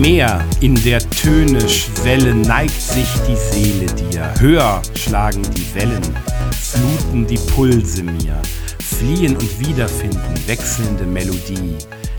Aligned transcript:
Meer 0.00 0.44
in 0.60 0.80
der 0.84 1.00
Töne 1.10 1.68
Schwelle 1.68 2.32
neigt 2.32 2.80
sich 2.80 3.08
die 3.26 3.34
Seele 3.34 3.86
dir. 3.86 4.32
Höher 4.38 4.80
schlagen 4.94 5.42
die 5.56 5.74
Wellen, 5.74 6.16
fluten 6.52 7.26
die 7.26 7.38
Pulse 7.52 8.04
mir, 8.04 8.40
fliehen 8.78 9.36
und 9.36 9.58
wiederfinden 9.58 10.36
wechselnde 10.46 11.04
Melodie. 11.04 11.74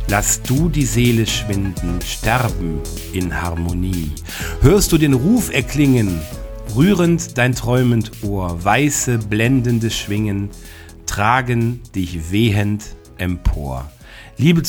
Lass 0.10 0.42
du 0.42 0.68
die 0.68 0.84
Seele 0.84 1.26
schwinden, 1.26 2.02
sterben 2.06 2.82
in 3.14 3.42
Harmonie. 3.42 4.12
Hörst 4.60 4.92
du 4.92 4.98
den 4.98 5.14
Ruf 5.14 5.50
erklingen, 5.54 6.20
rührend 6.76 7.38
dein 7.38 7.56
träumend 7.56 8.12
Ohr, 8.24 8.62
weiße 8.62 9.20
blendende 9.20 9.90
Schwingen 9.90 10.50
tragen 11.06 11.80
dich 11.96 12.30
wehend 12.30 12.84
empor. 13.18 13.90
Liebe 14.38 14.64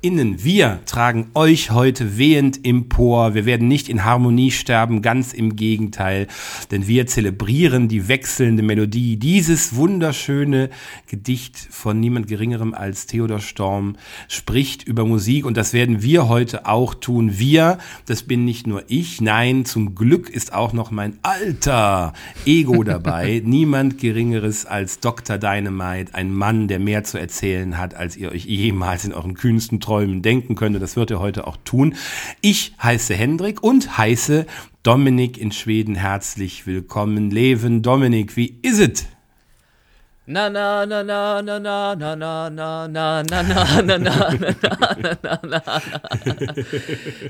ZuhörerInnen, 0.00 0.44
wir 0.44 0.80
tragen 0.86 1.30
euch 1.34 1.72
heute 1.72 2.18
wehend 2.18 2.64
empor. 2.64 3.34
Wir 3.34 3.46
werden 3.46 3.66
nicht 3.66 3.88
in 3.88 4.04
Harmonie 4.04 4.52
sterben, 4.52 5.02
ganz 5.02 5.32
im 5.32 5.56
Gegenteil, 5.56 6.28
denn 6.70 6.86
wir 6.86 7.06
zelebrieren 7.06 7.88
die 7.88 8.06
wechselnde 8.06 8.62
Melodie. 8.62 9.16
Dieses 9.16 9.74
wunderschöne 9.74 10.70
Gedicht 11.08 11.56
von 11.56 11.98
niemand 11.98 12.28
Geringerem 12.28 12.74
als 12.74 13.06
Theodor 13.06 13.40
Storm 13.40 13.96
spricht 14.28 14.84
über 14.84 15.04
Musik 15.04 15.44
und 15.44 15.56
das 15.56 15.72
werden 15.72 16.00
wir 16.02 16.28
heute 16.28 16.66
auch 16.66 16.94
tun. 16.94 17.38
Wir, 17.38 17.78
das 18.06 18.22
bin 18.22 18.44
nicht 18.44 18.66
nur 18.66 18.84
ich, 18.86 19.20
nein, 19.20 19.64
zum 19.64 19.96
Glück 19.96 20.30
ist 20.30 20.52
auch 20.52 20.72
noch 20.72 20.92
mein 20.92 21.18
alter 21.22 22.12
Ego 22.46 22.82
dabei. 22.84 23.42
niemand 23.44 23.98
Geringeres 23.98 24.64
als 24.64 25.00
Dr. 25.00 25.38
Dynamite, 25.38 26.14
ein 26.14 26.32
Mann, 26.32 26.68
der 26.68 26.78
mehr 26.78 27.02
zu 27.02 27.18
erzählen 27.18 27.78
hat, 27.78 27.94
als 27.94 28.16
ihr 28.16 28.30
euch 28.30 28.44
jemals 28.44 28.68
jemals 28.68 29.04
in 29.04 29.12
euren 29.12 29.34
kühnsten 29.34 29.80
Träumen 29.88 30.20
denken 30.20 30.54
könnte. 30.54 30.80
Das 30.80 30.96
wird 30.96 31.10
er 31.10 31.18
heute 31.18 31.46
auch 31.46 31.56
tun. 31.64 31.94
Ich 32.42 32.74
heiße 32.82 33.14
Hendrik 33.14 33.62
und 33.62 33.96
heiße 33.96 34.44
Dominik 34.82 35.38
in 35.38 35.50
Schweden 35.50 35.94
herzlich 35.94 36.66
willkommen. 36.66 37.30
Leven 37.30 37.80
Dominik, 37.80 38.36
wie 38.36 38.58
ist 38.60 38.80
es? 38.80 39.17
Na 40.30 40.50
na 40.50 40.84
na 40.84 41.02
na 41.02 41.40
na 41.40 41.58
na 41.58 41.94
na 41.94 42.14
na 42.14 42.50
na 42.50 42.86
na 42.86 43.22
na 43.22 43.22
na 43.22 43.82
na 43.82 43.96
na 43.96 44.16
na 45.00 45.18
na 45.22 45.40
na 45.42 45.62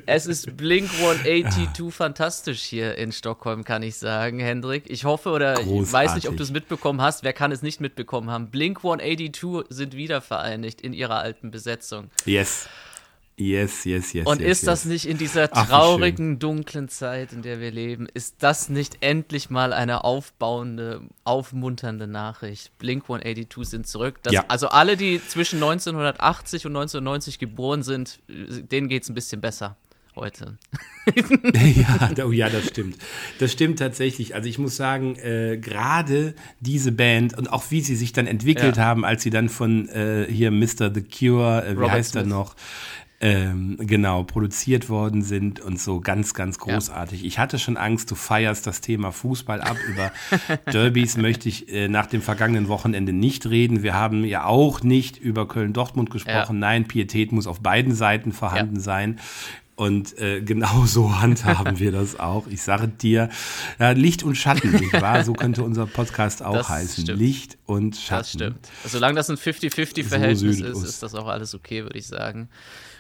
Es 0.05 0.27
ist 0.27 0.57
Blink 0.57 0.91
182 1.01 1.93
fantastisch 1.93 2.65
hier 2.65 2.97
in 2.97 3.13
Stockholm, 3.13 3.63
kann 3.63 3.85
ich 3.85 3.99
sagen, 3.99 4.41
Hendrik. 4.41 4.91
Ich 4.91 5.05
hoffe 5.05 5.31
oder 5.31 5.61
ich 5.61 5.93
weiß 5.93 6.17
nicht, 6.17 6.29
ob 6.29 6.37
du 6.37 6.43
es 6.43 6.51
mitbekommen 6.51 7.01
hast. 7.01 7.23
Wer 7.23 7.33
kann 7.33 7.53
es 7.53 7.63
nicht 7.63 7.81
mitbekommen 7.81 8.31
haben? 8.31 8.51
Blink 8.51 8.79
182 8.79 9.67
sind 9.69 9.95
wieder 9.95 10.21
vereinigt 10.21 10.81
in 10.81 10.93
ihrer 10.93 11.21
alten 11.21 11.53
Besetzung. 11.53 12.11
Yes. 12.25 12.69
Yes, 13.41 13.85
yes, 13.85 14.13
yes. 14.15 14.27
Und 14.27 14.41
yes, 14.41 14.59
ist 14.59 14.67
das 14.67 14.85
nicht 14.85 15.07
in 15.07 15.17
dieser 15.17 15.49
traurigen, 15.49 16.35
Ach, 16.35 16.39
dunklen 16.41 16.89
Zeit, 16.89 17.33
in 17.33 17.43
der 17.43 17.61
wir 17.61 17.71
leben, 17.71 18.09
ist 18.13 18.37
das 18.41 18.69
nicht 18.69 18.99
endlich 19.01 19.49
mal 19.49 19.73
eine 19.73 20.03
aufbauende, 20.03 21.03
aufmunternde 21.23 22.09
Nachricht? 22.09 22.77
Blink 22.79 23.05
182 23.05 23.65
sind 23.65 23.87
zurück. 23.87 24.17
Das, 24.25 24.33
ja. 24.33 24.45
Also 24.49 24.69
alle, 24.69 24.97
die 24.97 25.21
zwischen 25.25 25.63
1980 25.63 26.67
und 26.67 26.73
1990 26.73 27.39
geboren 27.39 27.85
sind, 27.85 28.19
denen 28.29 28.89
geht 28.89 29.05
es 29.05 29.09
ein 29.09 29.15
bisschen 29.15 29.41
besser 29.41 29.77
heute. 30.17 30.59
ja, 31.55 32.11
oh 32.25 32.33
ja, 32.33 32.51
das 32.51 32.67
stimmt. 32.67 32.99
Das 33.39 33.53
stimmt 33.53 33.79
tatsächlich. 33.79 34.35
Also 34.35 34.49
ich 34.49 34.59
muss 34.59 34.77
sagen, 34.77 35.17
äh, 35.17 35.59
gerade 35.59 36.35
diese 36.61 36.93
Band 36.93 37.39
und 37.39 37.51
auch 37.53 37.71
wie 37.71 37.81
sie 37.81 37.95
sich 37.95 38.13
dann 38.13 38.27
entwickelt 38.27 38.77
ja. 38.77 38.85
haben, 38.85 39.05
als 39.05 39.23
sie 39.23 39.31
dann 39.31 39.49
von 39.49 39.89
äh, 39.89 40.27
hier 40.29 40.51
Mr. 40.51 40.93
The 40.93 41.03
Cure, 41.03 41.65
äh, 41.65 41.71
wie 41.71 41.75
Robert 41.77 41.91
heißt 41.93 42.13
Smith. 42.13 42.25
er 42.25 42.27
noch? 42.27 42.57
Ähm, 43.21 43.77
genau 43.81 44.23
produziert 44.23 44.89
worden 44.89 45.23
sind 45.23 45.61
und 45.61 45.81
so 45.81 46.01
ganz, 46.01 46.35
ganz 46.35 46.59
großartig. 46.59 47.23
Ja. 47.23 47.27
Ich 47.27 47.39
hatte 47.39 47.59
schon 47.59 47.77
Angst, 47.77 48.11
du 48.11 48.15
feierst 48.15 48.67
das 48.67 48.81
Thema 48.81 49.11
Fußball 49.11 49.61
ab. 49.61 49.77
Über 49.89 50.13
Derbys 50.73 51.17
möchte 51.17 51.49
ich 51.49 51.73
äh, 51.73 51.89
nach 51.89 52.07
dem 52.07 52.23
vergangenen 52.23 52.69
Wochenende 52.69 53.13
nicht 53.13 53.47
reden. 53.47 53.83
Wir 53.83 53.95
haben 53.95 54.25
ja 54.25 54.45
auch 54.45 54.83
nicht 54.83 55.17
über 55.17 55.49
Köln-Dortmund 55.49 56.11
gesprochen. 56.11 56.57
Ja. 56.57 56.61
Nein, 56.61 56.87
Pietät 56.87 57.33
muss 57.33 57.49
auf 57.49 57.61
beiden 57.61 57.95
Seiten 57.95 58.31
vorhanden 58.31 58.77
ja. 58.77 58.83
sein. 58.83 59.19
Und 59.79 60.19
äh, 60.19 60.41
genau 60.41 60.87
so 60.87 61.21
handhaben 61.21 61.79
wir 61.79 61.93
das 61.93 62.19
auch. 62.19 62.49
Ich 62.49 62.63
sage 62.63 62.89
dir, 62.89 63.31
ja, 63.79 63.93
Licht 63.93 64.25
und 64.25 64.35
Schatten, 64.35 64.73
nicht 64.73 64.93
wahr? 64.93 65.23
So 65.23 65.35
könnte 65.35 65.63
unser 65.63 65.87
Podcast 65.87 66.43
auch 66.43 66.57
das 66.57 66.69
heißen. 66.69 67.05
Stimmt. 67.05 67.21
Licht 67.21 67.59
und 67.65 67.95
Schatten. 67.95 68.19
Das 68.19 68.31
stimmt. 68.31 68.69
Solange 68.85 69.15
das 69.15 69.31
ein 69.31 69.37
50-50-Verhältnis 69.37 70.59
so 70.59 70.65
ist, 70.65 70.83
ist 70.83 71.03
das 71.05 71.15
auch 71.15 71.29
alles 71.29 71.55
okay, 71.55 71.85
würde 71.85 71.97
ich 71.97 72.09
sagen. 72.09 72.49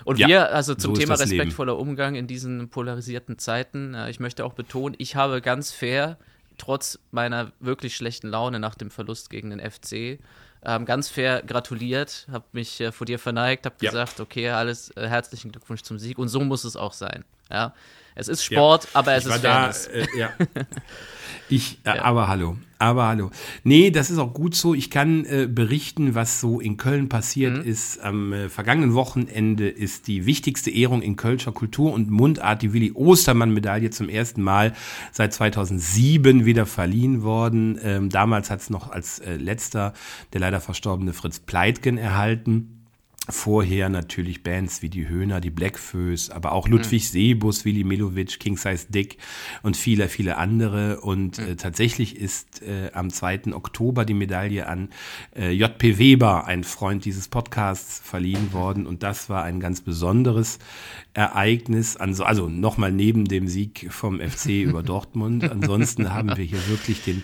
Und 0.04 0.20
ja, 0.20 0.28
wir, 0.28 0.54
also 0.54 0.76
zum 0.76 0.94
so 0.94 1.00
Thema 1.00 1.14
respektvoller 1.14 1.72
Leben. 1.72 1.88
Umgang 1.88 2.14
in 2.14 2.28
diesen 2.28 2.68
polarisierten 2.68 3.38
Zeiten, 3.38 3.94
äh, 3.94 4.08
ich 4.08 4.20
möchte 4.20 4.44
auch 4.44 4.52
betonen, 4.52 4.94
ich 4.98 5.16
habe 5.16 5.40
ganz 5.40 5.72
fair, 5.72 6.16
trotz 6.58 7.00
meiner 7.10 7.50
wirklich 7.58 7.96
schlechten 7.96 8.28
Laune 8.28 8.60
nach 8.60 8.76
dem 8.76 8.92
Verlust 8.92 9.30
gegen 9.30 9.50
den 9.50 9.58
FC, 9.58 10.20
ähm, 10.64 10.84
ganz 10.84 11.08
fair 11.08 11.42
gratuliert, 11.42 12.26
habe 12.30 12.44
mich 12.52 12.80
äh, 12.80 12.92
vor 12.92 13.06
dir 13.06 13.18
verneigt, 13.18 13.66
habe 13.66 13.76
ja. 13.80 13.90
gesagt, 13.90 14.20
okay, 14.20 14.50
alles 14.50 14.90
äh, 14.96 15.06
herzlichen 15.06 15.52
Glückwunsch 15.52 15.82
zum 15.82 15.98
Sieg 15.98 16.18
und 16.18 16.28
so 16.28 16.40
muss 16.40 16.64
es 16.64 16.76
auch 16.76 16.92
sein. 16.92 17.24
Ja, 17.50 17.74
es 18.18 18.28
ist 18.28 18.44
Sport, 18.44 18.84
ja. 18.84 18.90
aber 18.94 19.14
es 19.14 19.26
ich 19.26 19.34
ist 19.34 19.40
Fairness. 19.40 19.88
Da, 19.90 19.98
äh, 19.98 20.18
ja. 20.18 20.30
Ich, 21.50 21.78
äh, 21.84 21.96
ja. 21.96 22.02
aber 22.02 22.28
hallo, 22.28 22.58
aber 22.78 23.06
hallo. 23.06 23.30
Nee, 23.64 23.90
das 23.90 24.10
ist 24.10 24.18
auch 24.18 24.34
gut 24.34 24.54
so. 24.54 24.74
Ich 24.74 24.90
kann 24.90 25.24
äh, 25.24 25.48
berichten, 25.50 26.14
was 26.14 26.40
so 26.40 26.60
in 26.60 26.76
Köln 26.76 27.08
passiert 27.08 27.64
mhm. 27.64 27.70
ist. 27.70 28.00
Am 28.00 28.34
äh, 28.34 28.50
vergangenen 28.50 28.92
Wochenende 28.92 29.66
ist 29.66 30.08
die 30.08 30.26
wichtigste 30.26 30.70
Ehrung 30.70 31.00
in 31.00 31.16
Kölscher 31.16 31.52
Kultur 31.52 31.94
und 31.94 32.10
Mundart, 32.10 32.60
die 32.60 32.74
Willi 32.74 32.92
Ostermann 32.92 33.50
Medaille 33.50 33.88
zum 33.88 34.10
ersten 34.10 34.42
Mal 34.42 34.74
seit 35.10 35.32
2007 35.32 36.44
wieder 36.44 36.66
verliehen 36.66 37.22
worden. 37.22 37.80
Ähm, 37.82 38.10
damals 38.10 38.50
hat 38.50 38.60
es 38.60 38.68
noch 38.68 38.90
als 38.90 39.18
äh, 39.20 39.36
letzter 39.36 39.94
der 40.34 40.40
leider 40.40 40.60
verstorbene 40.60 41.14
Fritz 41.14 41.38
Pleitgen 41.38 41.96
erhalten. 41.96 42.77
Vorher 43.30 43.90
natürlich 43.90 44.42
Bands 44.42 44.80
wie 44.80 44.88
die 44.88 45.06
Höhner, 45.06 45.42
die 45.42 45.50
Blackfoes, 45.50 46.30
aber 46.30 46.52
auch 46.52 46.66
Ludwig 46.66 47.02
mhm. 47.02 47.08
Sebus, 47.08 47.66
Willi 47.66 47.84
Milovic, 47.84 48.40
King 48.40 48.56
Size 48.56 48.86
Dick 48.88 49.18
und 49.62 49.76
viele, 49.76 50.08
viele 50.08 50.38
andere. 50.38 51.00
Und 51.00 51.38
mhm. 51.38 51.48
äh, 51.48 51.56
tatsächlich 51.56 52.16
ist 52.16 52.62
äh, 52.62 52.90
am 52.94 53.10
2. 53.10 53.52
Oktober 53.52 54.06
die 54.06 54.14
Medaille 54.14 54.66
an 54.66 54.88
äh, 55.36 55.50
J.P. 55.50 55.98
Weber, 55.98 56.46
ein 56.46 56.64
Freund 56.64 57.04
dieses 57.04 57.28
Podcasts, 57.28 58.00
verliehen 58.02 58.54
worden. 58.54 58.86
Und 58.86 59.02
das 59.02 59.28
war 59.28 59.44
ein 59.44 59.60
ganz 59.60 59.82
besonderes 59.82 60.58
Ereignis. 61.12 61.98
Also, 61.98 62.24
also 62.24 62.48
nochmal 62.48 62.92
neben 62.92 63.26
dem 63.26 63.46
Sieg 63.46 63.88
vom 63.90 64.20
FC 64.20 64.46
über 64.62 64.82
Dortmund. 64.82 65.50
Ansonsten 65.50 66.14
haben 66.14 66.34
wir 66.34 66.44
hier 66.44 66.66
wirklich 66.68 67.04
den 67.04 67.22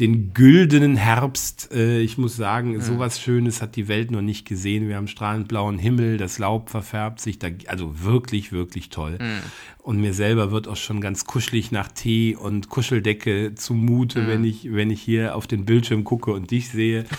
den 0.00 0.32
güldenen 0.32 0.96
Herbst. 0.96 1.70
Äh, 1.72 2.00
ich 2.00 2.18
muss 2.18 2.36
sagen, 2.36 2.72
mhm. 2.72 2.80
sowas 2.80 3.20
Schönes 3.20 3.60
hat 3.60 3.76
die 3.76 3.86
Welt 3.86 4.10
noch 4.10 4.22
nicht 4.22 4.46
gesehen. 4.46 4.88
Wir 4.88 4.96
haben 4.96 5.08
strahlend 5.08 5.48
blauen 5.48 5.78
Himmel, 5.78 6.16
das 6.16 6.38
Laub 6.38 6.70
verfärbt 6.70 7.20
sich, 7.20 7.38
da, 7.38 7.48
also 7.66 8.02
wirklich, 8.02 8.50
wirklich 8.50 8.88
toll. 8.88 9.18
Mhm. 9.20 9.40
Und 9.78 10.00
mir 10.00 10.14
selber 10.14 10.50
wird 10.50 10.68
auch 10.68 10.76
schon 10.76 11.00
ganz 11.00 11.26
kuschelig 11.26 11.70
nach 11.70 11.88
Tee 11.88 12.34
und 12.34 12.68
Kuscheldecke 12.70 13.54
zumute, 13.54 14.22
mhm. 14.22 14.26
wenn 14.26 14.44
ich, 14.44 14.72
wenn 14.72 14.90
ich 14.90 15.02
hier 15.02 15.36
auf 15.36 15.46
den 15.46 15.64
Bildschirm 15.64 16.04
gucke 16.04 16.32
und 16.32 16.50
dich 16.50 16.68
sehe. 16.70 17.04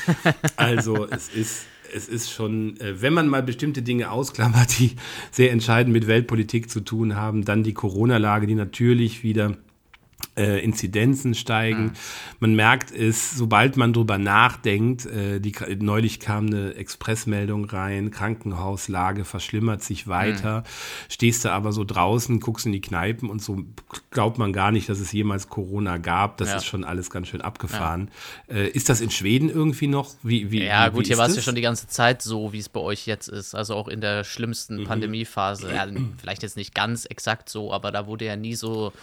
Also 0.56 1.08
es 1.08 1.30
ist 1.30 1.66
es 1.94 2.08
ist 2.08 2.32
schon, 2.32 2.80
äh, 2.80 3.02
wenn 3.02 3.14
man 3.14 3.28
mal 3.28 3.44
bestimmte 3.44 3.82
Dinge 3.82 4.12
ausklammert, 4.12 4.80
die 4.80 4.92
sehr 5.32 5.52
entscheidend 5.52 5.92
mit 5.94 6.08
Weltpolitik 6.08 6.70
zu 6.70 6.80
tun 6.80 7.16
haben, 7.16 7.44
dann 7.44 7.64
die 7.64 7.74
Corona-Lage, 7.74 8.48
die 8.48 8.56
natürlich 8.56 9.24
wieder 9.24 9.58
äh, 10.36 10.64
Inzidenzen 10.64 11.34
steigen. 11.34 11.84
Mhm. 11.84 11.94
Man 12.40 12.56
merkt 12.56 12.92
es, 12.92 13.32
sobald 13.32 13.76
man 13.78 13.94
drüber 13.94 14.18
nachdenkt, 14.18 15.06
äh, 15.06 15.40
die, 15.40 15.54
neulich 15.80 16.20
kam 16.20 16.48
eine 16.48 16.76
Expressmeldung 16.76 17.66
rein, 17.66 18.12
Krankenhauslage 18.12 19.26
verschlimmert 19.26 19.84
sich 19.84 20.08
weiter, 20.08 20.60
mhm. 20.62 20.64
stehst 21.10 21.46
du 21.46 21.52
aber 21.52 21.74
so 21.74 21.84
draußen, 21.84 22.40
guckst 22.40 22.66
in 22.66 22.72
die 22.72 22.82
Kneipen 22.82 23.30
und 23.30 23.42
so 23.42 23.64
glaubt 24.10 24.38
man 24.38 24.54
gar 24.54 24.72
nicht, 24.72 24.88
dass 24.88 25.00
es 25.00 25.12
jemals 25.12 25.50
Corona 25.50 25.98
gab. 25.98 26.38
Das 26.38 26.50
ja. 26.50 26.58
ist 26.58 26.66
schon 26.66 26.84
alles 26.84 27.10
ganz 27.10 27.28
schön 27.28 27.42
abgefahren. 27.42 28.10
Ja. 28.48 28.56
Äh, 28.56 28.68
ist 28.70 28.90
das 28.90 29.02
in 29.02 29.12
Schweden 29.12 29.50
irgendwie 29.50 29.88
noch? 29.88 30.12
Wie, 30.24 30.52
wie, 30.52 30.64
ja, 30.64 30.88
wie, 30.88 30.96
gut, 30.96 31.08
hier 31.08 31.18
war 31.18 31.28
es 31.28 31.36
ja 31.36 31.42
schon 31.42 31.56
die 31.56 31.62
ganze 31.62 31.88
Zeit 31.88 32.22
so, 32.22 32.54
wie 32.54 32.60
es 32.60 32.70
bei 32.70 32.80
euch 32.80 33.06
jetzt 33.06 33.28
ist. 33.28 33.54
Also 33.54 33.76
auch 33.76 33.88
in 33.88 34.02
der 34.02 34.24
schlimmsten 34.24 34.82
mhm. 34.82 34.84
Pandemiephase. 34.86 35.74
Ja, 35.74 35.86
vielleicht 36.20 36.44
jetzt 36.44 36.58
nicht 36.58 36.74
ganz 36.74 37.06
exakt 37.06 37.50
so, 37.50 37.74
aber 37.74 37.92
da 37.92 38.08
wurde 38.08 38.26
ja 38.26 38.36
nie 38.36 38.56
so 38.56 38.94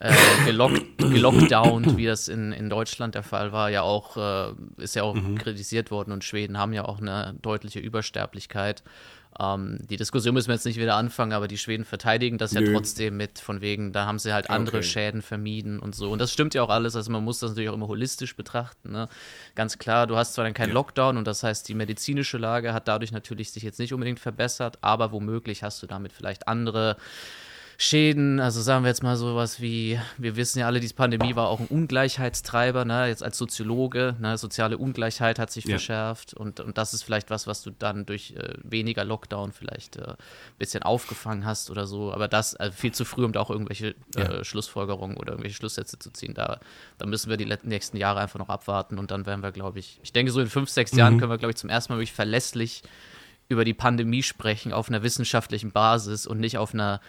äh, 0.00 0.14
gelockt, 0.44 0.98
gelockdownt, 0.98 1.96
wie 1.96 2.06
das 2.06 2.28
in, 2.28 2.52
in 2.52 2.70
Deutschland 2.70 3.14
der 3.14 3.22
Fall 3.22 3.52
war, 3.52 3.70
ja 3.70 3.82
auch, 3.82 4.16
äh, 4.16 4.54
ist 4.76 4.94
ja 4.94 5.02
auch 5.02 5.14
mhm. 5.14 5.38
kritisiert 5.38 5.90
worden 5.90 6.12
und 6.12 6.24
Schweden 6.24 6.58
haben 6.58 6.72
ja 6.72 6.84
auch 6.84 7.00
eine 7.00 7.34
deutliche 7.42 7.80
Übersterblichkeit. 7.80 8.84
Ähm, 9.40 9.78
die 9.88 9.96
Diskussion 9.96 10.34
müssen 10.34 10.48
wir 10.48 10.54
jetzt 10.54 10.66
nicht 10.66 10.78
wieder 10.78 10.96
anfangen, 10.96 11.32
aber 11.32 11.48
die 11.48 11.58
Schweden 11.58 11.84
verteidigen 11.84 12.38
das 12.38 12.52
Nö. 12.52 12.64
ja 12.64 12.72
trotzdem 12.72 13.16
mit, 13.16 13.38
von 13.38 13.60
wegen, 13.60 13.92
da 13.92 14.06
haben 14.06 14.18
sie 14.18 14.32
halt 14.32 14.50
andere 14.50 14.78
okay. 14.78 14.86
Schäden 14.86 15.22
vermieden 15.22 15.78
und 15.78 15.94
so. 15.94 16.10
Und 16.10 16.20
das 16.20 16.32
stimmt 16.32 16.54
ja 16.54 16.62
auch 16.62 16.70
alles, 16.70 16.96
also 16.96 17.10
man 17.10 17.24
muss 17.24 17.40
das 17.40 17.50
natürlich 17.50 17.70
auch 17.70 17.74
immer 17.74 17.88
holistisch 17.88 18.36
betrachten. 18.36 18.92
Ne? 18.92 19.08
Ganz 19.54 19.78
klar, 19.78 20.06
du 20.06 20.16
hast 20.16 20.34
zwar 20.34 20.44
dann 20.44 20.54
keinen 20.54 20.68
ja. 20.68 20.74
Lockdown 20.74 21.16
und 21.16 21.26
das 21.26 21.42
heißt, 21.42 21.68
die 21.68 21.74
medizinische 21.74 22.38
Lage 22.38 22.72
hat 22.72 22.88
dadurch 22.88 23.12
natürlich 23.12 23.52
sich 23.52 23.62
jetzt 23.62 23.78
nicht 23.78 23.92
unbedingt 23.92 24.20
verbessert, 24.20 24.78
aber 24.80 25.12
womöglich 25.12 25.62
hast 25.62 25.82
du 25.82 25.86
damit 25.86 26.12
vielleicht 26.12 26.48
andere 26.48 26.96
Schäden, 27.80 28.40
also 28.40 28.60
sagen 28.60 28.82
wir 28.82 28.88
jetzt 28.88 29.04
mal 29.04 29.16
sowas 29.16 29.60
wie, 29.60 30.00
wir 30.16 30.34
wissen 30.34 30.58
ja 30.58 30.66
alle, 30.66 30.80
diese 30.80 30.94
Pandemie 30.94 31.36
war 31.36 31.46
auch 31.46 31.60
ein 31.60 31.68
Ungleichheitstreiber, 31.68 32.84
ne? 32.84 33.06
jetzt 33.06 33.22
als 33.22 33.38
Soziologe, 33.38 34.16
ne? 34.18 34.36
soziale 34.36 34.76
Ungleichheit 34.76 35.38
hat 35.38 35.52
sich 35.52 35.64
ja. 35.64 35.70
verschärft 35.76 36.34
und, 36.34 36.58
und 36.58 36.76
das 36.76 36.92
ist 36.92 37.04
vielleicht 37.04 37.30
was, 37.30 37.46
was 37.46 37.62
du 37.62 37.70
dann 37.70 38.04
durch 38.04 38.34
äh, 38.36 38.54
weniger 38.64 39.04
Lockdown 39.04 39.52
vielleicht 39.52 39.96
ein 39.96 40.14
äh, 40.14 40.16
bisschen 40.58 40.82
aufgefangen 40.82 41.44
hast 41.44 41.70
oder 41.70 41.86
so, 41.86 42.12
aber 42.12 42.26
das 42.26 42.56
also 42.56 42.76
viel 42.76 42.90
zu 42.90 43.04
früh, 43.04 43.24
um 43.24 43.30
da 43.30 43.38
auch 43.38 43.50
irgendwelche 43.50 43.94
ja. 44.16 44.24
äh, 44.24 44.44
Schlussfolgerungen 44.44 45.16
oder 45.16 45.34
irgendwelche 45.34 45.54
Schlusssätze 45.54 46.00
zu 46.00 46.10
ziehen, 46.10 46.34
da, 46.34 46.58
da 46.98 47.06
müssen 47.06 47.30
wir 47.30 47.36
die 47.36 47.46
nächsten 47.62 47.96
Jahre 47.96 48.18
einfach 48.18 48.40
noch 48.40 48.48
abwarten 48.48 48.98
und 48.98 49.12
dann 49.12 49.24
werden 49.24 49.44
wir, 49.44 49.52
glaube 49.52 49.78
ich, 49.78 50.00
ich 50.02 50.12
denke 50.12 50.32
so 50.32 50.40
in 50.40 50.48
fünf, 50.48 50.68
sechs 50.68 50.94
mhm. 50.94 50.98
Jahren 50.98 51.18
können 51.20 51.30
wir, 51.30 51.38
glaube 51.38 51.52
ich, 51.52 51.56
zum 51.56 51.70
ersten 51.70 51.92
Mal 51.92 52.00
wirklich 52.00 52.12
verlässlich 52.12 52.82
über 53.50 53.64
die 53.64 53.74
Pandemie 53.74 54.22
sprechen 54.22 54.72
auf 54.74 54.88
einer 54.88 55.02
wissenschaftlichen 55.02 55.72
Basis 55.72 56.26
und 56.26 56.38
nicht 56.38 56.58
auf 56.58 56.74
einer 56.74 57.00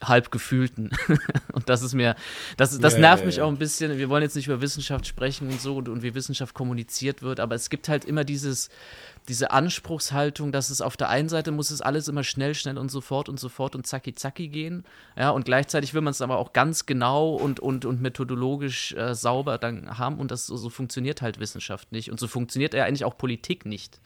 halb 0.00 0.30
gefühlten. 0.30 0.90
und 1.52 1.68
das 1.68 1.82
ist 1.82 1.94
mir, 1.94 2.14
das, 2.56 2.78
das 2.78 2.94
ja, 2.94 3.00
nervt 3.00 3.22
ja, 3.22 3.26
mich 3.26 3.36
ja. 3.36 3.44
auch 3.44 3.48
ein 3.48 3.58
bisschen. 3.58 3.98
Wir 3.98 4.08
wollen 4.08 4.22
jetzt 4.22 4.36
nicht 4.36 4.46
über 4.46 4.60
Wissenschaft 4.60 5.04
sprechen 5.06 5.48
und 5.48 5.60
so 5.60 5.76
und, 5.76 5.88
und, 5.88 6.02
wie 6.04 6.14
Wissenschaft 6.14 6.54
kommuniziert 6.54 7.22
wird, 7.22 7.40
aber 7.40 7.56
es 7.56 7.70
gibt 7.70 7.88
halt 7.88 8.04
immer 8.04 8.22
dieses, 8.22 8.68
diese 9.26 9.50
Anspruchshaltung, 9.50 10.52
dass 10.52 10.70
es 10.70 10.80
auf 10.80 10.96
der 10.96 11.08
einen 11.08 11.28
Seite 11.28 11.50
muss 11.50 11.72
es 11.72 11.80
alles 11.80 12.06
immer 12.06 12.22
schnell, 12.22 12.54
schnell 12.54 12.78
und 12.78 12.90
sofort 12.90 13.28
und 13.28 13.40
sofort 13.40 13.74
und 13.74 13.84
zacki 13.84 14.14
zacki 14.14 14.48
gehen. 14.48 14.84
Ja, 15.16 15.30
und 15.30 15.44
gleichzeitig 15.44 15.92
will 15.92 16.02
man 16.02 16.12
es 16.12 16.22
aber 16.22 16.38
auch 16.38 16.52
ganz 16.52 16.86
genau 16.86 17.34
und, 17.34 17.58
und, 17.58 17.84
und 17.84 18.00
methodologisch 18.00 18.92
äh, 18.92 19.16
sauber 19.16 19.58
dann 19.58 19.98
haben 19.98 20.20
und 20.20 20.30
das 20.30 20.46
so, 20.46 20.56
so 20.56 20.70
funktioniert 20.70 21.20
halt 21.20 21.40
Wissenschaft 21.40 21.90
nicht. 21.90 22.12
Und 22.12 22.20
so 22.20 22.28
funktioniert 22.28 22.74
ja 22.74 22.84
eigentlich 22.84 23.04
auch 23.04 23.18
Politik 23.18 23.66
nicht. 23.66 23.98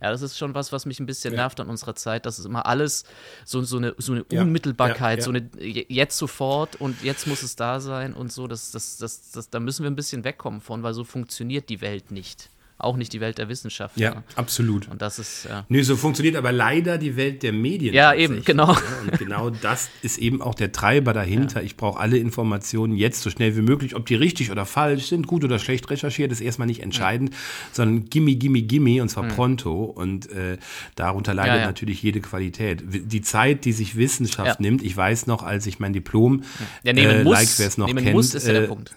Ja, 0.00 0.10
das 0.10 0.22
ist 0.22 0.38
schon 0.38 0.54
was, 0.54 0.72
was 0.72 0.86
mich 0.86 0.98
ein 1.00 1.06
bisschen 1.06 1.34
nervt 1.34 1.60
an 1.60 1.68
unserer 1.68 1.94
Zeit, 1.94 2.26
dass 2.26 2.38
es 2.38 2.44
immer 2.44 2.66
alles 2.66 3.04
so, 3.44 3.62
so 3.62 3.76
eine, 3.76 3.94
so 3.98 4.12
eine. 4.12 4.24
Unmittelbarkeit, 4.24 5.22
so 5.22 5.30
eine 5.30 5.50
jetzt 5.58 6.16
sofort 6.16 6.76
und 6.76 7.02
jetzt 7.02 7.26
muss 7.26 7.42
es 7.42 7.56
da 7.56 7.80
sein 7.80 8.14
und 8.14 8.32
so, 8.32 8.46
das, 8.46 8.70
das, 8.70 8.96
das, 8.96 9.30
das, 9.30 9.50
da 9.50 9.60
müssen 9.60 9.82
wir 9.82 9.90
ein 9.90 9.96
bisschen 9.96 10.24
wegkommen 10.24 10.60
von, 10.60 10.82
weil 10.82 10.94
so 10.94 11.04
funktioniert 11.04 11.68
die 11.68 11.80
Welt 11.80 12.10
nicht 12.10 12.48
auch 12.84 12.96
nicht 12.96 13.12
die 13.12 13.20
Welt 13.20 13.38
der 13.38 13.48
Wissenschaft. 13.48 13.96
Ja, 13.98 14.14
ja, 14.14 14.22
absolut. 14.36 14.88
Und 14.88 15.02
das 15.02 15.18
ist. 15.18 15.46
Ja. 15.48 15.64
Nee, 15.68 15.82
so 15.82 15.96
funktioniert 15.96 16.36
aber 16.36 16.52
leider 16.52 16.98
die 16.98 17.16
Welt 17.16 17.42
der 17.42 17.52
Medien. 17.52 17.94
Ja, 17.94 18.14
eben, 18.14 18.44
genau. 18.44 18.76
Und 19.02 19.18
genau 19.18 19.50
das 19.50 19.90
ist 20.02 20.18
eben 20.18 20.42
auch 20.42 20.54
der 20.54 20.72
Treiber 20.72 21.12
dahinter. 21.12 21.60
Ja. 21.60 21.66
Ich 21.66 21.76
brauche 21.76 21.98
alle 21.98 22.18
Informationen 22.18 22.96
jetzt 22.96 23.22
so 23.22 23.30
schnell 23.30 23.56
wie 23.56 23.62
möglich. 23.62 23.94
Ob 23.96 24.06
die 24.06 24.14
richtig 24.14 24.50
oder 24.50 24.66
falsch 24.66 25.06
sind, 25.06 25.26
gut 25.26 25.44
oder 25.44 25.58
schlecht 25.58 25.90
recherchiert, 25.90 26.32
ist 26.32 26.40
erstmal 26.40 26.66
nicht 26.66 26.82
entscheidend, 26.82 27.34
sondern 27.72 28.08
gimme, 28.10 28.34
gimme, 28.34 28.62
gimme 28.62 29.02
und 29.02 29.08
zwar 29.08 29.24
mhm. 29.24 29.28
pronto. 29.28 29.84
Und 29.84 30.30
äh, 30.30 30.58
darunter 30.96 31.34
leidet 31.34 31.64
natürlich 31.64 32.02
jede 32.02 32.20
Qualität. 32.20 32.82
Die 32.86 33.22
Zeit, 33.22 33.64
die 33.64 33.72
sich 33.72 33.96
Wissenschaft 33.96 34.60
nimmt, 34.60 34.82
ich 34.82 34.96
weiß 34.96 35.26
noch, 35.26 35.42
als 35.42 35.66
ich 35.66 35.78
mein 35.78 35.92
Diplom, 35.92 36.42
ja, 36.82 36.92
nehmen 36.92 37.20
äh, 37.20 37.24
muss, 37.24 37.34
like, 37.34 37.48
wer 37.58 37.66
es 37.66 37.78
noch 37.78 37.86
nehmen 37.86 38.04
kennt, 38.04 38.16
muss, 38.16 38.34
ist 38.34 38.46
ja 38.46 38.52
der 38.52 38.64
äh, 38.64 38.68
Punkt. 38.68 38.94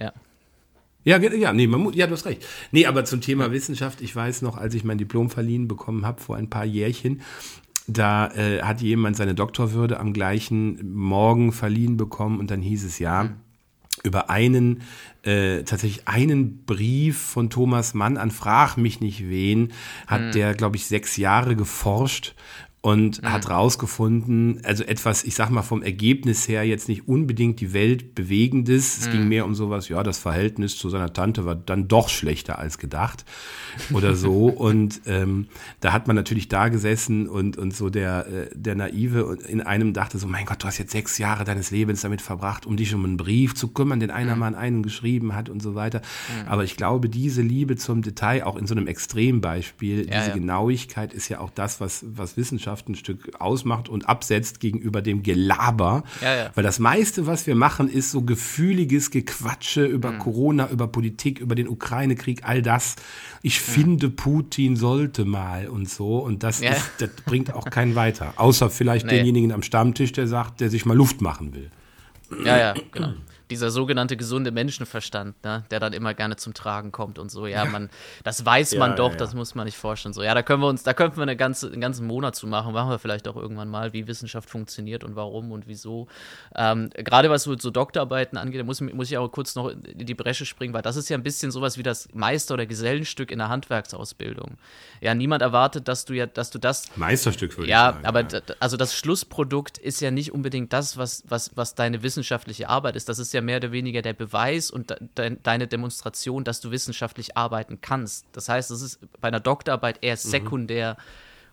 Ja. 0.00 0.12
Ja, 1.04 1.18
ja, 1.18 1.52
nee, 1.52 1.66
man 1.66 1.80
muss, 1.80 1.94
ja, 1.94 2.06
du 2.06 2.12
hast 2.12 2.24
recht. 2.24 2.44
Nee, 2.72 2.86
aber 2.86 3.04
zum 3.04 3.20
Thema 3.20 3.52
Wissenschaft, 3.52 4.00
ich 4.00 4.16
weiß 4.16 4.42
noch, 4.42 4.56
als 4.56 4.74
ich 4.74 4.84
mein 4.84 4.98
Diplom 4.98 5.30
verliehen 5.30 5.68
bekommen 5.68 6.06
habe 6.06 6.20
vor 6.20 6.36
ein 6.36 6.48
paar 6.48 6.64
Jährchen, 6.64 7.20
da 7.86 8.28
äh, 8.28 8.62
hat 8.62 8.80
jemand 8.80 9.16
seine 9.16 9.34
Doktorwürde 9.34 10.00
am 10.00 10.14
gleichen 10.14 10.94
Morgen 10.94 11.52
verliehen 11.52 11.98
bekommen 11.98 12.40
und 12.40 12.50
dann 12.50 12.62
hieß 12.62 12.84
es 12.84 12.98
ja, 12.98 13.24
mhm. 13.24 13.30
über 14.02 14.30
einen, 14.30 14.82
äh, 15.22 15.64
tatsächlich 15.64 16.08
einen 16.08 16.64
Brief 16.64 17.18
von 17.18 17.50
Thomas 17.50 17.92
Mann 17.92 18.16
an 18.16 18.30
Frag 18.30 18.78
mich 18.78 19.00
nicht 19.00 19.28
wen, 19.28 19.72
hat 20.06 20.22
mhm. 20.22 20.32
der, 20.32 20.54
glaube 20.54 20.76
ich, 20.76 20.86
sechs 20.86 21.18
Jahre 21.18 21.56
geforscht 21.56 22.34
und 22.84 23.22
mhm. 23.22 23.32
hat 23.32 23.48
rausgefunden, 23.48 24.60
also 24.62 24.84
etwas, 24.84 25.24
ich 25.24 25.34
sag 25.34 25.48
mal 25.48 25.62
vom 25.62 25.82
Ergebnis 25.82 26.46
her 26.48 26.64
jetzt 26.64 26.86
nicht 26.86 27.08
unbedingt 27.08 27.58
die 27.60 27.72
Welt 27.72 28.14
bewegendes. 28.14 28.98
Es 28.98 29.06
mhm. 29.06 29.12
ging 29.12 29.28
mehr 29.28 29.46
um 29.46 29.54
sowas, 29.54 29.88
ja, 29.88 30.02
das 30.02 30.18
Verhältnis 30.18 30.76
zu 30.76 30.90
seiner 30.90 31.10
Tante 31.10 31.46
war 31.46 31.54
dann 31.54 31.88
doch 31.88 32.10
schlechter 32.10 32.58
als 32.58 32.76
gedacht 32.76 33.24
oder 33.90 34.14
so. 34.14 34.48
und 34.48 35.00
ähm, 35.06 35.46
da 35.80 35.94
hat 35.94 36.08
man 36.08 36.14
natürlich 36.14 36.48
da 36.48 36.68
gesessen 36.68 37.26
und, 37.26 37.56
und 37.56 37.74
so 37.74 37.88
der, 37.88 38.26
äh, 38.26 38.50
der 38.54 38.74
Naive 38.74 39.38
in 39.48 39.62
einem 39.62 39.94
dachte 39.94 40.18
so, 40.18 40.26
mein 40.26 40.44
Gott, 40.44 40.62
du 40.62 40.66
hast 40.66 40.76
jetzt 40.76 40.92
sechs 40.92 41.16
Jahre 41.16 41.44
deines 41.44 41.70
Lebens 41.70 42.02
damit 42.02 42.20
verbracht, 42.20 42.66
um 42.66 42.76
dich 42.76 42.94
um 42.94 43.02
einen 43.06 43.16
Brief 43.16 43.54
zu 43.54 43.68
kümmern, 43.68 43.98
den 43.98 44.10
einer 44.10 44.34
mhm. 44.34 44.40
mal 44.40 44.48
an 44.48 44.54
einen 44.56 44.82
geschrieben 44.82 45.34
hat 45.34 45.48
und 45.48 45.62
so 45.62 45.74
weiter. 45.74 46.02
Mhm. 46.28 46.48
Aber 46.48 46.64
ich 46.64 46.76
glaube, 46.76 47.08
diese 47.08 47.40
Liebe 47.40 47.76
zum 47.76 48.02
Detail, 48.02 48.44
auch 48.44 48.56
in 48.56 48.66
so 48.66 48.74
einem 48.74 48.88
Extrembeispiel, 48.88 50.00
ja, 50.00 50.18
diese 50.18 50.28
ja. 50.28 50.34
Genauigkeit 50.34 51.14
ist 51.14 51.30
ja 51.30 51.40
auch 51.40 51.50
das, 51.50 51.80
was, 51.80 52.04
was 52.06 52.36
Wissenschaft 52.36 52.73
Wissenschaft 52.74 52.88
ein 52.88 52.94
Stück 52.94 53.40
ausmacht 53.40 53.88
und 53.88 54.08
absetzt 54.08 54.60
gegenüber 54.60 55.02
dem 55.02 55.22
Gelaber. 55.22 56.04
Ja, 56.20 56.36
ja. 56.36 56.50
Weil 56.54 56.64
das 56.64 56.78
meiste, 56.78 57.26
was 57.26 57.46
wir 57.46 57.54
machen, 57.54 57.88
ist 57.88 58.10
so 58.10 58.22
gefühliges 58.22 59.10
Gequatsche 59.10 59.84
über 59.84 60.12
mhm. 60.12 60.18
Corona, 60.18 60.70
über 60.70 60.88
Politik, 60.88 61.40
über 61.40 61.54
den 61.54 61.68
Ukraine-Krieg, 61.68 62.42
all 62.44 62.62
das. 62.62 62.96
Ich 63.42 63.60
mhm. 63.60 63.72
finde, 63.72 64.10
Putin 64.10 64.76
sollte 64.76 65.24
mal 65.24 65.68
und 65.68 65.88
so. 65.88 66.18
Und 66.18 66.42
das, 66.42 66.60
ja. 66.60 66.70
ist, 66.72 66.90
das 66.98 67.10
bringt 67.24 67.52
auch 67.52 67.66
keinen 67.66 67.94
weiter. 67.94 68.34
Außer 68.36 68.70
vielleicht 68.70 69.06
nee. 69.06 69.16
denjenigen 69.16 69.52
am 69.52 69.62
Stammtisch, 69.62 70.12
der 70.12 70.26
sagt, 70.26 70.60
der 70.60 70.70
sich 70.70 70.84
mal 70.84 70.96
Luft 70.96 71.20
machen 71.20 71.54
will. 71.54 71.70
Ja, 72.44 72.58
ja, 72.58 72.74
genau 72.92 73.12
dieser 73.50 73.70
sogenannte 73.70 74.16
gesunde 74.16 74.50
Menschenverstand, 74.50 75.42
ne, 75.44 75.64
der 75.70 75.80
dann 75.80 75.92
immer 75.92 76.14
gerne 76.14 76.36
zum 76.36 76.54
Tragen 76.54 76.92
kommt 76.92 77.18
und 77.18 77.30
so. 77.30 77.46
Ja, 77.46 77.64
man, 77.64 77.90
das 78.22 78.44
weiß 78.44 78.76
man 78.76 78.90
ja, 78.90 78.96
doch, 78.96 79.08
ja, 79.08 79.12
ja. 79.12 79.18
das 79.18 79.34
muss 79.34 79.54
man 79.54 79.66
nicht 79.66 79.76
vorstellen. 79.76 80.14
So, 80.14 80.22
ja, 80.22 80.34
da 80.34 80.42
können 80.42 80.62
wir 80.62 80.68
uns, 80.68 80.82
da 80.82 80.94
könnten 80.94 81.16
wir 81.16 81.22
eine 81.22 81.36
ganze, 81.36 81.66
einen 81.66 81.80
ganzen 81.80 82.06
Monat 82.06 82.36
zu 82.36 82.46
machen. 82.46 82.72
Machen 82.72 82.90
wir 82.90 82.98
vielleicht 82.98 83.28
auch 83.28 83.36
irgendwann 83.36 83.68
mal, 83.68 83.92
wie 83.92 84.06
Wissenschaft 84.06 84.48
funktioniert 84.48 85.04
und 85.04 85.16
warum 85.16 85.52
und 85.52 85.66
wieso. 85.66 86.08
Ähm, 86.54 86.90
Gerade 86.94 87.30
was 87.30 87.42
so, 87.42 87.56
so 87.58 87.70
Doktorarbeiten 87.70 88.38
angeht, 88.38 88.64
muss, 88.64 88.80
muss 88.80 89.10
ich 89.10 89.18
auch 89.18 89.28
kurz 89.28 89.54
noch 89.54 89.68
in 89.68 90.06
die 90.06 90.14
Bresche 90.14 90.46
springen, 90.46 90.72
weil 90.72 90.82
das 90.82 90.96
ist 90.96 91.08
ja 91.08 91.16
ein 91.16 91.22
bisschen 91.22 91.50
sowas 91.50 91.76
wie 91.76 91.82
das 91.82 92.08
Meister- 92.14 92.54
oder 92.54 92.66
Gesellenstück 92.66 93.30
in 93.30 93.38
der 93.38 93.48
Handwerksausbildung. 93.48 94.56
Ja, 95.00 95.14
niemand 95.14 95.42
erwartet, 95.42 95.88
dass 95.88 96.04
du 96.04 96.14
ja, 96.14 96.26
dass 96.26 96.50
du 96.50 96.58
das. 96.58 96.84
Meisterstück 96.96 97.58
würde 97.58 97.70
ja, 97.70 97.88
ich 97.88 97.94
sagen. 97.94 98.06
Aber 98.06 98.20
ja, 98.20 98.26
aber 98.38 98.56
also 98.60 98.76
das 98.76 98.94
Schlussprodukt 98.94 99.78
ist 99.78 100.00
ja 100.00 100.10
nicht 100.10 100.32
unbedingt 100.32 100.72
das, 100.72 100.96
was, 100.96 101.24
was, 101.28 101.50
was 101.56 101.74
deine 101.74 102.02
wissenschaftliche 102.02 102.68
Arbeit 102.68 102.96
ist. 102.96 103.08
Das 103.08 103.18
ist 103.18 103.33
ja 103.34 103.40
mehr 103.40 103.58
oder 103.58 103.72
weniger 103.72 104.02
der 104.02 104.12
Beweis 104.12 104.70
und 104.70 104.94
de 105.18 105.36
deine 105.42 105.66
Demonstration, 105.66 106.44
dass 106.44 106.60
du 106.60 106.70
wissenschaftlich 106.70 107.36
arbeiten 107.36 107.80
kannst. 107.80 108.26
Das 108.32 108.48
heißt, 108.48 108.70
es 108.70 108.82
ist 108.82 109.00
bei 109.20 109.28
einer 109.28 109.40
Doktorarbeit 109.40 110.02
eher 110.02 110.14
mhm. 110.14 110.18
sekundär, 110.18 110.96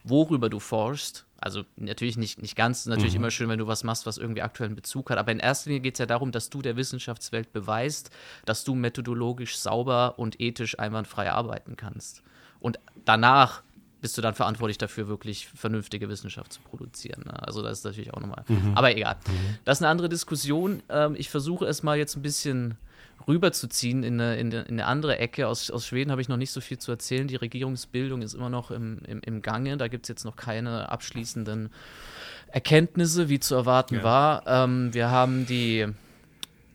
mhm. 0.03 0.09
worüber 0.09 0.49
du 0.49 0.59
forschst. 0.59 1.25
Also 1.39 1.63
natürlich 1.75 2.17
nicht, 2.17 2.39
nicht 2.39 2.55
ganz, 2.55 2.85
natürlich 2.85 3.13
mhm. 3.13 3.21
immer 3.21 3.31
schön, 3.31 3.49
wenn 3.49 3.57
du 3.57 3.65
was 3.65 3.83
machst, 3.83 4.05
was 4.05 4.19
irgendwie 4.19 4.43
aktuellen 4.43 4.75
Bezug 4.75 5.09
hat. 5.09 5.17
Aber 5.17 5.31
in 5.31 5.39
erster 5.39 5.69
Linie 5.69 5.81
geht 5.81 5.95
es 5.95 5.99
ja 5.99 6.05
darum, 6.05 6.31
dass 6.31 6.51
du 6.51 6.61
der 6.61 6.77
Wissenschaftswelt 6.77 7.51
beweist, 7.51 8.11
dass 8.45 8.63
du 8.63 8.75
methodologisch 8.75 9.57
sauber 9.57 10.19
und 10.19 10.39
ethisch 10.39 10.77
einwandfrei 10.77 11.31
arbeiten 11.31 11.77
kannst. 11.77 12.21
Und 12.59 12.79
danach 13.05 13.63
bist 14.01 14.17
du 14.17 14.21
dann 14.21 14.33
verantwortlich 14.33 14.77
dafür, 14.77 15.07
wirklich 15.07 15.47
vernünftige 15.47 16.09
Wissenschaft 16.09 16.53
zu 16.53 16.61
produzieren. 16.61 17.23
Ne? 17.25 17.47
Also 17.47 17.61
das 17.61 17.79
ist 17.79 17.85
natürlich 17.85 18.13
auch 18.13 18.19
nochmal. 18.19 18.43
Mhm. 18.47 18.73
Aber 18.75 18.95
egal. 18.95 19.15
Mhm. 19.27 19.57
Das 19.63 19.77
ist 19.77 19.83
eine 19.83 19.89
andere 19.89 20.09
Diskussion. 20.09 20.81
Ähm, 20.89 21.15
ich 21.17 21.29
versuche 21.29 21.65
es 21.65 21.83
mal 21.83 21.97
jetzt 21.97 22.15
ein 22.15 22.21
bisschen 22.21 22.77
rüberzuziehen 23.27 24.03
in 24.03 24.19
eine, 24.19 24.39
in 24.39 24.53
eine 24.53 24.85
andere 24.85 25.19
Ecke. 25.19 25.47
Aus, 25.47 25.69
aus 25.69 25.85
Schweden 25.85 26.11
habe 26.11 26.21
ich 26.21 26.29
noch 26.29 26.37
nicht 26.37 26.51
so 26.51 26.61
viel 26.61 26.79
zu 26.79 26.91
erzählen. 26.91 27.27
Die 27.27 27.35
Regierungsbildung 27.35 28.23
ist 28.23 28.33
immer 28.33 28.49
noch 28.49 28.71
im, 28.71 28.99
im, 29.07 29.21
im 29.21 29.41
Gange. 29.41 29.77
Da 29.77 29.87
gibt 29.87 30.05
es 30.05 30.09
jetzt 30.09 30.25
noch 30.25 30.35
keine 30.35 30.89
abschließenden 30.89 31.69
Erkenntnisse, 32.47 33.29
wie 33.29 33.39
zu 33.39 33.55
erwarten 33.55 33.95
ja. 33.95 34.03
war. 34.03 34.43
Ähm, 34.47 34.93
wir 34.93 35.11
haben 35.11 35.45
die 35.45 35.87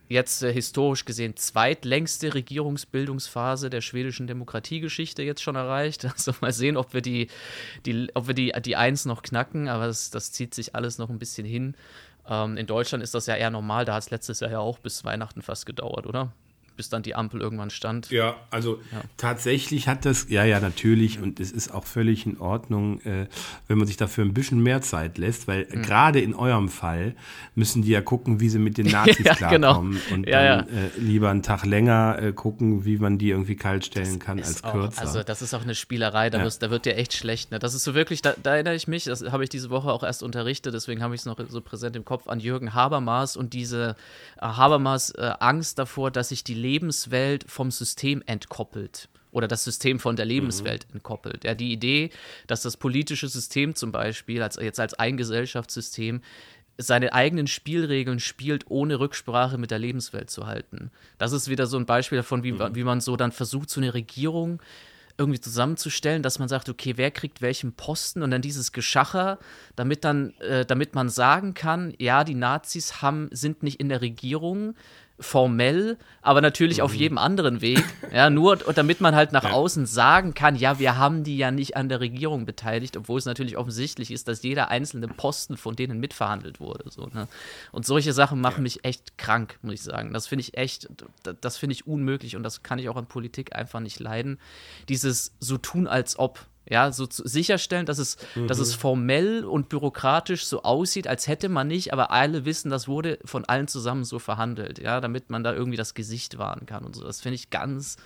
jetzt 0.09 0.43
äh, 0.43 0.53
historisch 0.53 1.05
gesehen 1.05 1.37
zweitlängste 1.37 2.35
Regierungsbildungsphase 2.35 3.71
der 3.71 3.81
schwedischen 3.81 4.27
Demokratiegeschichte 4.27 5.23
jetzt 5.23 5.43
schon 5.43 5.57
erreicht. 5.57 6.07
Also 6.17 6.33
mal 6.41 6.53
sehen, 6.53 6.77
ob 6.77 6.95
wir 6.95 7.03
die, 7.03 7.29
die, 7.85 8.09
ob 8.15 8.27
wir 8.27 8.35
die, 8.35 8.53
die 8.65 8.77
Eins 8.77 9.05
noch 9.05 9.23
knacken, 9.23 9.69
aber 9.69 9.87
das, 9.87 10.11
das 10.11 10.33
zieht 10.33 10.55
sich 10.55 10.75
alles 10.75 10.99
noch 10.99 11.11
ein 11.11 11.19
bisschen 11.19 11.47
hin. 11.47 11.77
Ähm, 12.29 12.57
in 12.57 12.67
Deutschland 12.67 13.05
ist 13.05 13.15
das 13.15 13.27
ja 13.27 13.37
eher 13.37 13.51
normal, 13.51 13.85
da 13.85 13.95
hat 13.95 14.05
es 14.05 14.11
letztes 14.11 14.41
Jahr 14.41 14.51
ja 14.51 14.59
auch 14.61 14.79
bis 14.79 15.05
Weihnachten 15.05 15.43
fast 15.43 15.67
gedauert, 15.67 16.07
oder? 16.07 16.33
Bis 16.77 16.89
dann 16.89 17.03
die 17.03 17.15
Ampel 17.15 17.41
irgendwann 17.41 17.71
stand. 17.71 18.11
Ja, 18.11 18.37
also 18.51 18.81
ja. 18.93 19.03
tatsächlich 19.17 19.89
hat 19.89 20.05
das, 20.05 20.29
ja, 20.29 20.45
ja, 20.45 20.61
natürlich, 20.61 21.21
und 21.21 21.41
es 21.41 21.51
ist 21.51 21.73
auch 21.73 21.85
völlig 21.85 22.27
in 22.27 22.39
Ordnung, 22.39 23.01
äh, 23.01 23.27
wenn 23.69 23.79
man 23.79 23.87
sich 23.87 23.97
dafür 23.97 24.25
ein 24.25 24.35
bisschen 24.35 24.63
mehr 24.63 24.83
Zeit 24.83 25.19
lässt, 25.19 25.49
weil 25.49 25.67
mhm. 25.71 25.83
gerade 25.83 26.21
in 26.21 26.35
eurem 26.35 26.69
Fall 26.69 27.15
müssen 27.55 27.83
die 27.83 27.91
ja 27.91 28.01
gucken, 28.01 28.41
wie 28.41 28.49
sie 28.49 28.59
mit 28.59 28.79
den 28.79 28.87
Nazis 28.91 29.25
ja, 29.25 29.35
genau. 29.35 29.49
klarkommen 29.49 30.01
genau. 30.09 30.15
und 30.15 30.27
ja, 30.29 30.63
dann 30.63 30.69
äh, 30.69 30.91
lieber 30.99 31.31
einen 31.31 31.43
Tag 31.43 31.65
länger 31.65 32.19
äh, 32.21 32.33
gucken, 32.33 32.85
wie 32.85 32.99
man 32.99 33.19
die 33.19 33.31
irgendwie 33.31 33.57
kalt 33.57 33.85
stellen 33.87 34.19
das 34.19 34.27
kann 34.27 34.39
als 34.39 34.65
auch, 34.65 34.73
kürzer. 34.73 35.01
Also 35.01 35.23
das 35.23 35.43
ist 35.43 35.55
auch 35.55 35.63
eine 35.63 35.75
Spielerei, 35.75 36.31
da, 36.31 36.43
wirst, 36.43 36.63
da 36.63 36.71
wird 36.71 36.85
dir 36.85 36.97
echt 36.97 37.15
schlecht. 37.15 37.51
Ne? 37.51 37.59
Das 37.59 37.75
ist 37.75 37.85
so 37.85 37.95
wirklich, 37.95 38.23
da, 38.23 38.35
da 38.43 38.55
erinnere 38.55 38.75
ich 38.75 38.89
mich, 38.89 39.05
das 39.05 39.23
habe 39.23 39.45
ich 39.45 39.51
diese 39.51 39.71
Woche 39.71 39.91
auch 39.91 40.03
erst 40.03 40.23
unterrichtet, 40.23 40.75
deswegen 40.75 41.03
habe 41.03 41.15
ich 41.15 41.23
es 41.23 41.27
noch 41.27 41.39
so 41.49 41.61
präsent 41.61 41.97
im 41.97 42.05
Kopf, 42.05 42.29
an 42.29 42.41
Jürgen 42.41 42.75
Habermas 42.75 43.37
und 43.37 43.53
diese 43.53 43.97
äh, 44.37 44.47
Habermas 44.47 45.11
äh, 45.11 45.33
Angst 45.41 45.79
davor, 45.79 46.11
dass 46.11 46.29
sich 46.31 46.45
die 46.45 46.55
Lebenswelt 46.67 47.45
vom 47.49 47.71
System 47.71 48.23
entkoppelt 48.27 49.09
oder 49.31 49.49
das 49.49 49.65
System 49.65 50.01
von 50.01 50.17
der 50.17 50.25
Lebenswelt 50.25 50.87
mhm. 50.89 50.97
entkoppelt. 50.97 51.45
Ja, 51.45 51.55
die 51.55 51.73
Idee, 51.73 52.11
dass 52.47 52.63
das 52.63 52.77
politische 52.77 53.29
System 53.29 53.75
zum 53.75 53.93
Beispiel, 53.93 54.43
als, 54.43 54.57
jetzt 54.57 54.81
als 54.81 54.95
ein 54.95 55.17
Gesellschaftssystem, 55.17 56.23
seine 56.79 57.13
eigenen 57.13 57.47
Spielregeln 57.47 58.19
spielt, 58.19 58.65
ohne 58.71 58.99
Rücksprache 58.99 59.59
mit 59.59 59.71
der 59.71 59.79
Lebenswelt 59.79 60.31
zu 60.31 60.47
halten. 60.47 60.91
Das 61.19 61.33
ist 61.33 61.49
wieder 61.49 61.67
so 61.67 61.79
ein 61.79 61.87
Beispiel 61.87 62.17
davon, 62.17 62.43
wie, 62.43 62.53
mhm. 62.53 62.75
wie 62.75 62.85
man 62.85 63.01
so 63.01 63.17
dann 63.17 63.33
versucht, 63.33 63.71
so 63.71 63.81
eine 63.81 63.95
Regierung 63.95 64.61
irgendwie 65.19 65.41
zusammenzustellen, 65.41 66.23
dass 66.23 66.39
man 66.39 66.49
sagt, 66.49 66.69
okay, 66.69 66.95
wer 66.97 67.11
kriegt 67.11 67.41
welchen 67.41 67.73
Posten 67.73 68.23
und 68.23 68.31
dann 68.31 68.43
dieses 68.43 68.73
Geschacher, 68.73 69.39
damit 69.75 70.05
dann, 70.05 70.35
äh, 70.41 70.67
damit 70.67 70.95
man 70.95 71.09
sagen 71.09 71.55
kann, 71.55 71.95
ja, 71.99 72.25
die 72.25 72.35
Nazis 72.35 73.01
haben, 73.01 73.29
sind 73.33 73.63
nicht 73.63 73.81
in 73.81 73.89
der 73.89 74.03
Regierung, 74.03 74.75
formell, 75.19 75.97
aber 76.21 76.41
natürlich 76.41 76.79
mhm. 76.79 76.85
auf 76.85 76.95
jedem 76.95 77.19
anderen 77.19 77.61
Weg. 77.61 77.83
Ja, 78.13 78.31
nur 78.31 78.57
damit 78.57 79.01
man 79.01 79.15
halt 79.15 79.33
nach 79.33 79.45
ja. 79.45 79.53
außen 79.53 79.87
sagen 79.87 80.35
kann, 80.35 80.57
ja, 80.57 80.79
wir 80.79 80.97
haben 80.97 81.25
die 81.25 81.37
ja 81.37 81.51
nicht 81.51 81.77
an 81.77 81.89
der 81.89 82.01
Regierung 82.01 82.47
beteiligt, 82.47 82.97
obwohl 82.97 83.19
es 83.19 83.25
natürlich 83.25 83.57
offensichtlich 83.57 84.11
ist, 84.11 84.29
dass 84.29 84.43
jeder 84.43 84.69
einzelne 84.69 85.09
Posten 85.09 85.57
von 85.57 85.77
denen 85.77 86.01
mitverhandelt 86.01 86.61
wurde. 86.61 86.91
So, 86.91 87.07
ne? 87.07 87.29
Und 87.73 87.87
solche 87.87 88.13
Sachen 88.13 88.41
machen 88.41 88.59
ja. 88.59 88.63
mich 88.63 88.85
echt 88.85 89.19
krank, 89.19 89.59
muss 89.63 89.75
ich 89.75 89.83
sagen. 89.83 90.13
Das 90.13 90.27
finde 90.27 90.43
ich 90.43 90.57
echt, 90.57 90.89
das 91.41 91.57
finde 91.57 91.75
ich 91.75 91.87
unmöglich 91.87 92.37
und 92.37 92.43
das 92.43 92.63
kann 92.63 92.79
ich 92.79 92.89
auch 92.89 92.97
an 92.97 93.07
Politik 93.07 93.55
einfach 93.57 93.81
nicht 93.81 94.01
leiden. 94.01 94.39
Dieses 94.89 95.33
so 95.41 95.59
tun 95.59 95.87
als 95.87 96.19
ob. 96.19 96.47
Ja, 96.69 96.91
so 96.91 97.07
zu, 97.07 97.27
sicherstellen, 97.27 97.87
dass 97.87 97.99
es, 97.99 98.17
mhm. 98.35 98.49
dass 98.49 98.59
es 98.59 98.75
formell 98.75 99.45
und 99.45 99.69
bürokratisch 99.69 100.47
so 100.47 100.63
aussieht, 100.63 101.07
als 101.07 101.29
hätte 101.29 101.49
man 101.49 101.69
nicht, 101.69 101.93
aber 101.93 102.11
alle 102.11 102.45
wissen, 102.45 102.71
das 102.71 102.89
wurde 102.89 103.19
von 103.25 103.45
allen 103.45 103.69
zusammen 103.69 104.05
so 104.05 104.19
verhandelt, 104.19 104.81
ja, 104.81 105.01
damit 105.01 105.31
man 105.31 105.45
da 105.45 105.55
irgendwie 105.55 105.77
das 105.77 105.95
Gesicht 105.95 106.39
wahren 106.39 106.67
kann 106.67 106.85
und 106.85 106.97
so. 106.97 107.05
Das 107.05 107.21
finde 107.21 107.37
ich 107.37 107.51
ganz, 107.51 107.97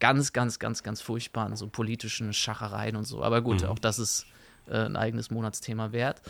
ganz, 0.00 0.32
ganz, 0.32 0.58
ganz, 0.58 0.82
ganz 0.82 1.00
furchtbar 1.02 1.46
in 1.48 1.56
so 1.56 1.68
politischen 1.68 2.32
Schachereien 2.32 2.96
und 2.96 3.04
so. 3.04 3.22
Aber 3.22 3.42
gut, 3.42 3.62
mhm. 3.62 3.68
auch 3.68 3.78
das 3.78 3.98
ist 3.98 4.26
äh, 4.70 4.84
ein 4.84 4.96
eigenes 4.96 5.30
Monatsthema 5.30 5.92
wert. 5.92 6.20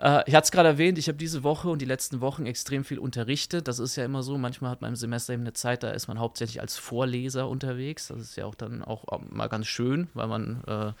Äh, 0.00 0.22
ich 0.26 0.34
hatte 0.34 0.44
es 0.44 0.52
gerade 0.52 0.68
erwähnt, 0.70 0.98
ich 0.98 1.08
habe 1.08 1.18
diese 1.18 1.42
Woche 1.42 1.68
und 1.68 1.80
die 1.80 1.86
letzten 1.86 2.20
Wochen 2.20 2.46
extrem 2.46 2.84
viel 2.84 2.98
unterrichtet. 2.98 3.68
Das 3.68 3.78
ist 3.78 3.96
ja 3.96 4.04
immer 4.04 4.22
so, 4.22 4.38
manchmal 4.38 4.70
hat 4.70 4.80
man 4.80 4.90
im 4.90 4.96
Semester 4.96 5.32
eben 5.32 5.42
eine 5.42 5.52
Zeit, 5.52 5.82
da 5.82 5.90
ist 5.90 6.08
man 6.08 6.18
hauptsächlich 6.18 6.60
als 6.60 6.76
Vorleser 6.76 7.48
unterwegs. 7.48 8.08
Das 8.08 8.20
ist 8.20 8.36
ja 8.36 8.46
auch 8.46 8.54
dann 8.54 8.82
auch 8.82 9.04
mal 9.30 9.48
ganz 9.48 9.66
schön, 9.66 10.08
weil 10.14 10.28
man 10.28 10.62
äh, 10.66 10.92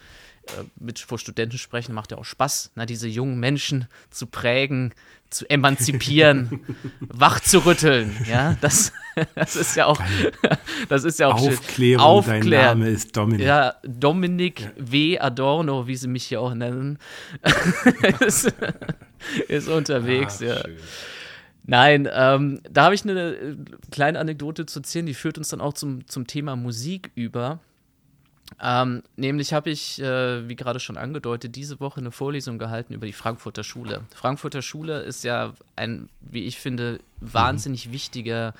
mit 0.78 0.98
vor 0.98 1.18
Studenten 1.18 1.58
sprechen, 1.58 1.94
macht 1.94 2.10
ja 2.10 2.18
auch 2.18 2.24
Spaß, 2.24 2.72
ne, 2.74 2.86
diese 2.86 3.08
jungen 3.08 3.38
Menschen 3.38 3.88
zu 4.10 4.26
prägen, 4.26 4.94
zu 5.30 5.48
emanzipieren, 5.50 6.60
wach 7.00 7.40
zu 7.40 7.64
rütteln. 7.64 8.14
Ja, 8.28 8.56
das, 8.60 8.92
das 9.34 9.56
ist 9.56 9.76
ja 9.76 9.86
auch, 9.86 10.00
das 10.88 11.04
ist 11.04 11.18
ja 11.18 11.28
auch 11.28 11.40
Aufklärung, 11.40 12.04
Aufklär 12.04 12.40
dein 12.40 12.78
Name 12.78 12.90
ist 12.90 13.16
Dominik. 13.16 13.46
Ja, 13.46 13.74
Dominik 13.82 14.60
ja. 14.60 14.70
W. 14.76 15.18
Adorno, 15.18 15.86
wie 15.86 15.96
sie 15.96 16.08
mich 16.08 16.24
hier 16.24 16.40
auch 16.40 16.54
nennen, 16.54 16.98
ist, 18.20 18.52
ist, 19.48 19.68
unterwegs, 19.68 20.40
ah, 20.42 20.46
ja. 20.46 20.56
Schön. 20.62 20.76
Nein, 21.66 22.08
ähm, 22.12 22.60
da 22.70 22.84
habe 22.84 22.94
ich 22.94 23.04
eine 23.04 23.34
äh, 23.34 23.56
kleine 23.90 24.18
Anekdote 24.18 24.66
zu 24.66 24.80
erzählen, 24.80 25.06
die 25.06 25.14
führt 25.14 25.38
uns 25.38 25.48
dann 25.48 25.62
auch 25.62 25.72
zum, 25.72 26.06
zum 26.06 26.26
Thema 26.26 26.56
Musik 26.56 27.10
über. 27.14 27.60
Ähm, 28.60 29.02
nämlich 29.16 29.52
habe 29.52 29.70
ich, 29.70 30.00
äh, 30.00 30.48
wie 30.48 30.56
gerade 30.56 30.80
schon 30.80 30.96
angedeutet, 30.96 31.56
diese 31.56 31.80
Woche 31.80 32.00
eine 32.00 32.10
Vorlesung 32.10 32.58
gehalten 32.58 32.94
über 32.94 33.06
die 33.06 33.12
Frankfurter 33.12 33.64
Schule. 33.64 34.02
Frankfurter 34.14 34.62
Schule 34.62 35.00
ist 35.00 35.24
ja 35.24 35.54
ein, 35.76 36.08
wie 36.20 36.44
ich 36.44 36.58
finde, 36.58 37.00
wahnsinnig 37.20 37.92
wichtiger, 37.92 38.54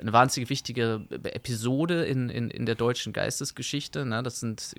eine 0.00 0.12
wahnsinnig 0.12 0.50
wichtige 0.50 1.02
Episode 1.10 2.04
in, 2.04 2.28
in, 2.28 2.50
in 2.50 2.66
der 2.66 2.74
deutschen 2.74 3.12
Geistesgeschichte. 3.12 4.04
Ne? 4.04 4.22
Das 4.22 4.40
sind 4.40 4.74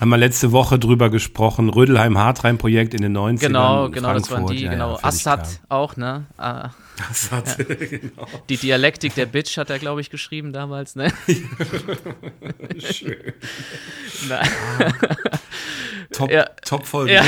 haben 0.00 0.08
wir 0.08 0.16
letzte 0.16 0.52
Woche 0.52 0.78
drüber 0.78 1.10
gesprochen, 1.10 1.68
Rödelheim-Hartheim-Projekt 1.68 2.94
in 2.94 3.02
den 3.02 3.16
90ern. 3.16 3.38
Genau, 3.40 3.90
genau, 3.90 4.08
Frankfurt. 4.08 4.16
das 4.16 4.30
waren 4.30 4.46
die, 4.56 4.62
ja, 4.64 4.70
genau. 4.70 4.92
Ja, 4.96 5.04
Assad 5.04 5.60
auch, 5.68 5.96
ne? 5.96 6.26
Ah, 6.38 6.70
Assad, 7.10 7.58
ja. 7.58 7.64
genau. 7.74 8.26
Die 8.48 8.56
Dialektik 8.56 9.14
der 9.14 9.26
Bitch 9.26 9.56
hat 9.58 9.70
er, 9.70 9.78
glaube 9.78 10.00
ich, 10.00 10.10
geschrieben 10.10 10.52
damals, 10.52 10.96
ne? 10.96 11.12
Schön. 12.78 13.16
Na. 14.28 14.42
Top, 16.12 16.30
ja. 16.30 16.44
top 16.64 16.86
Folge. 16.86 17.14
Ja. 17.14 17.24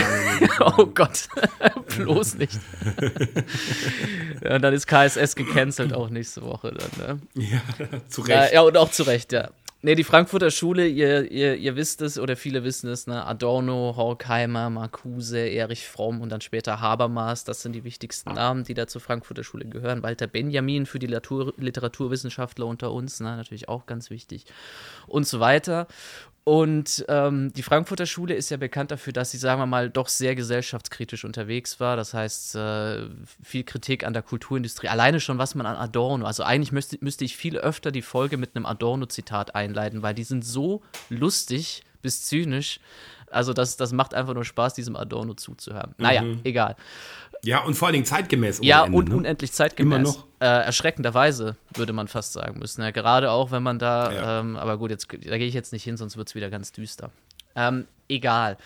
oh 0.79 0.87
Gott, 0.87 1.29
bloß 1.97 2.37
nicht. 2.37 2.59
ja, 4.45 4.57
und 4.57 4.63
dann 4.63 4.75
ist 4.75 4.87
KSS 4.87 5.37
gecancelt 5.37 5.93
auch 5.93 6.11
nächste 6.11 6.43
Woche 6.43 6.73
dann, 6.73 7.07
ne? 7.07 7.21
Ja, 7.35 7.63
zu 8.09 8.23
Recht. 8.23 8.53
Ja, 8.53 8.63
und 8.63 8.77
auch 8.77 8.91
zu 8.91 9.05
Recht, 9.05 9.33
ja. 9.33 9.51
Ne, 9.85 9.97
die 9.97 10.05
Frankfurter 10.05 10.51
Schule, 10.51 10.87
ihr, 10.87 11.31
ihr, 11.31 11.57
ihr 11.57 11.77
wisst 11.77 12.01
es 12.01 12.19
oder 12.19 12.37
viele 12.37 12.65
wissen 12.65 12.89
es, 12.89 13.07
ne? 13.07 13.27
Adorno, 13.27 13.93
Horkheimer, 13.95 14.71
Marcuse, 14.71 15.41
Erich 15.41 15.87
Fromm 15.87 16.23
und 16.23 16.31
dann 16.31 16.41
später 16.41 16.81
Habermas, 16.81 17.45
das 17.45 17.61
sind 17.61 17.75
die 17.75 17.85
wichtigsten 17.85 18.33
Namen, 18.33 18.65
die 18.65 18.73
da 18.73 18.87
zur 18.87 19.03
Frankfurter 19.03 19.45
Schule 19.45 19.67
gehören. 19.67 20.03
Walter 20.03 20.27
Benjamin 20.27 20.87
für 20.87 20.99
die 20.99 21.07
Literatur, 21.07 21.53
Literaturwissenschaftler 21.59 22.65
unter 22.65 22.93
uns, 22.93 23.21
ne? 23.21 23.37
natürlich 23.37 23.69
auch 23.69 23.85
ganz 23.85 24.09
wichtig 24.09 24.47
und 25.07 25.27
so 25.27 25.39
weiter. 25.39 25.87
Und 26.45 27.07
ähm, 27.09 27.55
die 27.55 27.63
Frankfurter 27.63 28.05
Schule 28.05 28.35
ist 28.35 28.51
ja 28.51 28.59
bekannt 28.59 28.91
dafür, 28.91 29.15
dass 29.15 29.31
sie, 29.31 29.39
sagen 29.39 29.63
wir 29.63 29.67
mal, 29.67 29.89
doch 29.89 30.09
sehr 30.09 30.35
gesellschaftskritisch 30.35 31.25
unterwegs 31.25 31.81
war. 31.81 31.97
Das 31.97 32.13
heißt, 32.13 32.57
äh, 32.57 33.07
viel 33.43 33.65
Kritik 33.65 34.05
an 34.05 34.13
der 34.13 34.21
Kulturindustrie. 34.23 34.89
Alleine 34.89 35.21
schon, 35.21 35.39
was 35.39 35.55
man 35.55 35.65
an 35.65 35.77
Adorno, 35.77 36.27
also 36.27 36.43
eigentlich 36.43 36.71
müsste, 36.71 36.99
müsste 37.01 37.25
ich 37.25 37.39
viel 37.39 37.57
öfter 37.57 37.91
die 37.91 38.03
Folge 38.03 38.37
mit 38.37 38.55
einem 38.55 38.67
Adorno-Zitat 38.67 39.55
einleiten, 39.55 40.03
weil 40.03 40.15
die 40.15 40.25
sind 40.25 40.45
so 40.45 40.83
lustig 41.09 41.83
bis 42.03 42.27
zynisch. 42.27 42.79
Also 43.31 43.55
das, 43.55 43.79
das 43.79 43.93
macht 43.93 44.13
einfach 44.13 44.35
nur 44.35 44.45
Spaß, 44.45 44.75
diesem 44.75 44.97
Adorno 44.97 45.33
zuzuhören. 45.33 45.95
Naja, 45.97 46.23
mhm. 46.23 46.41
egal. 46.45 46.77
Ja, 47.45 47.63
und 47.63 47.75
vor 47.75 47.89
allen 47.89 47.95
Dingen 47.95 48.07
zeitgemäß. 48.07 48.61
Ja, 48.63 48.85
Ende, 48.85 48.99
und 48.99 49.09
ne? 49.09 49.17
unendlich 49.17 49.53
zeitgemäß. 49.53 49.99
Immer 49.99 50.05
noch. 50.05 50.27
Äh, 50.41 50.47
erschreckenderweise, 50.47 51.57
würde 51.75 51.93
man 51.93 52.09
fast 52.09 52.33
sagen 52.33 52.59
müssen. 52.59 52.83
Ja, 52.83 52.91
gerade 52.91 53.31
auch, 53.31 53.51
wenn 53.51 53.63
man 53.63 53.79
da, 53.79 54.13
ja. 54.13 54.41
ähm, 54.41 54.57
aber 54.57 54.79
gut, 54.79 54.91
jetzt, 54.91 55.09
da 55.11 55.39
gehe 55.39 55.47
ich 55.47 55.55
jetzt 55.55 55.73
nicht 55.73 55.85
hin, 55.85 55.97
sonst 55.97 56.17
wird 56.17 56.29
es 56.29 56.35
wieder 56.35 56.51
ganz 56.51 56.73
düster. 56.73 57.11
Ähm, 57.57 57.87
egal. 58.09 58.57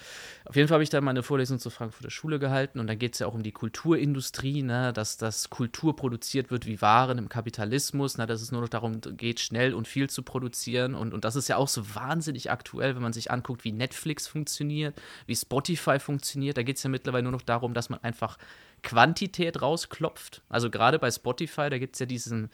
Auf 0.44 0.56
jeden 0.56 0.66
Fall 0.66 0.76
habe 0.76 0.82
ich 0.82 0.90
da 0.90 1.00
meine 1.00 1.22
Vorlesung 1.22 1.58
zur 1.58 1.70
Frankfurter 1.70 2.10
Schule 2.10 2.38
gehalten 2.38 2.80
und 2.80 2.86
dann 2.86 2.98
geht 2.98 3.12
es 3.12 3.18
ja 3.18 3.26
auch 3.26 3.34
um 3.34 3.42
die 3.42 3.52
Kulturindustrie, 3.52 4.62
ne, 4.62 4.94
dass 4.94 5.18
das 5.18 5.50
Kultur 5.50 5.94
produziert 5.94 6.50
wird 6.50 6.64
wie 6.66 6.80
Waren 6.80 7.18
im 7.18 7.28
Kapitalismus, 7.28 8.16
ne, 8.16 8.26
dass 8.26 8.40
es 8.40 8.50
nur 8.50 8.62
noch 8.62 8.70
darum 8.70 9.00
geht, 9.00 9.40
schnell 9.40 9.74
und 9.74 9.86
viel 9.86 10.08
zu 10.08 10.22
produzieren 10.22 10.94
und, 10.94 11.12
und 11.12 11.24
das 11.24 11.36
ist 11.36 11.48
ja 11.48 11.56
auch 11.56 11.68
so 11.68 11.94
wahnsinnig 11.94 12.50
aktuell, 12.50 12.94
wenn 12.94 13.02
man 13.02 13.12
sich 13.12 13.30
anguckt, 13.30 13.64
wie 13.64 13.72
Netflix 13.72 14.26
funktioniert, 14.26 14.98
wie 15.26 15.36
Spotify 15.36 15.98
funktioniert. 15.98 16.56
Da 16.56 16.62
geht 16.62 16.78
es 16.78 16.82
ja 16.82 16.88
mittlerweile 16.88 17.24
nur 17.24 17.32
noch 17.32 17.42
darum, 17.42 17.74
dass 17.74 17.90
man 17.90 18.02
einfach 18.02 18.38
Quantität 18.82 19.60
rausklopft. 19.60 20.42
Also 20.48 20.70
gerade 20.70 20.98
bei 20.98 21.10
Spotify, 21.10 21.70
da 21.70 21.78
gibt 21.78 21.94
es 21.96 22.00
ja 22.00 22.06
diesen, 22.06 22.50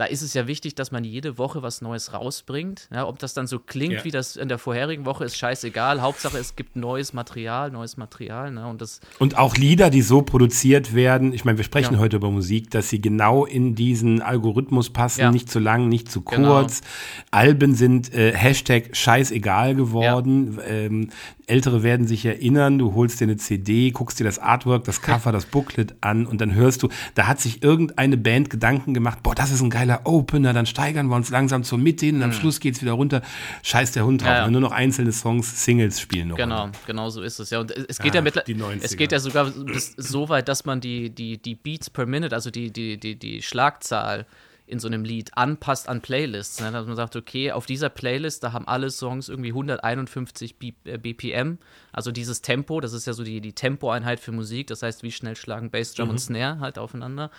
da 0.00 0.06
ist 0.06 0.22
es 0.22 0.32
ja 0.32 0.46
wichtig, 0.46 0.74
dass 0.74 0.92
man 0.92 1.04
jede 1.04 1.36
Woche 1.36 1.62
was 1.62 1.82
Neues 1.82 2.14
rausbringt. 2.14 2.88
Ja, 2.90 3.06
ob 3.06 3.18
das 3.18 3.34
dann 3.34 3.46
so 3.46 3.58
klingt 3.58 3.92
ja. 3.92 4.04
wie 4.04 4.10
das 4.10 4.36
in 4.36 4.48
der 4.48 4.56
vorherigen 4.56 5.04
Woche, 5.04 5.24
ist 5.24 5.36
scheißegal. 5.36 6.00
Hauptsache, 6.00 6.38
es 6.38 6.56
gibt 6.56 6.74
neues 6.74 7.12
Material, 7.12 7.70
neues 7.70 7.98
Material. 7.98 8.50
Ne? 8.50 8.66
Und, 8.66 8.80
das 8.80 9.00
und 9.18 9.36
auch 9.36 9.58
Lieder, 9.58 9.90
die 9.90 10.00
so 10.00 10.22
produziert 10.22 10.94
werden, 10.94 11.34
ich 11.34 11.44
meine, 11.44 11.58
wir 11.58 11.66
sprechen 11.66 11.94
ja. 11.94 12.00
heute 12.00 12.16
über 12.16 12.30
Musik, 12.30 12.70
dass 12.70 12.88
sie 12.88 13.02
genau 13.02 13.44
in 13.44 13.74
diesen 13.74 14.22
Algorithmus 14.22 14.88
passen, 14.88 15.32
nicht 15.32 15.50
zu 15.50 15.58
lang, 15.58 15.90
nicht 15.90 16.10
zu 16.10 16.22
genau. 16.22 16.60
kurz. 16.60 16.80
Genau. 16.80 16.92
Alben 17.32 17.74
sind 17.74 18.14
äh, 18.14 18.32
Hashtag 18.34 18.96
scheißegal 18.96 19.74
geworden. 19.74 20.58
Ähm, 20.66 21.10
Ältere 21.50 21.82
werden 21.82 22.06
sich 22.06 22.24
erinnern, 22.24 22.78
du 22.78 22.94
holst 22.94 23.20
dir 23.20 23.24
eine 23.24 23.36
CD, 23.36 23.90
guckst 23.90 24.20
dir 24.20 24.24
das 24.24 24.38
Artwork, 24.38 24.84
das 24.84 25.02
Cover, 25.02 25.32
das 25.32 25.46
Booklet 25.46 25.96
an 26.00 26.24
und 26.26 26.40
dann 26.40 26.54
hörst 26.54 26.82
du, 26.82 26.88
da 27.16 27.26
hat 27.26 27.40
sich 27.40 27.62
irgendeine 27.62 28.16
Band 28.16 28.50
Gedanken 28.50 28.94
gemacht, 28.94 29.22
boah, 29.22 29.34
das 29.34 29.50
ist 29.50 29.60
ein 29.60 29.68
geiler 29.68 29.89
Opener, 30.04 30.52
dann 30.52 30.66
steigern 30.66 31.08
wir 31.08 31.16
uns 31.16 31.30
langsam 31.30 31.64
zur 31.64 31.78
Mitte 31.78 32.06
hin 32.06 32.16
und 32.16 32.22
am 32.22 32.30
mhm. 32.30 32.34
Schluss 32.34 32.60
geht's 32.60 32.80
wieder 32.80 32.92
runter. 32.92 33.22
Scheiß 33.62 33.92
der 33.92 34.04
Hund 34.04 34.22
drauf, 34.22 34.28
ja, 34.28 34.44
ja. 34.44 34.50
nur 34.50 34.60
noch 34.60 34.72
einzelne 34.72 35.12
Songs, 35.12 35.64
Singles 35.64 36.00
spielen 36.00 36.28
noch. 36.28 36.36
Genau, 36.36 36.62
runter. 36.62 36.78
genau 36.86 37.10
so 37.10 37.22
ist 37.22 37.38
es. 37.38 37.50
Ja, 37.50 37.60
und 37.60 37.70
es 37.70 37.98
geht 37.98 38.12
Ach, 38.12 38.16
ja 38.16 38.22
mittlerweile, 38.22 38.80
es 38.82 38.96
geht 38.96 39.12
ja 39.12 39.18
sogar 39.18 39.50
bis 39.50 39.92
so 39.96 40.28
weit, 40.28 40.48
dass 40.48 40.64
man 40.64 40.80
die, 40.80 41.10
die, 41.10 41.38
die 41.38 41.54
Beats 41.54 41.90
per 41.90 42.06
Minute, 42.06 42.34
also 42.34 42.50
die, 42.50 42.70
die, 42.72 42.98
die, 42.98 43.16
die 43.16 43.42
Schlagzahl 43.42 44.26
in 44.70 44.78
so 44.78 44.86
einem 44.86 45.04
Lied 45.04 45.36
anpasst 45.36 45.88
an 45.88 46.00
Playlists. 46.00 46.60
Ne? 46.60 46.70
Dass 46.70 46.86
man 46.86 46.96
sagt, 46.96 47.16
okay, 47.16 47.52
auf 47.52 47.66
dieser 47.66 47.88
Playlist, 47.88 48.44
da 48.44 48.52
haben 48.52 48.66
alle 48.68 48.90
Songs 48.90 49.28
irgendwie 49.28 49.50
151 49.50 50.56
B 50.56 50.72
äh, 50.84 50.96
BPM, 50.96 51.58
also 51.92 52.12
dieses 52.12 52.40
Tempo, 52.40 52.80
das 52.80 52.92
ist 52.92 53.06
ja 53.06 53.12
so 53.12 53.24
die, 53.24 53.40
die 53.40 53.52
Tempoeinheit 53.52 54.20
für 54.20 54.32
Musik, 54.32 54.68
das 54.68 54.82
heißt, 54.82 55.02
wie 55.02 55.10
schnell 55.10 55.36
schlagen 55.36 55.70
Bass, 55.70 55.94
Drum 55.94 56.06
mhm. 56.06 56.12
und 56.12 56.18
Snare 56.18 56.60
halt 56.60 56.78
aufeinander. 56.78 57.30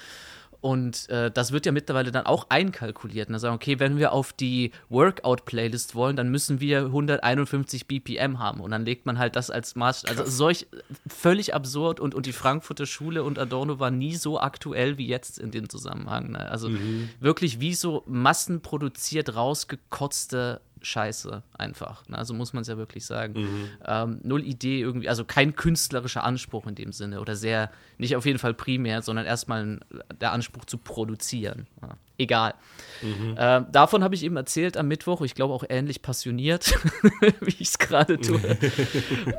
Und 0.62 1.10
äh, 1.10 1.32
das 1.32 1.52
wird 1.52 1.66
ja 1.66 1.72
mittlerweile 1.72 2.12
dann 2.12 2.28
auch 2.28 2.46
einkalkuliert. 2.50 3.28
Und 3.28 3.34
dann 3.34 3.40
sagen, 3.40 3.56
okay, 3.56 3.80
wenn 3.80 3.98
wir 3.98 4.12
auf 4.12 4.32
die 4.32 4.72
Workout-Playlist 4.90 5.96
wollen, 5.96 6.16
dann 6.16 6.30
müssen 6.30 6.60
wir 6.60 6.86
151 6.86 7.88
BPM 7.88 8.38
haben. 8.38 8.62
Und 8.62 8.70
dann 8.70 8.86
legt 8.86 9.08
man 9.08 9.18
halt 9.18 9.36
das 9.36 9.50
als 9.50 9.76
Maßstab. 9.76 10.20
Also 10.20 10.30
solch 10.30 10.68
völlig 11.08 11.56
absurd. 11.56 12.00
Und, 12.00 12.14
und 12.14 12.28
die 12.28 12.32
Frankfurter 12.32 12.86
Schule 12.86 13.24
und 13.24 13.40
Adorno 13.40 13.80
war 13.80 13.90
nie 13.90 14.16
so 14.16 14.40
aktuell 14.40 15.00
wie 15.00 15.08
jetzt 15.08 15.40
in 15.40 15.50
dem 15.50 15.68
Zusammenhang. 15.68 16.34
Ne? 16.34 16.50
Also 16.52 16.70
mhm. 16.70 17.10
wirklich 17.20 17.60
wie 17.60 17.74
so 17.74 18.04
massenproduziert 18.06 19.36
rausgekotzte 19.36 20.62
scheiße 20.82 21.44
einfach. 21.58 22.08
Ne? 22.08 22.18
Also 22.18 22.34
muss 22.34 22.54
man 22.54 22.62
es 22.62 22.68
ja 22.68 22.78
wirklich 22.78 23.06
sagen. 23.06 23.34
Mhm. 23.34 23.70
Ähm, 23.86 24.20
null 24.24 24.44
Idee 24.44 24.82
irgendwie, 24.82 25.10
also 25.10 25.26
kein 25.26 25.56
künstlerischer 25.56 26.24
Anspruch 26.24 26.68
in 26.68 26.76
dem 26.76 26.92
Sinne 26.92 27.22
oder 27.22 27.36
sehr, 27.36 27.72
nicht 27.98 28.16
auf 28.16 28.26
jeden 28.26 28.40
Fall 28.40 28.54
primär, 28.54 29.02
sondern 29.02 29.26
erstmal 29.26 29.80
der 30.20 30.32
Anspruch 30.32 30.66
zu 30.66 30.78
produzieren. 30.78 31.68
Ja. 31.82 31.98
Egal. 32.18 32.54
Mhm. 33.02 33.36
Äh, 33.36 33.64
davon 33.72 34.04
habe 34.04 34.14
ich 34.14 34.24
eben 34.24 34.38
erzählt 34.38 34.78
am 34.78 34.88
Mittwoch, 34.88 35.22
ich 35.22 35.34
glaube 35.34 35.56
auch 35.56 35.64
ähnlich 35.68 36.04
passioniert, 36.04 36.72
wie 37.42 37.56
ich 37.58 37.70
es 37.70 37.80
gerade 37.80 38.20
tue. 38.20 38.40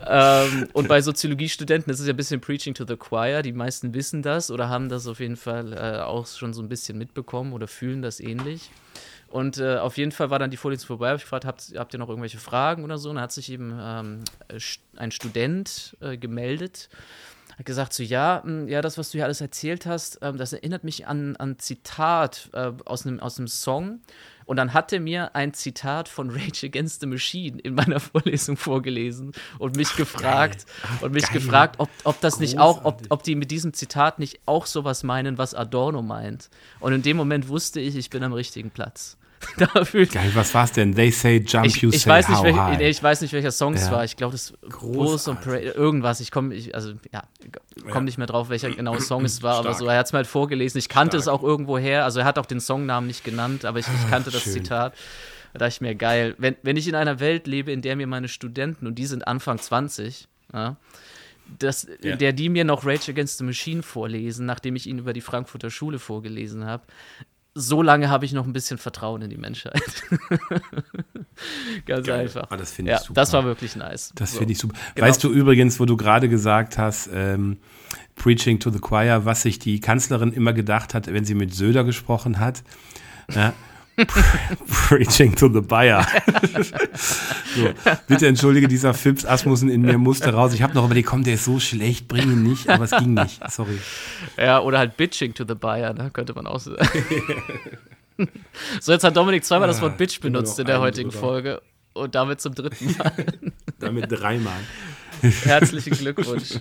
ähm, 0.06 0.68
und 0.72 0.88
bei 0.88 1.00
Soziologiestudenten 1.00 1.92
ist 1.92 2.00
es 2.00 2.08
ja 2.08 2.12
ein 2.12 2.16
bisschen 2.16 2.40
Preaching 2.40 2.74
to 2.74 2.84
the 2.84 2.96
Choir. 2.96 3.42
Die 3.42 3.52
meisten 3.52 3.94
wissen 3.94 4.22
das 4.22 4.50
oder 4.50 4.68
haben 4.68 4.88
das 4.88 5.06
auf 5.06 5.20
jeden 5.20 5.36
Fall 5.36 5.72
äh, 5.72 6.00
auch 6.02 6.26
schon 6.26 6.52
so 6.52 6.60
ein 6.60 6.68
bisschen 6.68 6.98
mitbekommen 6.98 7.52
oder 7.52 7.68
fühlen 7.68 8.02
das 8.02 8.18
ähnlich. 8.18 8.70
Und 9.32 9.56
äh, 9.56 9.78
auf 9.78 9.96
jeden 9.96 10.12
Fall 10.12 10.28
war 10.28 10.38
dann 10.38 10.50
die 10.50 10.58
Vorlesung 10.58 10.88
vorbei. 10.88 11.08
Habe 11.08 11.16
ich 11.16 11.22
gefragt, 11.22 11.46
habt, 11.46 11.72
habt, 11.74 11.94
ihr 11.94 11.98
noch 11.98 12.10
irgendwelche 12.10 12.36
Fragen 12.36 12.84
oder 12.84 12.98
so? 12.98 13.08
Und 13.08 13.14
dann 13.14 13.24
hat 13.24 13.32
sich 13.32 13.50
eben 13.50 13.74
ähm, 13.80 14.24
ein 14.96 15.10
Student 15.10 15.96
äh, 16.02 16.18
gemeldet, 16.18 16.90
hat 17.56 17.64
gesagt 17.64 17.94
so, 17.94 18.02
ja, 18.02 18.42
mh, 18.44 18.50
hm, 18.50 18.68
ja, 18.68 18.82
das, 18.82 18.98
was 18.98 19.10
du 19.10 19.16
hier 19.16 19.24
alles 19.24 19.40
erzählt 19.40 19.86
hast, 19.86 20.18
ähm, 20.20 20.36
das 20.36 20.52
erinnert 20.52 20.84
mich 20.84 21.06
an 21.06 21.34
ein 21.36 21.58
Zitat 21.58 22.50
äh, 22.52 22.72
aus 22.84 23.06
einem 23.06 23.20
aus 23.20 23.36
Song. 23.46 24.00
Und 24.44 24.56
dann 24.58 24.74
hat 24.74 24.92
er 24.92 25.00
mir 25.00 25.34
ein 25.34 25.54
Zitat 25.54 26.10
von 26.10 26.28
Rage 26.28 26.66
Against 26.66 27.00
the 27.00 27.06
Machine 27.06 27.58
in 27.58 27.74
meiner 27.74 28.00
Vorlesung 28.00 28.58
vorgelesen 28.58 29.32
und 29.58 29.76
mich 29.76 29.88
Ach, 29.92 29.96
gefragt 29.96 30.66
Ach, 30.82 31.00
und 31.00 31.12
mich 31.12 31.24
geil. 31.24 31.40
gefragt, 31.40 31.76
ob, 31.78 31.88
ob 32.04 32.20
das 32.20 32.34
Großartig. 32.34 32.50
nicht 32.50 32.60
auch, 32.60 32.84
ob, 32.84 33.00
ob 33.08 33.22
die 33.22 33.34
mit 33.34 33.50
diesem 33.50 33.72
Zitat 33.72 34.18
nicht 34.18 34.40
auch 34.44 34.66
sowas 34.66 35.04
meinen, 35.04 35.38
was 35.38 35.54
Adorno 35.54 36.02
meint. 36.02 36.50
Und 36.80 36.92
in 36.92 37.00
dem 37.00 37.16
Moment 37.16 37.48
wusste 37.48 37.80
ich, 37.80 37.96
ich 37.96 38.10
bin 38.10 38.22
am 38.24 38.34
richtigen 38.34 38.70
Platz. 38.70 39.16
dafür. 39.74 40.06
Geil, 40.06 40.30
was 40.34 40.54
war's 40.54 40.72
denn? 40.72 40.94
They 40.94 41.10
say 41.10 41.38
jump, 41.38 41.66
ich, 41.66 41.76
you 41.82 41.90
ich 41.90 42.02
say 42.02 42.10
weiß 42.10 42.28
nicht, 42.28 42.42
welch, 42.42 42.56
nee, 42.78 42.88
Ich 42.88 43.02
weiß 43.02 43.20
nicht, 43.20 43.32
welcher 43.32 43.50
Song 43.50 43.74
es 43.74 43.86
ja. 43.86 43.92
war. 43.92 44.04
Ich 44.04 44.16
glaube, 44.16 44.32
das 44.32 44.52
Groß 44.68 45.28
und 45.28 45.40
Parade, 45.40 45.70
irgendwas. 45.70 46.20
Ich 46.20 46.30
komme, 46.30 46.56
also 46.72 46.92
ja, 47.12 47.22
komme 47.82 47.94
ja. 47.94 48.00
nicht 48.00 48.18
mehr 48.18 48.26
drauf, 48.26 48.48
welcher 48.48 48.70
genau 48.70 48.98
Song 48.98 49.24
es 49.24 49.42
war, 49.42 49.54
Stark. 49.54 49.66
aber 49.66 49.74
so, 49.74 49.86
er 49.86 49.98
hat 49.98 50.06
es 50.06 50.12
mir 50.12 50.18
halt 50.18 50.26
vorgelesen. 50.26 50.78
Ich 50.78 50.88
kannte 50.88 51.20
Stark. 51.20 51.20
es 51.22 51.28
auch 51.28 51.42
irgendwo 51.42 51.78
her. 51.78 52.04
Also 52.04 52.20
er 52.20 52.24
hat 52.24 52.38
auch 52.38 52.46
den 52.46 52.60
Songnamen 52.60 53.06
nicht 53.06 53.24
genannt, 53.24 53.64
aber 53.64 53.78
ich, 53.78 53.86
ich 53.86 54.10
kannte 54.10 54.30
das 54.30 54.42
Schön. 54.42 54.52
Zitat. 54.52 54.94
Da 55.52 55.58
dachte 55.58 55.72
ich 55.74 55.80
mir, 55.80 55.94
geil, 55.94 56.34
wenn, 56.38 56.56
wenn 56.62 56.76
ich 56.76 56.88
in 56.88 56.94
einer 56.94 57.20
Welt 57.20 57.46
lebe, 57.46 57.72
in 57.72 57.82
der 57.82 57.96
mir 57.96 58.06
meine 58.06 58.28
Studenten, 58.28 58.86
und 58.86 58.94
die 58.94 59.06
sind 59.06 59.26
Anfang 59.26 59.58
20, 59.58 60.28
ja, 60.52 60.76
das, 61.58 61.86
ja. 62.02 62.16
der 62.16 62.32
die 62.32 62.48
mir 62.48 62.64
noch 62.64 62.86
Rage 62.86 63.10
Against 63.10 63.38
the 63.38 63.44
Machine 63.44 63.82
vorlesen, 63.82 64.46
nachdem 64.46 64.76
ich 64.76 64.86
ihnen 64.86 65.00
über 65.00 65.12
die 65.12 65.20
Frankfurter 65.20 65.70
Schule 65.70 65.98
vorgelesen 65.98 66.64
habe, 66.64 66.84
so 67.54 67.82
lange 67.82 68.08
habe 68.08 68.24
ich 68.24 68.32
noch 68.32 68.46
ein 68.46 68.52
bisschen 68.52 68.78
Vertrauen 68.78 69.22
in 69.22 69.30
die 69.30 69.36
Menschheit. 69.36 69.82
Ganz 71.86 72.06
Geil. 72.06 72.20
einfach. 72.20 72.46
Ah, 72.50 72.56
das 72.56 72.72
finde 72.72 72.92
ich 72.92 72.98
ja, 72.98 73.02
super. 73.02 73.14
Das 73.14 73.32
war 73.32 73.44
wirklich 73.44 73.76
nice. 73.76 74.12
Das 74.14 74.32
so. 74.32 74.38
finde 74.38 74.52
ich 74.52 74.58
super. 74.58 74.74
Genau. 74.94 75.06
Weißt 75.06 75.22
du 75.22 75.30
übrigens, 75.30 75.78
wo 75.78 75.84
du 75.84 75.96
gerade 75.96 76.28
gesagt 76.28 76.78
hast, 76.78 77.10
ähm, 77.12 77.58
Preaching 78.14 78.58
to 78.58 78.70
the 78.70 78.78
Choir, 78.78 79.24
was 79.24 79.42
sich 79.42 79.58
die 79.58 79.80
Kanzlerin 79.80 80.32
immer 80.32 80.52
gedacht 80.52 80.94
hat, 80.94 81.12
wenn 81.12 81.24
sie 81.24 81.34
mit 81.34 81.54
Söder 81.54 81.84
gesprochen 81.84 82.38
hat? 82.38 82.62
Ja, 83.30 83.52
Preaching 84.88 85.34
to 85.34 85.48
the 85.48 85.60
buyer. 85.60 86.06
so, 87.54 87.70
bitte 88.08 88.26
entschuldige, 88.26 88.68
dieser 88.68 88.94
Fips 88.94 89.24
Asmussen 89.24 89.68
in 89.68 89.82
mir 89.82 89.98
musste 89.98 90.32
raus. 90.32 90.54
Ich 90.54 90.62
habe 90.62 90.74
noch 90.74 90.84
überlegt, 90.86 91.08
komm, 91.08 91.24
der 91.24 91.34
ist 91.34 91.44
so 91.44 91.60
schlecht, 91.60 92.08
bring 92.08 92.30
ihn 92.30 92.42
nicht, 92.42 92.68
aber 92.68 92.84
es 92.84 92.90
ging 92.90 93.14
nicht. 93.14 93.40
Sorry. 93.50 93.78
Ja, 94.38 94.60
oder 94.60 94.78
halt 94.78 94.96
Bitching 94.96 95.34
to 95.34 95.44
the 95.46 95.54
buyer, 95.54 95.92
ne? 95.92 96.10
könnte 96.10 96.32
man 96.32 96.46
auch 96.46 96.60
sagen. 96.60 96.88
so, 98.80 98.92
jetzt 98.92 99.04
hat 99.04 99.16
Dominik 99.16 99.44
zweimal 99.44 99.68
das 99.68 99.80
Wort 99.82 99.98
Bitch 99.98 100.20
benutzt 100.20 100.58
in 100.58 100.66
der 100.66 100.80
heutigen? 100.80 101.10
Folge 101.10 101.60
und 101.92 102.14
damit 102.14 102.40
zum 102.40 102.54
dritten 102.54 102.96
Mal. 102.96 103.12
damit 103.78 104.10
dreimal. 104.10 104.60
Herzlichen 105.44 105.92
Glückwunsch. 105.96 106.60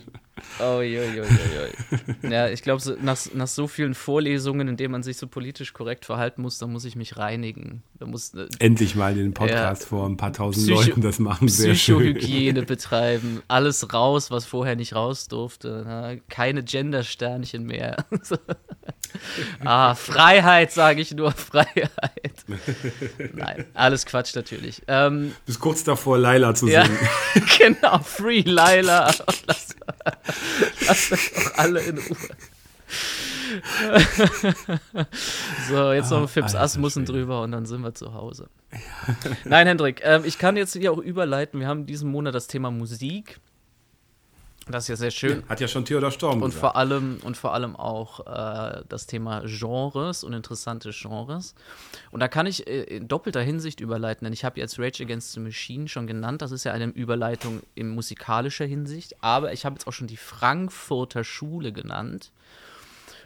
Oh, 0.60 0.82
jo, 0.82 1.02
jo, 1.02 1.24
jo, 1.24 2.30
Ja, 2.30 2.48
ich 2.50 2.62
glaube, 2.62 2.82
so, 2.82 2.96
nach, 3.02 3.18
nach 3.34 3.48
so 3.48 3.68
vielen 3.68 3.94
Vorlesungen, 3.94 4.68
in 4.68 4.78
denen 4.78 4.92
man 4.92 5.04
sich 5.04 5.18
so 5.18 5.28
politisch 5.28 5.74
korrekt 5.74 6.06
verhalten 6.06 6.42
muss, 6.42 6.58
da 6.58 6.68
muss 6.68 6.86
ich 6.86 6.96
mich 6.96 7.18
reinigen. 7.18 7.84
Da 8.00 8.06
muss, 8.06 8.34
äh, 8.34 8.48
Endlich 8.60 8.96
mal 8.96 9.14
den 9.14 9.34
Podcast 9.34 9.84
ja, 9.84 9.88
vor 9.88 10.08
ein 10.08 10.18
paar 10.18 10.34
tausend 10.34 10.66
Psycho 10.66 10.82
Leuten 10.82 11.02
das 11.02 11.20
machen. 11.20 11.48
Sehr 11.48 11.74
Psychohygiene 11.74 12.62
betreiben. 12.66 13.42
Alles 13.48 13.94
raus, 13.94 14.32
was 14.32 14.46
vorher 14.46 14.76
nicht 14.76 14.96
raus 14.96 15.28
durfte. 15.28 15.84
Na, 15.86 16.16
keine 16.30 16.64
Gender-Sternchen 16.64 17.64
mehr. 17.64 18.06
ah, 19.66 19.96
Freiheit, 19.96 20.72
sage 20.72 21.02
ich 21.02 21.14
nur. 21.14 21.32
Freiheit. 21.52 21.92
Nein, 23.34 23.66
alles 23.74 24.06
Quatsch 24.06 24.36
natürlich. 24.36 24.82
Ähm, 24.88 25.34
Bis 25.46 25.60
kurz 25.60 25.84
davor, 25.84 26.18
Laila 26.18 26.54
zu 26.54 26.68
singen. 26.68 26.98
Ja, 27.36 27.42
genau, 27.58 28.00
Free 28.00 28.42
Laila. 28.42 29.12
Lass, 30.88 31.10
lass 31.10 31.12
euch 31.12 31.32
doch 31.34 31.58
alle 31.58 31.82
in 31.82 31.98
Ruhe. 31.98 32.18
so, 35.70 35.92
jetzt 35.92 36.10
noch 36.12 36.22
ein 36.22 36.28
Fips 36.28 36.56
Asmussen 36.56 37.06
drüber 37.06 37.42
und 37.42 37.52
dann 37.52 37.66
sind 37.66 37.82
wir 37.82 37.94
zu 37.94 38.14
Hause. 38.14 38.50
Nein, 39.46 39.68
Hendrik, 39.68 40.02
ähm, 40.04 40.24
ich 40.26 40.38
kann 40.38 40.56
jetzt 40.58 40.74
hier 40.74 40.92
auch 40.92 40.98
überleiten. 40.98 41.60
Wir 41.60 41.68
haben 41.68 41.86
diesen 41.86 42.10
Monat 42.10 42.34
das 42.36 42.48
Thema 42.48 42.72
Musik. 42.72 43.40
Das 44.72 44.86
ist 44.86 44.88
ja 44.90 44.96
sehr 44.96 45.12
schön. 45.12 45.42
Ja, 45.42 45.50
hat 45.50 45.60
ja 45.60 45.68
schon 45.68 45.86
Theodor 45.86 46.12
Storm 46.12 46.42
und 46.42 46.54
vor 46.54 46.76
allem 46.76 47.20
Und 47.24 47.38
vor 47.38 47.54
allem 47.54 47.76
auch 47.76 48.22
äh, 48.22 48.84
das 48.88 49.08
Thema 49.08 49.44
Genres 49.46 50.24
und 50.24 50.34
interessante 50.34 50.92
Genres. 50.92 51.56
Und 52.12 52.20
da 52.20 52.28
kann 52.28 52.46
ich 52.46 52.68
äh, 52.68 52.84
in 52.84 53.08
doppelter 53.08 53.42
Hinsicht 53.42 53.80
überleiten, 53.80 54.26
denn 54.26 54.34
ich 54.34 54.44
habe 54.44 54.60
jetzt 54.60 54.80
Rage 54.80 55.04
Against 55.04 55.34
the 55.34 55.40
Machine 55.40 55.88
schon 55.88 56.08
genannt. 56.08 56.42
Das 56.42 56.52
ist 56.52 56.64
ja 56.64 56.72
eine 56.72 56.86
Überleitung 56.86 57.62
in 57.76 57.90
musikalischer 57.90 58.66
Hinsicht. 58.66 59.24
Aber 59.24 59.54
ich 59.54 59.66
habe 59.66 59.76
jetzt 59.76 59.88
auch 59.88 59.94
schon 59.94 60.08
die 60.08 60.18
Frankfurter 60.18 61.24
Schule 61.24 61.72
genannt. 61.72 62.32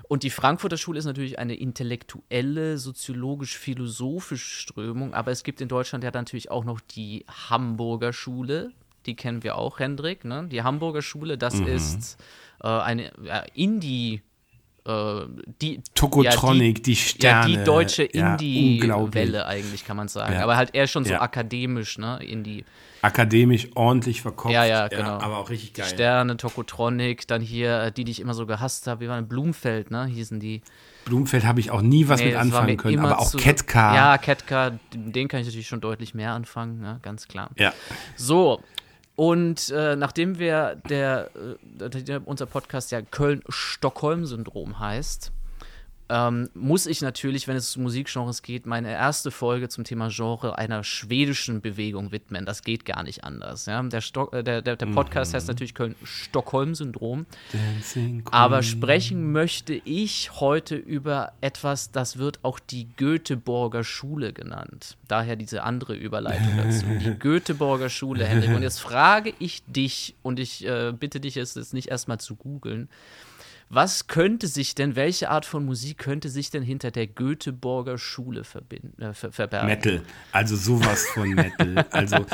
Und 0.07 0.23
die 0.23 0.29
Frankfurter 0.29 0.77
Schule 0.77 0.99
ist 0.99 1.05
natürlich 1.05 1.39
eine 1.39 1.55
intellektuelle, 1.55 2.77
soziologisch-philosophische 2.77 4.61
Strömung, 4.61 5.13
aber 5.13 5.31
es 5.31 5.43
gibt 5.43 5.61
in 5.61 5.67
Deutschland 5.67 6.03
ja 6.03 6.11
natürlich 6.11 6.51
auch 6.51 6.63
noch 6.63 6.79
die 6.79 7.25
Hamburger 7.49 8.13
Schule, 8.13 8.71
die 9.05 9.15
kennen 9.15 9.43
wir 9.43 9.57
auch, 9.57 9.79
Hendrik. 9.79 10.25
Ne? 10.25 10.47
Die 10.49 10.63
Hamburger 10.63 11.01
Schule, 11.01 11.37
das 11.37 11.55
mhm. 11.55 11.67
ist 11.67 12.17
äh, 12.63 12.67
eine 12.67 13.11
ja, 13.23 13.43
Indie- 13.55 14.21
äh, 14.85 15.25
die 15.61 15.81
Tokotronic, 15.95 16.77
ja, 16.77 16.83
die, 16.83 16.83
die, 16.83 16.95
Sterne. 16.95 17.51
Ja, 17.51 17.57
die 17.57 17.63
deutsche 17.63 18.03
Indie-Welle 18.03 19.37
ja, 19.39 19.45
eigentlich, 19.45 19.83
kann 19.83 19.97
man 19.97 20.07
sagen. 20.07 20.35
Aber 20.37 20.57
halt 20.57 20.75
eher 20.75 20.87
schon 20.87 21.05
so 21.05 21.15
akademisch, 21.15 21.97
ne? 21.97 22.19
Indie. 22.21 22.65
Akademisch, 23.01 23.67
ordentlich 23.75 24.21
verkauft. 24.21 24.53
Ja, 24.53 24.65
ja, 24.65 24.87
genau. 24.87 25.19
aber 25.19 25.37
auch 25.37 25.49
richtig 25.49 25.73
geil. 25.73 25.87
Sterne, 25.87 26.37
Tokotronic, 26.37 27.27
dann 27.27 27.41
hier, 27.41 27.83
äh, 27.83 27.91
die, 27.91 28.03
die 28.03 28.11
ich 28.11 28.19
immer 28.19 28.33
so 28.33 28.45
gehasst 28.45 28.87
habe, 28.87 29.01
wie 29.01 29.09
waren 29.09 29.27
Blumfeld, 29.27 29.91
ne? 29.91 30.05
Hießen 30.05 30.39
die. 30.39 30.61
Blumfeld 31.05 31.45
habe 31.45 31.59
ich 31.59 31.71
auch 31.71 31.81
nie 31.81 32.07
was 32.07 32.19
nee, 32.19 32.27
mit 32.27 32.35
anfangen 32.35 32.77
können, 32.77 32.99
aber 32.99 33.19
auch 33.19 33.35
Ketka. 33.35 33.95
Ja, 33.95 34.17
Ketka, 34.17 34.79
den 34.93 35.27
kann 35.27 35.39
ich 35.39 35.45
natürlich 35.45 35.67
schon 35.67 35.81
deutlich 35.81 36.15
mehr 36.15 36.31
anfangen, 36.31 36.79
ne? 36.79 36.99
ganz 37.03 37.27
klar. 37.27 37.51
Ja. 37.57 37.73
So, 38.15 38.61
und 39.15 39.69
äh, 39.69 39.95
nachdem 39.95 40.39
wir 40.39 40.75
der, 40.89 41.29
äh, 41.79 42.19
unser 42.25 42.45
Podcast 42.45 42.91
ja 42.91 43.01
Köln-Stockholm-Syndrom 43.01 44.79
heißt, 44.79 45.31
ähm, 46.07 46.49
muss 46.53 46.85
ich 46.85 47.01
natürlich, 47.01 47.47
wenn 47.47 47.55
es 47.55 47.75
um 47.75 47.83
Musikgenres 47.83 48.43
geht, 48.43 48.65
meine 48.65 48.91
erste 48.91 49.31
Folge 49.31 49.69
zum 49.69 49.83
Thema 49.83 50.09
Genre 50.09 50.57
einer 50.57 50.83
schwedischen 50.83 51.61
Bewegung 51.61 52.11
widmen. 52.11 52.45
Das 52.45 52.61
geht 52.61 52.85
gar 52.85 53.01
nicht 53.01 53.23
anders. 53.23 53.65
Ja? 53.65 53.81
Der, 53.81 54.01
Stock, 54.01 54.31
äh, 54.33 54.43
der, 54.43 54.61
der, 54.61 54.75
der, 54.75 54.85
Podcast 54.85 55.31
mhm. 55.31 55.37
heißt 55.37 55.47
natürlich 55.47 55.73
Köln-Stockholm-Syndrom. 55.73 57.25
Aber 58.29 58.61
sprechen 58.61 59.31
möchte 59.31 59.73
ich 59.73 60.39
heute 60.39 60.75
über 60.75 61.33
etwas, 61.41 61.91
das 61.91 62.17
wird 62.17 62.39
auch 62.43 62.59
die 62.59 62.87
Göteborger 62.97 63.83
Schule 63.83 64.31
genannt. 64.31 64.97
Daher 65.07 65.35
diese 65.35 65.63
andere 65.63 65.95
Überleitung 65.95 66.55
dazu. 66.57 66.85
Die 66.99 67.15
Göteborger 67.19 67.89
Schule, 67.89 68.25
Henrik. 68.25 68.55
Und 68.55 68.61
jetzt 68.61 68.79
frage 68.79 69.33
ich 69.39 69.63
dich, 69.65 70.15
und 70.21 70.39
ich 70.39 70.65
äh, 70.67 70.93
bitte 70.97 71.19
dich 71.19 71.37
es 71.37 71.55
jetzt 71.55 71.73
nicht 71.73 71.87
erstmal 71.89 72.19
zu 72.19 72.35
googeln, 72.35 72.89
was 73.69 74.07
könnte 74.07 74.47
sich 74.47 74.75
denn, 74.75 74.95
welche 74.95 75.29
Art 75.29 75.45
von 75.45 75.65
Musik 75.65 75.97
könnte 75.97 76.29
sich 76.29 76.49
denn 76.51 76.63
hinter 76.63 76.91
der 76.91 77.07
Göteborger 77.07 77.97
Schule 77.97 78.43
verbinden, 78.43 79.01
äh, 79.01 79.13
ver 79.13 79.31
verbergen? 79.31 79.67
Metal, 79.67 80.01
also 80.31 80.55
sowas 80.55 81.05
von 81.13 81.29
Metal. 81.29 81.85
also 81.91 82.25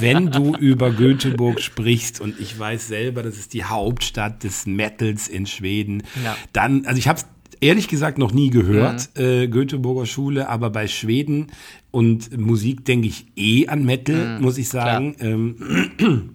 wenn 0.00 0.30
du 0.30 0.54
über 0.56 0.90
Göteborg 0.90 1.60
sprichst 1.60 2.20
und 2.20 2.40
ich 2.40 2.58
weiß 2.58 2.88
selber, 2.88 3.22
das 3.22 3.36
ist 3.36 3.52
die 3.52 3.64
Hauptstadt 3.64 4.42
des 4.44 4.66
Metals 4.66 5.28
in 5.28 5.46
Schweden, 5.46 6.02
ja. 6.24 6.36
dann, 6.52 6.86
also 6.86 6.98
ich 6.98 7.08
habe 7.08 7.18
es 7.18 7.26
ehrlich 7.60 7.88
gesagt 7.88 8.18
noch 8.18 8.32
nie 8.32 8.50
gehört, 8.50 9.10
mhm. 9.16 9.22
äh, 9.22 9.48
Göteborger 9.48 10.06
Schule, 10.06 10.48
aber 10.48 10.70
bei 10.70 10.88
Schweden 10.88 11.48
und 11.90 12.36
Musik 12.38 12.84
denke 12.84 13.08
ich 13.08 13.26
eh 13.36 13.68
an 13.68 13.84
Metal, 13.84 14.38
mhm. 14.38 14.42
muss 14.42 14.58
ich 14.58 14.68
sagen. 14.68 15.16
Ähm, 15.20 16.34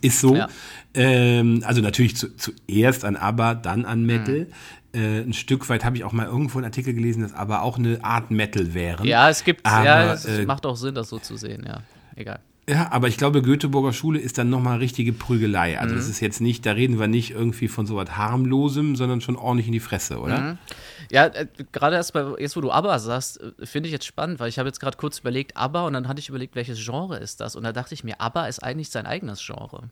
ist 0.00 0.20
so. 0.20 0.36
Ja. 0.36 0.48
Ähm, 0.94 1.62
also 1.64 1.80
natürlich 1.80 2.16
zu, 2.16 2.34
zuerst 2.36 3.04
an 3.04 3.16
ABBA, 3.16 3.54
dann 3.54 3.84
an 3.84 4.04
Metal. 4.04 4.46
Mhm. 4.92 5.00
äh, 5.00 5.20
ein 5.20 5.32
Stück 5.32 5.68
weit 5.68 5.84
habe 5.84 5.96
ich 5.96 6.04
auch 6.04 6.12
mal 6.12 6.26
irgendwo 6.26 6.58
einen 6.58 6.66
Artikel 6.66 6.94
gelesen, 6.94 7.22
dass 7.22 7.32
aber 7.32 7.62
auch 7.62 7.78
eine 7.78 8.02
Art 8.04 8.30
Metal 8.30 8.74
wären. 8.74 9.06
Ja, 9.06 9.30
es 9.30 9.44
gibt, 9.44 9.64
aber, 9.64 9.84
ja, 9.84 10.12
es 10.12 10.24
äh, 10.24 10.44
macht 10.44 10.66
auch 10.66 10.76
Sinn, 10.76 10.94
das 10.94 11.08
so 11.08 11.18
zu 11.18 11.36
sehen, 11.36 11.64
ja. 11.66 11.82
Egal. 12.16 12.40
Ja, 12.70 12.92
aber 12.92 13.08
ich 13.08 13.16
glaube, 13.16 13.42
Göteborger 13.42 13.92
Schule 13.92 14.20
ist 14.20 14.38
dann 14.38 14.48
nochmal 14.48 14.78
richtige 14.78 15.12
Prügelei. 15.12 15.80
Also 15.80 15.96
das 15.96 16.08
ist 16.08 16.20
jetzt 16.20 16.40
nicht, 16.40 16.64
da 16.64 16.70
reden 16.70 17.00
wir 17.00 17.08
nicht 17.08 17.32
irgendwie 17.32 17.66
von 17.66 17.84
so 17.84 17.96
was 17.96 18.16
harmlosem, 18.16 18.94
sondern 18.94 19.20
schon 19.20 19.34
ordentlich 19.34 19.66
in 19.66 19.72
die 19.72 19.80
Fresse, 19.80 20.20
oder? 20.20 20.56
Ja, 21.10 21.26
äh, 21.26 21.48
gerade 21.72 21.96
erst 21.96 22.12
bei, 22.12 22.24
jetzt 22.38 22.56
wo 22.56 22.60
du 22.60 22.70
ABBA 22.70 23.00
sagst, 23.00 23.40
äh, 23.40 23.66
finde 23.66 23.88
ich 23.88 23.92
jetzt 23.92 24.06
spannend, 24.06 24.38
weil 24.38 24.48
ich 24.48 24.60
habe 24.60 24.68
jetzt 24.68 24.78
gerade 24.78 24.96
kurz 24.96 25.18
überlegt, 25.18 25.56
ABBA 25.56 25.84
und 25.88 25.94
dann 25.94 26.06
hatte 26.06 26.20
ich 26.20 26.28
überlegt, 26.28 26.54
welches 26.54 26.78
Genre 26.84 27.18
ist 27.18 27.40
das? 27.40 27.56
Und 27.56 27.64
da 27.64 27.72
dachte 27.72 27.92
ich 27.92 28.04
mir, 28.04 28.20
ABBA 28.20 28.46
ist 28.46 28.62
eigentlich 28.62 28.90
sein 28.90 29.04
eigenes 29.04 29.44
Genre. 29.44 29.90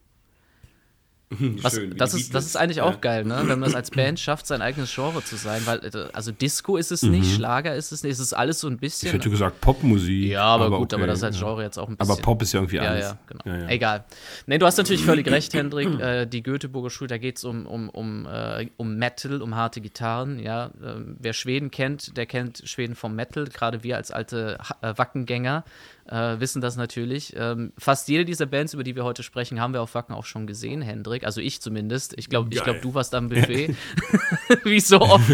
Was, 1.30 1.74
Schön, 1.74 1.94
das, 1.96 2.14
ist, 2.14 2.34
das 2.34 2.46
ist 2.46 2.56
eigentlich 2.56 2.78
Ja. 2.78 2.84
auch 2.84 3.02
geil, 3.02 3.24
ne? 3.24 3.42
wenn 3.46 3.58
man 3.58 3.68
es 3.68 3.74
als 3.74 3.90
Band 3.90 4.18
schafft, 4.18 4.46
sein 4.46 4.62
eigenes 4.62 4.94
Genre 4.94 5.22
zu 5.22 5.36
sein. 5.36 5.60
Weil, 5.66 5.78
äh, 5.84 6.08
also 6.14 6.32
Disco 6.32 6.76
ist 6.78 6.90
es 6.90 7.02
nicht, 7.02 7.34
Schlager 7.34 7.74
ist 7.76 7.92
es 7.92 8.02
nicht, 8.02 8.12
es 8.12 8.18
ist 8.20 8.32
alles 8.32 8.60
so 8.60 8.66
ein 8.68 8.72
Mhm. 8.72 8.76
Ich 8.76 8.80
bisschen. 8.80 9.12
hätte 9.12 9.28
gesagt 9.28 9.60
Popmusik. 9.60 10.24
ja, 10.28 10.42
aber, 10.44 10.70
gut, 10.78 10.94
aber 10.94 11.02
okay, 11.02 11.10
das 11.10 11.18
ist 11.18 11.24
als 11.24 11.38
ja. 11.40 11.46
Genre 11.46 11.62
jetzt 11.62 11.78
auch 11.78 11.88
ein 11.88 11.96
bisschen. 11.98 12.12
Aber 12.12 12.22
Pop 12.22 12.40
ist 12.40 12.52
ja 12.54 12.60
irgendwie 12.60 12.76
Ja, 12.76 12.82
alles. 12.82 13.04
ja, 13.04 13.18
genau. 13.26 13.42
Ja, 13.44 13.62
ja. 13.64 13.68
Egal. 13.68 14.04
Nee, 14.46 14.56
du 14.58 14.64
hast 14.64 14.78
natürlich 14.78 15.04
völlig 15.04 15.28
recht, 15.30 15.52
Hendrik. 15.52 16.00
Äh, 16.00 16.26
die 16.26 16.42
Göteborger 16.42 16.88
Schule, 16.90 17.08
da 17.08 17.18
geht 17.18 17.36
es 17.36 17.44
um, 17.44 17.66
um, 17.66 17.88
um, 17.90 18.26
äh, 18.26 18.68
um 18.78 18.96
Metal, 18.96 19.42
um 19.42 19.54
harte 19.54 19.80
Gitarren. 19.82 20.38
Ja, 20.38 20.70
ähm, 20.82 21.16
wer 21.18 21.34
Schweden 21.34 21.70
kennt, 21.70 22.16
der 22.16 22.24
kennt 22.26 22.62
Schweden 22.64 22.94
vom 22.94 23.14
Metal. 23.14 23.44
Gerade 23.46 23.82
wir 23.82 23.96
als 23.96 24.10
alte 24.10 24.58
äh, 24.80 24.94
Wackengänger 24.96 25.64
äh, 26.08 26.40
wissen 26.40 26.60
das 26.60 26.76
natürlich. 26.76 27.34
Ähm, 27.36 27.72
fast 27.78 28.08
jede 28.08 28.24
dieser 28.24 28.46
Bands, 28.46 28.74
über 28.74 28.82
die 28.84 28.96
wir 28.96 29.04
heute 29.04 29.22
sprechen, 29.22 29.60
haben 29.60 29.72
wir 29.74 29.82
auf 29.82 29.94
Wacken 29.94 30.14
auch 30.14 30.24
schon 30.24 30.46
gesehen, 30.46 30.82
Hendrik. 30.82 31.24
Also 31.24 31.40
ich 31.40 31.60
zumindest. 31.60 32.14
Ich 32.18 32.28
glaube, 32.28 32.48
ich 32.52 32.62
glaub, 32.62 32.80
du 32.82 32.94
warst 32.94 33.14
am 33.14 33.28
Buffet. 33.30 33.74
Wie 34.64 34.80
so 34.80 35.00
oft. 35.00 35.28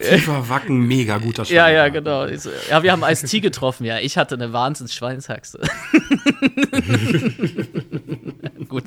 Tiefer 0.00 0.48
Wacken, 0.48 0.86
mega 0.86 1.18
guter 1.18 1.44
Ja, 1.44 1.68
ja, 1.68 1.88
Schlager. 1.88 1.90
genau. 2.00 2.26
Ja, 2.70 2.82
wir 2.82 2.92
haben 2.92 3.02
Ice-T 3.04 3.40
getroffen, 3.40 3.84
ja. 3.84 3.98
Ich 3.98 4.16
hatte 4.16 4.34
eine 4.34 4.52
Wahnsinns-Schweinshaxe. 4.52 5.60
Gut. 8.68 8.84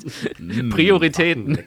Prioritäten. 0.70 1.58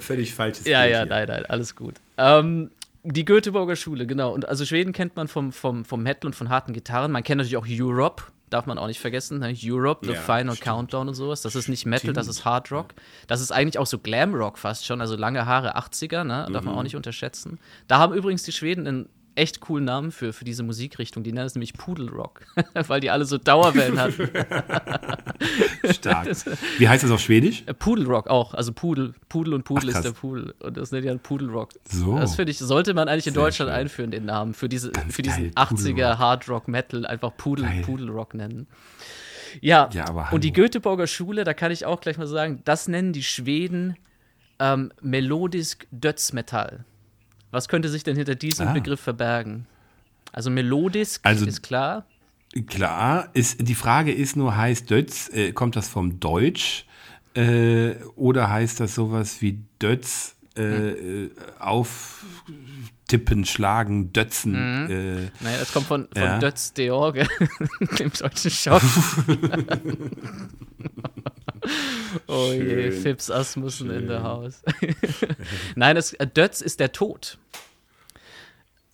Völlig 0.00 0.34
falsches 0.34 0.66
Ja, 0.66 0.82
Bild 0.82 0.92
ja, 0.92 0.98
hier. 1.00 1.06
nein, 1.06 1.26
nein, 1.28 1.46
alles 1.46 1.74
gut. 1.74 1.94
Ähm, 2.16 2.70
die 3.02 3.24
Göteborger 3.24 3.76
Schule, 3.76 4.06
genau. 4.06 4.32
Und 4.32 4.48
also 4.48 4.64
Schweden 4.64 4.92
kennt 4.92 5.16
man 5.16 5.28
vom, 5.28 5.52
vom, 5.52 5.84
vom 5.84 6.02
Metal 6.02 6.26
und 6.26 6.34
von 6.34 6.48
harten 6.48 6.72
Gitarren. 6.72 7.12
Man 7.12 7.22
kennt 7.22 7.38
natürlich 7.38 7.56
auch 7.56 7.66
Europe, 7.68 8.24
darf 8.50 8.66
man 8.66 8.78
auch 8.78 8.86
nicht 8.86 9.00
vergessen. 9.00 9.38
Ne? 9.38 9.54
Europe, 9.64 10.06
The 10.06 10.12
Ja, 10.14 10.20
Final 10.20 10.54
stimmt. 10.54 10.64
Countdown 10.64 11.08
und 11.08 11.14
sowas. 11.14 11.42
Das 11.42 11.54
ist 11.54 11.68
nicht 11.68 11.86
Metal, 11.86 12.12
das 12.12 12.28
ist 12.28 12.44
Hard 12.44 12.70
Rock. 12.72 12.94
Das 13.26 13.40
ist 13.40 13.52
eigentlich 13.52 13.78
auch 13.78 13.86
so 13.86 13.98
Glam 13.98 14.34
Rock 14.34 14.58
fast 14.58 14.86
schon, 14.86 15.00
also 15.00 15.16
lange 15.16 15.46
Haare 15.46 15.76
80er, 15.76 16.24
ne? 16.24 16.48
darf 16.52 16.64
man 16.64 16.74
Mhm. 16.74 16.78
auch 16.78 16.82
nicht 16.82 16.96
unterschätzen. 16.96 17.58
Da 17.86 17.98
haben 17.98 18.14
übrigens 18.14 18.42
die 18.42 18.52
Schweden 18.52 18.86
einen 18.86 19.08
echt 19.38 19.60
coolen 19.60 19.84
Namen 19.84 20.10
für, 20.10 20.32
für 20.32 20.44
diese 20.44 20.62
Musikrichtung. 20.62 21.22
Die 21.22 21.32
nennen 21.32 21.46
es 21.46 21.54
nämlich 21.54 21.72
Pudelrock, 21.72 22.42
weil 22.88 23.00
die 23.00 23.10
alle 23.10 23.24
so 23.24 23.38
Dauerwellen 23.38 23.98
hatten. 24.00 24.28
Stark. 25.92 26.28
Wie 26.78 26.88
heißt 26.88 27.04
das 27.04 27.10
auf 27.10 27.20
Schwedisch? 27.20 27.62
Äh, 27.66 27.74
Pudelrock 27.74 28.28
auch, 28.28 28.54
also 28.54 28.72
Pudel, 28.72 29.14
Pudel 29.28 29.54
und 29.54 29.64
Pudel 29.64 29.90
Ach, 29.92 29.96
ist 29.96 30.04
der 30.04 30.10
Pudel 30.12 30.54
und 30.58 30.76
das 30.76 30.92
nennt 30.92 31.04
ja 31.04 31.14
Pudelrock. 31.16 31.70
So. 31.84 32.18
Das 32.18 32.34
finde 32.34 32.50
ich, 32.50 32.58
sollte 32.58 32.94
man 32.94 33.08
eigentlich 33.08 33.26
in 33.28 33.34
Sehr 33.34 33.42
Deutschland 33.42 33.70
schön. 33.70 33.78
einführen, 33.80 34.10
den 34.10 34.24
Namen, 34.24 34.54
für, 34.54 34.68
diese, 34.68 34.92
für 35.08 35.22
diesen 35.22 35.44
geil, 35.44 35.52
80er 35.54 35.76
Pudelrock. 35.76 36.18
Hard 36.18 36.48
Rock 36.48 36.68
Metal 36.68 37.06
einfach 37.06 37.36
Pudel, 37.36 37.64
Geil. 37.64 37.82
Pudelrock 37.82 38.34
nennen. 38.34 38.66
Ja, 39.60 39.88
Ja, 39.92 40.08
aber 40.08 40.28
und 40.32 40.44
die. 40.44 40.52
Göteborger 40.52 41.06
Schule, 41.06 41.44
da 41.44 41.54
kann 41.54 41.70
ich 41.72 41.86
auch 41.86 42.00
gleich 42.00 42.18
mal 42.18 42.26
sagen, 42.26 42.60
das 42.64 42.88
nennen 42.88 43.12
die 43.12 43.22
Schweden 43.22 43.96
ähm, 44.58 44.92
Melodisk 45.00 45.86
Dödsmetall. 45.90 46.84
Was 47.50 47.68
könnte 47.68 47.88
sich 47.88 48.04
denn 48.04 48.16
hinter 48.16 48.34
diesem 48.34 48.68
Ah. 48.68 48.72
Begriff 48.72 49.00
verbergen? 49.00 49.66
Also 50.32 50.50
Melodisk 50.50 51.20
Also- 51.24 51.46
ist 51.46 51.62
klar. 51.62 52.04
Klar, 52.66 53.28
ist, 53.34 53.68
die 53.68 53.74
Frage 53.74 54.10
ist 54.12 54.34
nur, 54.34 54.56
heißt 54.56 54.90
Dötz, 54.90 55.28
äh, 55.34 55.52
kommt 55.52 55.76
das 55.76 55.88
vom 55.88 56.18
Deutsch 56.18 56.86
äh, 57.34 57.94
oder 58.16 58.48
heißt 58.50 58.80
das 58.80 58.94
sowas 58.94 59.42
wie 59.42 59.58
Dötz 59.80 60.34
äh, 60.56 60.62
äh, 61.24 61.30
auftippen, 63.08 63.44
schlagen, 63.46 64.12
Dötzen? 64.12 64.54
Äh, 64.54 65.30
Naja, 65.42 65.58
das 65.58 65.72
kommt 65.72 65.86
von, 65.86 66.08
von 66.12 66.22
Ja. 66.22 66.38
Dötz 66.38 66.74
Deorge, 66.74 67.26
dem 67.98 68.12
deutschen 68.12 68.50
Schauspieler. 68.50 69.58
oh 72.26 72.52
je. 72.52 72.90
Fips 72.90 73.30
Asmussen 73.30 73.90
in 73.90 74.08
der 74.08 74.22
Haus. 74.22 74.62
Nein, 75.74 75.96
das, 75.96 76.12
äh, 76.14 76.26
Dötz 76.26 76.60
ist 76.60 76.80
der 76.80 76.92
Tod. 76.92 77.38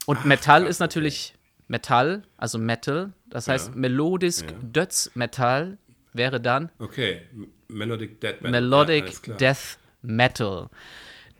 Und 0.06 0.24
Metall 0.24 0.62
krass, 0.62 0.70
ist 0.70 0.78
natürlich 0.78 1.34
Metall, 1.66 2.22
also 2.36 2.58
Metal. 2.58 3.12
Das 3.26 3.48
heißt, 3.48 3.74
melodisk 3.74 4.46
Dötz-Metall 4.62 5.78
wäre 6.12 6.40
dann 6.40 6.70
okay, 6.78 7.22
Melodic 7.66 8.20
Death 8.20 8.42
Metal. 8.42 8.50
Melodic 8.52 9.38
Death 9.38 9.78
Metal. 10.02 10.68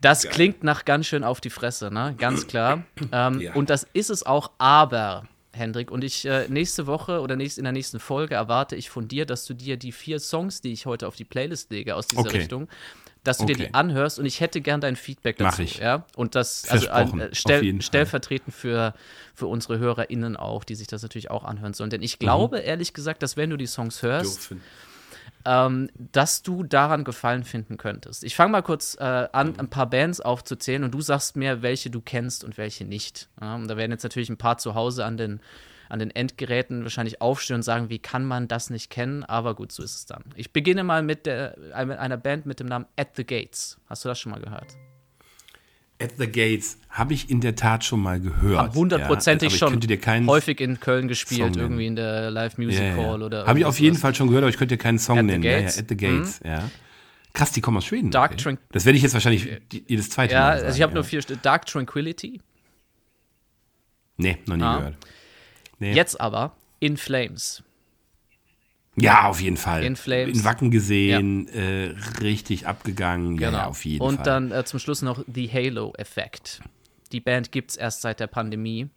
Das 0.05 0.29
klingt 0.29 0.63
nach 0.63 0.85
ganz 0.85 1.07
schön 1.07 1.25
auf 1.25 1.41
die 1.41 1.51
Fresse, 1.51 1.91
ne? 1.93 2.15
Ganz 2.19 2.47
klar. 2.49 2.85
Ähm, 3.13 3.41
Ja. 3.41 3.55
Und 3.55 3.71
das 3.71 3.87
ist 3.93 4.11
es 4.11 4.25
auch, 4.25 4.51
aber, 4.59 5.25
Hendrik, 5.53 5.91
und 5.91 6.05
ich 6.05 6.25
äh, 6.27 6.47
nächste 6.49 6.87
Woche 6.87 7.21
oder 7.21 7.37
nächst, 7.37 7.59
in 7.59 7.65
der 7.65 7.73
nächsten 7.73 8.01
Folge 8.01 8.35
erwarte 8.35 8.77
ich 8.77 8.91
von 8.91 9.09
dir, 9.09 9.25
dass 9.27 9.47
du 9.47 9.55
dir 9.55 9.77
die 9.77 9.93
vier 9.93 10.21
Songs, 10.21 10.61
die 10.61 10.73
ich 10.73 10.87
heute 10.87 11.09
auf 11.09 11.17
die 11.17 11.25
Playlist 11.25 11.71
lege, 11.71 11.97
aus 11.97 12.07
dieser 12.07 12.21
Okay. 12.23 12.39
Richtung, 12.39 12.69
dass 13.23 13.39
du 13.39 13.47
dir 13.47 13.55
Okay. 13.55 13.67
die 13.69 13.75
anhörst 13.75 14.19
und 14.19 14.27
ich 14.27 14.41
hätte 14.41 14.61
gern 14.61 14.83
dein 14.83 14.97
Feedback 14.97 15.41
Mach 15.41 15.53
dazu. 15.53 15.63
ich. 15.63 15.79
Ja? 15.79 16.05
Und 16.17 16.35
das 16.35 16.69
also 16.69 16.87
äh, 16.89 17.31
stell, 17.33 17.81
stellvertretend 17.81 18.55
für, 18.55 18.93
für 19.35 19.47
unsere 19.47 19.79
HörerInnen 19.79 20.37
auch, 20.37 20.65
die 20.65 20.75
sich 20.75 20.89
das 20.89 21.03
natürlich 21.03 21.31
auch 21.31 21.45
anhören 21.45 21.73
sollen. 21.73 21.89
Denn 21.91 22.03
ich 22.03 22.19
glaube, 22.19 22.59
ehrlich 22.59 22.93
gesagt, 22.93 23.23
dass 23.23 23.37
wenn 23.39 23.49
du 23.49 23.57
die 23.57 23.67
Songs 23.67 24.03
hörst, 24.03 24.51
Dürfen. 24.51 24.63
Ähm, 25.45 25.91
dass 25.95 26.43
du 26.43 26.63
daran 26.63 27.05
Gefallen 27.05 27.45
finden 27.45 27.77
könntest. 27.77 28.25
Ich 28.25 28.35
fange 28.35 28.53
mal 28.53 28.63
kurz 28.63 28.97
äh, 28.99 29.29
an, 29.33 29.59
ein 29.59 29.69
paar 29.69 29.89
Bands 29.89 30.21
aufzuzählen 30.21 30.85
und 30.85 30.93
du 30.93 31.01
sagst 31.01 31.37
mir, 31.37 31.63
welche 31.63 31.91
du 31.91 32.01
kennst 32.01 32.45
und 32.45 32.57
welche 32.57 32.85
nicht. 32.85 33.29
Ja, 33.41 33.55
und 33.55 33.69
da 33.69 33.77
werden 33.77 33.93
jetzt 33.93 34.03
natürlich 34.03 34.31
ein 34.31 34.39
paar 34.39 34.59
zu 34.59 34.75
Hause 34.75 35.05
an 35.05 35.17
den, 35.17 35.41
an 35.89 35.99
den 35.99 36.11
Endgeräten 36.11 36.83
wahrscheinlich 36.83 37.21
aufstehen 37.21 37.57
und 37.57 37.63
sagen, 37.63 37.91
wie 37.91 37.99
kann 37.99 38.25
man 38.25 38.49
das 38.49 38.71
nicht 38.71 38.91
kennen? 38.91 39.23
Aber 39.25 39.55
gut, 39.55 39.73
so 39.73 39.83
ist 39.83 39.95
es 39.95 40.07
dann. 40.07 40.25
Ich 40.35 40.53
beginne 40.53 40.85
mal 40.85 41.03
mit 41.03 41.27
der, 41.27 41.57
einer 41.75 42.17
Band 42.17 42.47
mit 42.47 42.61
dem 42.61 42.67
Namen 42.67 42.87
At 42.97 43.17
the 43.17 43.25
Gates. 43.25 43.79
Hast 43.87 44.05
du 44.05 44.09
das 44.09 44.19
schon 44.19 44.33
mal 44.33 44.41
gehört? 44.41 44.77
At 46.03 46.15
the 46.19 46.27
Gates 46.27 46.77
habe 46.91 47.15
ich 47.15 47.31
in 47.31 47.41
der 47.41 47.55
Tat 47.55 47.85
schon 47.85 48.01
mal 48.01 48.21
gehört. 48.21 48.75
Hundertprozentig 48.75 49.53
ja, 49.53 49.59
schon 49.59 49.71
könnte 49.71 49.87
dir 49.87 49.99
keinen 50.01 50.27
häufig 50.27 50.61
in 50.61 50.81
Köln 50.81 51.07
gespielt, 51.07 51.55
Song 51.55 51.63
irgendwie 51.63 51.87
in 51.87 51.95
der 51.97 52.31
Live 52.33 52.59
Music 52.59 52.83
ja. 52.83 52.97
Hall 52.97 53.23
oder 53.23 53.47
Habe 53.47 53.61
ich 53.61 53.65
auf 53.65 53.77
jeden 53.79 53.87
irgendwas. 53.95 54.03
Fall 54.03 54.15
schon 54.17 54.27
gehört, 54.29 54.43
aber 54.43 54.51
ich 54.51 54.57
könnte 54.57 54.77
dir 54.77 54.83
keinen 54.83 54.99
Song 54.99 55.19
At 55.19 55.25
nennen. 55.27 55.43
Ja. 55.45 55.61
Mhm. 55.61 55.67
At 55.67 55.85
the 55.89 55.97
Gates, 55.97 56.41
ja. 56.45 56.69
Krass, 57.33 57.53
die 57.53 57.61
kommen 57.61 57.77
aus 57.77 57.85
Schweden. 57.87 58.11
Dark 58.11 58.33
okay. 58.33 58.43
Tranq- 58.51 58.59
Das 58.73 58.85
werde 58.85 58.97
ich 58.97 59.03
jetzt 59.03 59.15
wahrscheinlich 59.15 59.49
jedes 59.89 60.11
zweite 60.11 60.35
Ja, 60.35 60.41
Mal 60.41 60.51
also 60.51 60.65
sagen, 60.65 60.75
ich 60.77 60.83
habe 60.83 60.95
nur 60.95 61.05
vier. 61.05 61.21
Dark 61.43 61.67
Tranquility. 61.67 62.41
Nee, 64.17 64.39
noch 64.47 64.57
nie 64.57 64.63
Ah. 64.63 64.79
gehört. 64.79 64.97
Nee. 65.79 65.93
Jetzt 65.95 66.21
aber 66.21 66.57
In 66.81 66.97
Flames. 66.97 67.63
Ja, 68.97 69.27
auf 69.29 69.41
jeden 69.41 69.57
Fall. 69.57 69.83
In 69.85 69.97
Flames. 69.97 70.39
In 70.39 70.45
Wacken 70.45 70.71
gesehen, 70.71 71.49
äh, 71.49 71.95
richtig 72.21 72.67
abgegangen. 72.67 73.37
Ja, 73.39 73.51
ja, 73.51 73.67
auf 73.67 73.85
jeden 73.85 73.99
Genau. 73.99 74.09
Und 74.09 74.17
Fall. 74.17 74.25
dann 74.25 74.53
äh, 74.53 74.65
zum 74.65 74.79
Schluss 74.79 75.03
noch 75.03 75.25
The 75.33 75.49
Halo-Effekt. 75.49 76.61
Die 77.13 77.21
Band 77.21 77.53
gibt 77.53 77.71
es 77.73 77.77
erst 77.77 78.03
seit 78.03 78.21
der 78.21 78.27
Pandemie. 78.29 78.89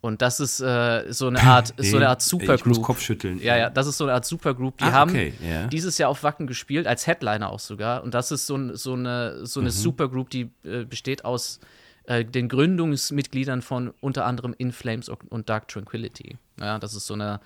Und 0.00 0.20
das 0.20 0.40
ist 0.40 0.60
äh, 0.60 1.04
so 1.12 1.28
eine 1.28 1.40
Art, 1.40 1.70
ist 1.76 1.90
so 1.92 1.96
eine 1.96 2.08
Art 2.08 2.22
Ich 2.24 2.32
muss 2.32 2.40
Supergroup. 2.40 2.82
Kopfschütteln. 2.82 3.40
Ja, 3.40 3.56
ja, 3.56 3.70
das 3.70 3.86
ist 3.86 3.98
so 3.98 4.04
eine 4.04 4.14
Art 4.14 4.24
Supergroup. 4.24 4.78
Die 4.78 4.84
Ah, 4.84 4.92
haben 4.92 5.10
okay, 5.12 5.32
ja. 5.48 5.66
dieses 5.68 5.96
Jahr 5.98 6.10
auf 6.10 6.24
Wacken 6.24 6.46
gespielt, 6.48 6.86
als 6.88 7.06
Headliner 7.06 7.50
auch 7.50 7.60
sogar. 7.60 8.02
Und 8.02 8.12
das 8.14 8.32
ist 8.32 8.46
so, 8.46 8.56
ein- 8.56 8.74
so 8.76 8.94
eine, 8.94 9.46
so 9.46 9.60
eine 9.60 9.68
Mhm. 9.68 9.72
Supergroup, 9.74 10.30
die 10.30 10.50
äh, 10.64 10.84
besteht 10.84 11.24
aus 11.24 11.60
äh, 12.04 12.24
den 12.24 12.48
Gründungsmitgliedern 12.48 13.62
von 13.62 13.92
unter 14.00 14.26
anderem 14.26 14.54
In 14.58 14.72
Flames 14.72 15.08
und 15.08 15.48
Dark 15.48 15.68
Tranquility. 15.68 16.36
Ja, 16.60 16.78
das 16.78 16.94
ist 16.94 17.06
so 17.06 17.14
eine 17.14 17.40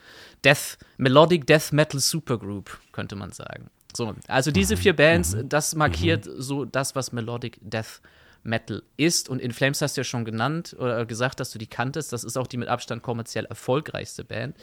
Death, 0.45 0.79
Melodic 0.97 1.47
Death 1.47 1.73
Metal 1.73 2.01
Supergroup, 2.01 2.79
könnte 2.93 3.17
man 3.17 3.33
sagen. 3.33 3.71
So, 3.95 4.15
also 4.29 4.51
diese 4.51 4.75
Mhm. 4.77 4.81
vier 4.81 4.97
Bands, 4.97 5.37
das 5.45 5.75
markiert 5.75 6.29
so 6.37 6.65
das, 6.65 6.95
was 6.95 7.13
Melodic 7.13 7.59
Death 7.63 8.01
Metal 8.43 8.83
ist. 8.97 9.29
Und 9.29 9.41
In 9.41 9.53
Flames 9.53 9.83
hast 9.83 9.97
du 9.97 10.01
ja 10.03 10.05
schon 10.05 10.25
genannt 10.25 10.77
oder 10.79 11.05
gesagt, 11.05 11.41
dass 11.41 11.51
du 11.51 11.59
die 11.59 11.67
kanntest. 11.67 12.13
Das 12.13 12.23
ist 12.23 12.37
auch 12.37 12.47
die 12.47 12.59
mit 12.59 12.69
Abstand 12.69 13.03
kommerziell 13.03 13.45
erfolgreichste 13.47 14.23
Band. 14.23 14.57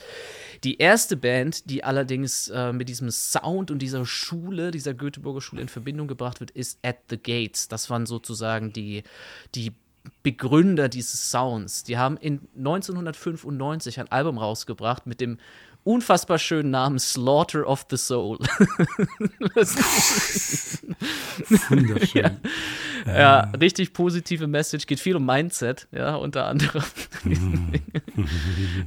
Die 0.63 0.77
erste 0.77 1.17
Band, 1.17 1.69
die 1.69 1.83
allerdings 1.83 2.47
äh, 2.47 2.71
mit 2.71 2.87
diesem 2.87 3.11
Sound 3.11 3.71
und 3.71 3.79
dieser 3.79 4.05
Schule, 4.05 4.71
dieser 4.71 4.93
Göteborger 4.93 5.41
Schule 5.41 5.61
in 5.63 5.67
Verbindung 5.67 6.07
gebracht 6.07 6.39
wird, 6.39 6.51
ist 6.51 6.79
At 6.81 6.97
the 7.09 7.17
Gates. 7.17 7.67
Das 7.67 7.89
waren 7.89 8.05
sozusagen 8.05 8.71
die, 8.71 9.03
die 9.55 9.73
Begründer 10.21 10.89
dieses 10.89 11.31
Sounds. 11.31 11.83
Die 11.83 11.97
haben 11.97 12.17
in 12.17 12.47
1995 12.57 13.99
ein 13.99 14.11
Album 14.11 14.37
rausgebracht 14.37 15.05
mit 15.05 15.21
dem 15.21 15.37
unfassbar 15.83 16.39
schönen 16.39 16.71
Namen 16.71 16.99
Slaughter 16.99 17.67
of 17.67 17.85
the 17.89 17.97
Soul. 17.97 18.39
Wunderschön. 21.69 22.37
Ja. 23.05 23.19
ja, 23.19 23.39
richtig 23.59 23.91
positive 23.91 24.47
Message, 24.47 24.87
geht 24.87 24.99
viel 25.01 25.17
um 25.17 25.25
Mindset, 25.25 25.89
ja, 25.91 26.15
unter 26.15 26.45
anderem. 26.45 26.83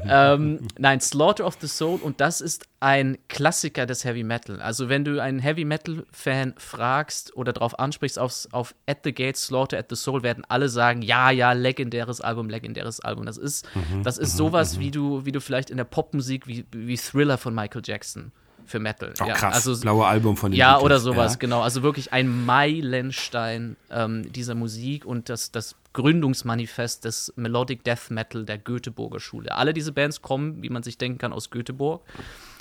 ähm, 0.08 0.60
nein, 0.78 1.02
Slaughter 1.02 1.44
of 1.44 1.58
the 1.60 1.66
Soul 1.66 2.00
und 2.00 2.18
das 2.22 2.40
ist 2.40 2.66
ein 2.80 3.16
Klassiker 3.28 3.86
des 3.86 4.04
Heavy 4.04 4.22
Metal. 4.22 4.60
Also 4.60 4.88
wenn 4.88 5.04
du 5.04 5.20
einen 5.22 5.38
Heavy 5.38 5.64
Metal 5.64 6.04
Fan 6.10 6.54
fragst 6.58 7.34
oder 7.36 7.52
darauf 7.52 7.78
ansprichst 7.78 8.18
aufs, 8.18 8.48
auf 8.52 8.74
At 8.86 8.98
the 9.04 9.12
Gates, 9.12 9.46
Slaughter 9.46 9.78
at 9.78 9.86
the 9.88 9.96
Soul, 9.96 10.22
werden 10.22 10.44
alle 10.48 10.68
sagen, 10.68 11.02
ja, 11.02 11.30
ja, 11.30 11.52
legendäres 11.52 12.20
Album, 12.20 12.50
legendäres 12.50 13.00
Album. 13.00 13.24
Das 13.24 13.38
ist, 13.38 13.66
mhm, 13.74 14.02
das 14.02 14.18
ist 14.18 14.34
mhm, 14.34 14.38
sowas, 14.38 14.76
mhm. 14.76 14.80
wie 14.80 14.90
du, 14.90 15.24
wie 15.24 15.32
du 15.32 15.40
vielleicht 15.40 15.70
in 15.70 15.78
der 15.78 15.84
Popmusik, 15.84 16.46
wie, 16.46 16.66
wie 16.70 16.96
Thriller 16.96 17.38
von 17.38 17.54
Michael 17.54 17.82
Jackson 17.84 18.32
für 18.66 18.78
Metal. 18.78 19.14
Oh, 19.20 19.24
ja, 19.24 19.34
krass, 19.34 19.66
also, 19.66 19.80
blaue 19.80 20.06
Album 20.06 20.36
von 20.36 20.50
den 20.50 20.58
Ja, 20.58 20.74
Beatles. 20.74 20.84
oder 20.84 20.98
sowas, 20.98 21.32
ja. 21.34 21.38
genau. 21.38 21.62
Also 21.62 21.82
wirklich 21.82 22.12
ein 22.12 22.44
Meilenstein 22.44 23.76
ähm, 23.90 24.30
dieser 24.32 24.54
Musik 24.54 25.04
und 25.04 25.28
das, 25.28 25.52
das 25.52 25.76
Gründungsmanifest 25.96 27.06
des 27.06 27.32
Melodic 27.36 27.82
Death 27.82 28.10
Metal 28.10 28.44
der 28.44 28.58
Göteborger 28.58 29.18
Schule. 29.18 29.52
Alle 29.52 29.72
diese 29.72 29.92
Bands 29.92 30.20
kommen, 30.20 30.62
wie 30.62 30.68
man 30.68 30.82
sich 30.82 30.98
denken 30.98 31.16
kann, 31.16 31.32
aus 31.32 31.48
Göteborg. 31.48 32.02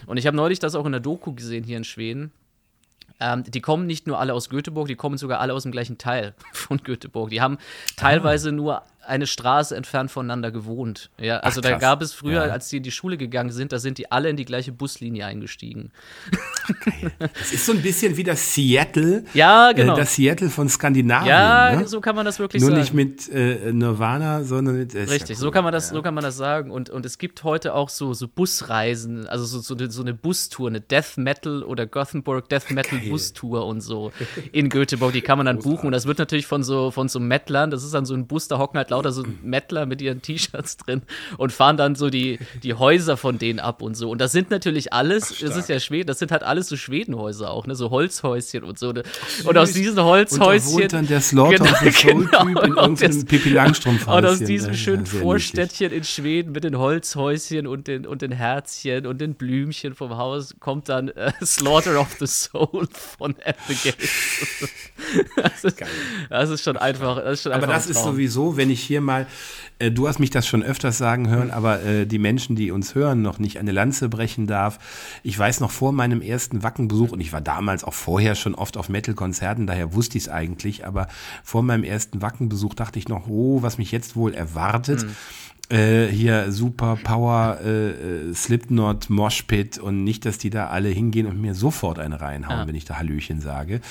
Und 0.08 0.16
ich 0.16 0.26
habe 0.26 0.38
neulich 0.38 0.60
das 0.60 0.74
auch 0.74 0.86
in 0.86 0.94
der 0.94 1.02
Doku 1.02 1.34
gesehen 1.34 1.66
hier 1.66 1.76
in 1.76 1.84
Schweden. 1.84 2.32
Ähm, 3.20 3.44
die 3.44 3.60
kommen 3.60 3.88
nicht 3.88 4.08
nur 4.08 4.20
alle 4.20 4.34
aus 4.34 4.50
Göteborg, 4.50 4.88
die 4.88 4.96
kommen 4.96 5.18
sogar 5.18 5.42
alle 5.42 5.54
aus 5.54 5.64
dem 5.64 5.74
gleichen 5.74 5.98
Teil 5.98 6.34
von 6.54 6.78
Göteborg. 6.78 7.30
Die 7.30 7.42
haben 7.42 7.58
teilweise 7.98 8.50
ah. 8.50 8.54
nur 8.54 8.82
eine 9.08 9.28
Straße 9.28 9.76
entfernt 9.76 10.12
voneinander 10.12 10.52
gewohnt. 10.52 11.10
Ja, 11.20 11.38
also 11.40 11.60
Ach, 11.60 11.70
da 11.70 11.78
gab 11.78 12.02
es 12.02 12.14
früher, 12.14 12.46
ja. 12.46 12.52
als 12.52 12.70
die 12.70 12.78
in 12.78 12.84
die 12.84 12.92
Schule 12.92 13.18
gegangen 13.18 13.52
sind, 13.52 13.72
da 13.72 13.80
sind 13.80 13.98
die 13.98 14.12
alle 14.12 14.30
in 14.30 14.38
die 14.38 14.46
gleiche 14.46 14.72
Buslinie 14.72 15.26
eingestiegen. 15.26 15.92
Geil. 16.86 17.12
Das 17.20 17.52
ist 17.52 17.66
so 17.66 17.74
ein 17.74 17.82
bisschen 17.82 18.18
wie 18.18 18.24
das 18.24 18.54
Seattle. 18.54 19.26
Ja, 19.34 19.72
genau. 19.72 19.94
Äh, 19.94 20.00
das 20.00 20.16
Seattle 20.16 20.50
von 20.50 20.70
Skandinavien. 20.70 21.28
Ja, 21.28 21.76
ne? 21.76 21.88
so 21.88 22.02
kann 22.02 22.16
man 22.16 22.26
das 22.26 22.40
wirklich 22.40 22.62
Nur 22.62 22.72
sagen. 22.72 22.82
Nur 22.94 23.06
nicht 23.06 23.28
mit 23.28 23.34
äh, 23.34 23.72
Nirvana, 23.72 24.44
sondern 24.44 24.78
mit. 24.78 24.96
Äh, 24.96 25.04
Richtig, 25.04 25.22
ja 25.22 25.36
cool. 25.36 25.36
so 25.36 25.52
kann 25.52 25.64
man 25.64 25.74
das, 25.74 25.90
ja. 25.90 25.96
so 25.96 26.02
kann 26.02 26.14
man 26.14 26.24
das 26.24 26.38
sagen. 26.38 26.72
Und, 26.72 26.90
und 26.90 27.06
es 27.06 27.18
gibt 27.18 27.44
heute 27.44 27.74
auch 27.74 27.90
so, 27.90 28.14
so 28.14 28.28
Busreisen, 28.28 29.28
also 29.28 29.46
so, 29.46 29.60
so, 29.60 29.76
so 29.90 30.02
eine 30.02 30.14
Bustour, 30.14 30.70
eine 30.70 30.82
Death 30.82 31.18
Metal 31.18 31.64
oder 31.64 31.86
Gothenburg 31.86 32.50
Death 32.50 32.72
Metal 32.72 33.00
Geil. 33.00 33.10
Bustour 33.10 33.66
und 33.66 33.82
so 33.82 34.12
in 34.52 34.70
Göteborg. 34.70 35.14
Die 35.14 35.22
kann 35.22 35.38
man 35.38 35.46
dann 35.46 35.60
buchen. 35.60 35.88
Und 35.88 35.92
das 35.92 36.06
wird 36.06 36.20
natürlich 36.20 36.48
von 36.48 36.64
so 36.64 36.92
von 36.92 37.10
so 37.10 37.20
Metlern, 37.20 37.72
das 37.72 37.84
ist 37.84 37.94
dann 37.94 38.06
so 38.06 38.14
ein 38.14 38.28
Bus, 38.28 38.48
da 38.48 38.58
hocken 38.58 38.78
halt 38.78 38.90
lauter 38.96 39.12
so 39.12 39.24
Mettler 39.44 39.86
mit 39.86 40.02
ihren 40.02 40.22
T-Shirts 40.22 40.78
drin 40.78 41.02
und 41.38 41.52
fahren 41.52 41.76
dann 41.78 41.96
so 41.96 42.10
die, 42.10 42.40
die 42.64 42.74
Häuser 42.74 43.18
von 43.18 43.38
denen 43.38 43.60
ab 43.60 43.82
und 43.82 43.96
so. 43.96 44.10
Und 44.10 44.20
das 44.20 44.32
sind 44.32 44.50
natürlich 44.52 44.94
alles, 44.94 45.34
Ach, 45.36 45.42
das 45.42 45.58
ist 45.58 45.70
ja 45.70 45.80
Schweden, 45.80 46.08
das 46.08 46.20
sind 46.20 46.32
halt 46.32 46.44
alles 46.44 46.68
so 46.68 46.78
Schwedenhäuser 46.78 47.52
auch, 47.52 47.68
ne? 47.68 47.76
So 47.76 47.90
Holzhäuschen 47.90 48.64
und 48.64 48.80
so. 48.80 48.92
Ne? 48.92 49.04
Ach, 49.42 49.46
und 49.46 49.58
aus 49.58 49.74
diesen 49.74 50.02
Holzhäuschen. 50.02 50.68
Und 50.68 50.76
da 50.76 50.82
wohnt 50.82 50.94
dann 50.94 51.08
der 51.08 51.22
Slaughter 51.22 51.64
genau, 51.64 51.80
the 51.82 51.92
genau, 51.92 52.42
in 52.48 52.56
irgendeinem 52.78 53.26
Pippi 53.26 53.50
Langstrumpf 53.50 54.08
Und 54.08 54.26
aus 54.26 54.40
diesem 54.40 54.74
schönen 54.74 55.06
Vorstädtchen 55.06 55.92
in 55.92 56.04
Schweden 56.04 56.54
mit 56.54 56.64
den 56.64 56.78
Holzhäuschen 56.78 57.68
und 57.68 57.88
den, 57.88 58.06
und 58.06 58.22
den 58.22 58.32
Herzchen 58.32 59.06
und 59.06 59.20
den 59.20 59.36
Blümchen 59.36 59.94
vom 59.94 60.16
Haus 60.18 60.56
kommt 60.60 60.90
dann 60.90 61.10
äh, 61.10 61.32
Slaughter 61.44 62.00
of 62.00 62.16
the 62.20 62.28
Soul 62.28 62.88
von 62.92 63.36
Abigail. 63.46 63.94
das, 65.36 65.64
ist, 65.64 65.84
das 66.30 66.50
ist 66.50 66.64
schon 66.64 66.78
einfach. 66.78 67.18
Das 67.18 67.34
ist 67.34 67.44
schon 67.44 67.52
Aber 67.52 67.64
einfach 67.64 67.76
das 67.76 67.88
ist 67.88 68.04
sowieso, 68.04 68.58
wenn 68.58 68.70
ich 68.70 68.82
hier 68.86 69.02
mal 69.02 69.28
äh, 69.80 69.92
du 69.92 70.08
hast 70.08 70.20
mich 70.20 70.30
das 70.30 70.48
schon 70.48 70.64
öfters 70.64 70.98
sagen 70.98 71.30
hören, 71.30 71.52
aber 71.52 71.84
äh, 71.84 72.06
die 72.06 72.20
Menschen, 72.20 72.56
die 72.56 72.72
uns 72.72 72.96
hören, 72.96 73.22
noch 73.22 73.40
nicht 73.40 73.60
eine 73.60 73.72
Lanze 73.72 74.10
brechen 74.10 74.48
darf. 74.48 74.80
Ich 75.24 75.38
weiß 75.38 75.60
noch 75.60 75.72
vor 75.72 75.92
meinem 75.92 76.22
ersten 76.22 76.64
Wackenbesuch, 76.64 77.12
und 77.12 77.20
ich 77.20 77.34
war 77.34 77.42
damals 77.42 77.84
auch 77.84 77.94
vorher 77.94 78.36
schon 78.36 78.56
oft 78.56 78.78
auf 78.78 78.90
Metal-Konzerten, 78.90 79.68
daher 79.68 79.94
wusste 79.94 80.18
ich 80.18 80.26
es 80.26 80.30
eigentlich, 80.30 80.86
aber 80.86 81.08
vor 81.44 81.64
meinem 81.64 81.84
ersten 81.84 82.22
Wackenbesuch 82.22 82.74
dachte 82.74 83.00
ich 83.00 83.10
noch, 83.10 83.28
oh, 83.28 83.62
was 83.62 83.78
mich 83.78 83.92
jetzt 83.92 84.16
wohl 84.16 84.34
erwartet. 84.34 85.04
Mhm 85.04 85.16
äh, 85.70 86.08
hier 86.08 86.52
Super 86.52 86.98
Power 87.02 87.60
äh, 87.64 87.90
äh, 87.90 88.34
Slipknot 88.34 89.10
Moshpit 89.10 89.80
und 89.80 90.04
nicht, 90.04 90.26
dass 90.26 90.38
die 90.38 90.50
da 90.50 90.68
alle 90.68 90.90
hingehen 90.90 91.26
und 91.26 91.42
mir 91.42 91.56
sofort 91.56 91.98
eine 91.98 92.22
reinhauen, 92.22 92.60
ja. 92.60 92.68
wenn 92.68 92.76
ich 92.76 92.86
da 92.86 92.98
Hallöchen 92.98 93.42
sage. 93.42 93.82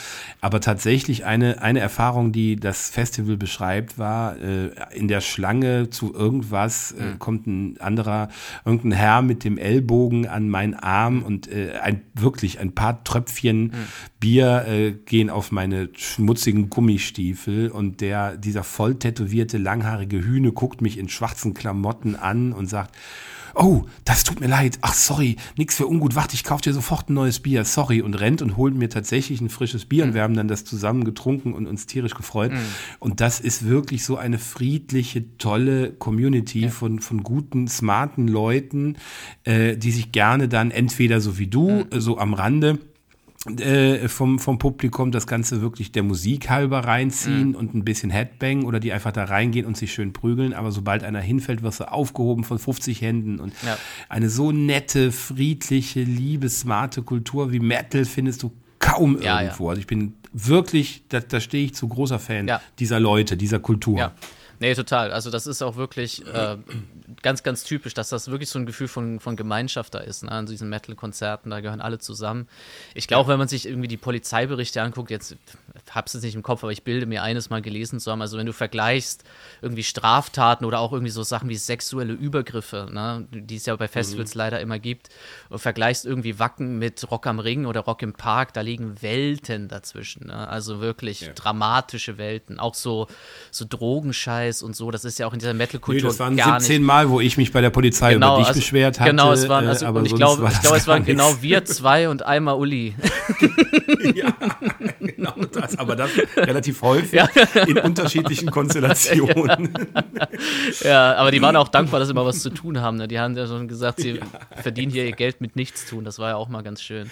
Aber 0.41 0.61
tatsächlich 0.61 1.25
eine, 1.25 1.63
eine 1.63 1.81
Erfahrung, 1.81 2.31
die 2.31 2.57
das 2.57 2.91
Festival 2.91 3.37
beschreibt, 3.37 3.99
war, 3.99 4.37
äh, 4.39 4.71
in 4.95 5.09
der 5.09 5.21
Schlange 5.21 5.91
zu 5.91 6.15
irgendwas 6.15 6.93
äh, 6.93 7.03
mhm. 7.03 7.19
kommt 7.19 7.47
ein 7.47 7.81
anderer, 7.81 8.29
irgendein 8.65 8.93
Herr 8.93 9.23
mit 9.23 9.43
dem 9.43 9.59
Ellbogen 9.59 10.29
an 10.29 10.49
meinen 10.49 10.75
Arm 10.75 11.23
und 11.23 11.51
äh, 11.51 11.73
ein 11.83 12.03
wirklich 12.15 12.61
ein 12.61 12.73
paar 12.73 13.03
Tröpfchen 13.03 13.63
mhm. 13.65 13.73
Bier 14.21 14.95
gehen 15.05 15.29
auf 15.29 15.53
meine 15.53 15.91
schmutzigen 15.97 16.71
Gummistiefel 16.71 17.69
und 17.71 18.01
der, 18.01 18.39
dieser 18.39 18.63
voll 18.65 18.95
tätowierte, 18.95 19.59
langhaarige 19.59 20.25
Hühne 20.25 20.53
guckt 20.53 20.81
mich 20.81 20.97
in 20.97 21.11
schwarzen 21.11 21.53
Klamotten 21.65 22.15
an 22.15 22.53
und 22.53 22.67
sagt, 22.67 22.95
oh, 23.55 23.85
das 24.05 24.23
tut 24.23 24.39
mir 24.39 24.49
leid, 24.49 24.79
ach 24.83 24.93
sorry, 24.93 25.37
nix 25.57 25.77
für 25.77 25.87
ungut, 25.87 26.15
warte, 26.15 26.35
ich 26.35 26.45
kauf 26.45 26.61
dir 26.61 26.75
sofort 26.75 27.09
ein 27.09 27.15
neues 27.15 27.41
Bier, 27.41 27.65
sorry, 27.65 28.03
und 28.03 28.13
rennt 28.21 28.43
und 28.43 28.59
holt 28.59 28.75
mir 28.75 28.91
tatsächlich 28.91 29.41
ein 29.41 29.49
frisches 29.49 29.87
Bier 29.87 30.05
mhm. 30.05 30.11
und 30.11 30.15
wir 30.15 30.23
haben 30.23 30.35
dann 30.35 30.47
das 30.47 30.67
zusammen 30.67 31.05
getrunken 31.05 31.55
und 31.55 31.67
uns 31.67 31.87
tierisch 31.87 32.15
gefreut. 32.15 32.53
Mhm. 32.53 32.59
Und 32.99 33.23
das 33.23 33.41
ist 33.41 33.67
wirklich 33.67 34.05
so 34.05 34.19
eine 34.19 34.39
friedliche, 34.39 35.39
tolle 35.39 35.93
Community 35.93 36.65
ja. 36.65 36.69
von, 36.69 36.99
von 36.99 37.23
guten, 37.23 37.67
smarten 37.67 38.29
Leuten, 38.29 38.97
äh, 39.45 39.79
die 39.79 39.91
sich 39.91 40.13
gerne 40.13 40.49
dann 40.49 40.71
entweder 40.71 41.23
so 41.23 41.39
wie 41.39 41.47
du, 41.47 41.71
mhm. 41.71 41.87
so 41.93 42.19
am 42.19 42.35
Rande, 42.35 42.79
äh, 43.47 44.09
vom, 44.09 44.39
vom 44.39 44.59
Publikum 44.59 45.13
das 45.13 45.27
Ganze 45.27 45.61
wirklich 45.61 45.93
der 45.93 46.03
Musik 46.03 46.49
halber 46.49 46.81
reinziehen 46.81 47.51
mhm. 47.51 47.55
und 47.55 47.75
ein 47.75 47.85
bisschen 47.85 48.11
Headbang 48.11 48.65
oder 48.65 48.81
die 48.81 48.93
einfach 48.93 49.13
da 49.13 49.25
reingehen 49.25 49.67
und 49.67 49.77
sich 49.77 49.93
schön 49.93 50.13
prügeln. 50.13 50.55
Aber 50.55 50.73
sobald 50.73 51.05
einer 51.05 51.21
hinfällt, 51.21 51.63
wirst 51.63 51.81
du 51.81 51.93
aufgehoben 51.93 52.45
von 52.45 52.59
50 52.59 53.03
Händen. 53.03 53.41
Und 53.41 53.53
ja. 53.65 53.77
eine 54.09 54.31
so 54.31 54.51
nette, 54.51 55.13
friedliche, 55.13 56.03
liebe, 56.03 56.49
smarte 56.49 57.03
Kultur 57.03 57.53
wie 57.53 57.61
Metal 57.61 58.05
findest 58.05 58.43
du 58.43 58.53
kaum 58.79 59.21
ja, 59.21 59.43
irgendwo. 59.43 59.65
Ja. 59.65 59.71
Also 59.71 59.81
ich 59.81 59.87
bin 59.87 60.15
wirklich, 60.33 61.05
da, 61.09 61.21
da 61.21 61.41
stehe 61.41 61.67
ich 61.67 61.75
zu 61.75 61.87
großer 61.89 62.19
Fan 62.19 62.51
dieser 62.79 63.01
Leute, 63.01 63.37
dieser 63.37 63.59
Kultur. 63.59 64.13
Nee, 64.61 64.75
total. 64.75 65.13
Also 65.13 65.31
das 65.31 65.47
ist 65.47 65.63
auch 65.63 65.77
wirklich 65.77 66.25
äh, 66.27 66.57
ganz, 67.25 67.43
ganz 67.43 67.65
typisch, 67.65 67.95
dass 67.95 68.11
das 68.11 68.31
wirklich 68.31 68.51
so 68.51 68.59
ein 68.59 68.67
Gefühl 68.67 68.87
von, 68.87 69.19
von 69.19 69.35
Gemeinschaft 69.35 69.95
da 69.95 69.99
ist. 69.99 70.23
Ne? 70.23 70.31
An 70.31 70.47
diesen 70.47 70.69
Metal-Konzerten, 70.69 71.51
da 71.51 71.61
gehören 71.61 71.81
alle 71.81 71.99
zusammen. 71.99 72.47
Ich 72.95 73.09
glaube, 73.09 73.31
wenn 73.31 73.39
man 73.39 73.49
sich 73.49 73.67
irgendwie 73.67 73.89
die 73.89 73.97
Polizeiberichte 73.97 74.83
anguckt, 74.83 75.11
jetzt 75.11 75.35
hab's 75.91 76.15
es 76.15 76.23
nicht 76.23 76.35
im 76.35 76.43
Kopf, 76.43 76.63
aber 76.63 76.71
ich 76.71 76.85
bilde 76.85 77.07
mir 77.07 77.23
eines 77.23 77.51
mal 77.51 77.63
gelesen 77.63 77.99
zu 77.99 78.13
haben. 78.13 78.21
Also 78.21 78.37
wenn 78.37 78.47
du 78.47 78.53
vergleichst 78.53 79.25
irgendwie 79.63 79.83
Straftaten 79.83 80.67
oder 80.67 80.81
auch 80.81 80.93
irgendwie 80.93 81.11
so 81.11 81.23
Sachen 81.23 81.49
wie 81.49 81.57
sexuelle 81.57 82.13
Übergriffe, 82.13 82.89
ne? 82.93 83.27
die 83.33 83.57
es 83.57 83.65
ja 83.65 83.75
bei 83.75 83.89
Festivals 83.89 84.35
mhm. 84.35 84.39
leider 84.39 84.61
immer 84.61 84.79
gibt, 84.79 85.09
und 85.49 85.59
vergleichst 85.59 86.05
irgendwie 86.05 86.39
Wacken 86.39 86.79
mit 86.79 87.11
Rock 87.11 87.27
am 87.27 87.39
Ring 87.39 87.65
oder 87.65 87.81
Rock 87.81 88.03
im 88.03 88.13
Park, 88.13 88.53
da 88.53 88.61
liegen 88.61 89.01
Welten 89.01 89.69
dazwischen. 89.69 90.27
Ne? 90.27 90.47
Also 90.47 90.81
wirklich 90.81 91.23
ja. 91.23 91.33
dramatische 91.33 92.19
Welten. 92.19 92.61
Auch 92.61 92.75
so, 92.75 93.07
so 93.51 93.65
Drogenscheiß 93.67 94.63
und 94.63 94.77
so, 94.77 94.91
das 94.91 95.07
ist 95.07 95.19
ja 95.19 95.27
auch 95.27 95.33
in 95.33 95.39
dieser 95.39 95.55
Metal-Kultur. 95.55 96.03
Nee, 96.03 96.09
das 96.09 96.19
waren 96.19 96.37
17 96.37 96.83
Mal, 96.83 97.09
wo 97.09 97.14
ich 97.21 97.37
mich 97.37 97.53
bei 97.53 97.61
der 97.61 97.71
Polizei 97.71 98.15
genau, 98.15 98.35
über 98.35 98.39
dich 98.39 98.49
also, 98.49 98.61
beschwert 98.61 99.01
hatte. 99.01 99.11
Genau, 99.11 99.33
es 99.33 99.49
waren, 99.49 99.67
also, 99.67 99.87
äh, 99.87 99.89
und 99.91 100.07
ich 100.07 100.15
glaube, 100.15 100.49
ich 100.51 100.61
glaube, 100.61 100.77
es 100.77 100.87
waren 100.87 101.05
genau 101.05 101.31
wir 101.41 101.65
zwei 101.65 102.09
und 102.09 102.25
einmal 102.25 102.57
Uli. 102.57 102.95
ja, 104.15 104.35
genau 105.01 105.35
das, 105.53 105.79
aber 105.79 105.97
das 105.97 106.11
relativ 106.37 106.83
häufig 106.83 107.13
ja. 107.13 107.29
in 107.67 107.79
unterschiedlichen 107.79 108.51
Konstellationen. 108.51 109.73
ja, 110.83 111.15
aber 111.15 111.31
die 111.31 111.41
waren 111.43 111.57
auch 111.57 111.69
dankbar, 111.69 112.01
dass 112.01 112.09
sie 112.09 112.15
mal 112.15 112.27
was 112.27 112.41
zu 112.41 112.51
tun 112.51 112.81
haben. 112.81 112.97
Ne? 112.97 113.09
Die 113.09 113.19
haben 113.19 113.37
ja 113.37 113.47
schon 113.47 113.69
gesagt, 113.69 114.01
sie 114.01 114.13
ja. 114.13 114.23
verdienen 114.63 114.93
hier 114.93 115.05
ihr 115.05 115.13
Geld 115.13 115.41
mit 115.41 115.57
nichts 115.57 115.87
tun. 115.87 116.05
Das 116.05 116.19
war 116.19 116.31
ja 116.31 116.37
auch 116.37 116.49
mal 116.49 116.63
ganz 116.63 116.83
schön. 116.83 117.11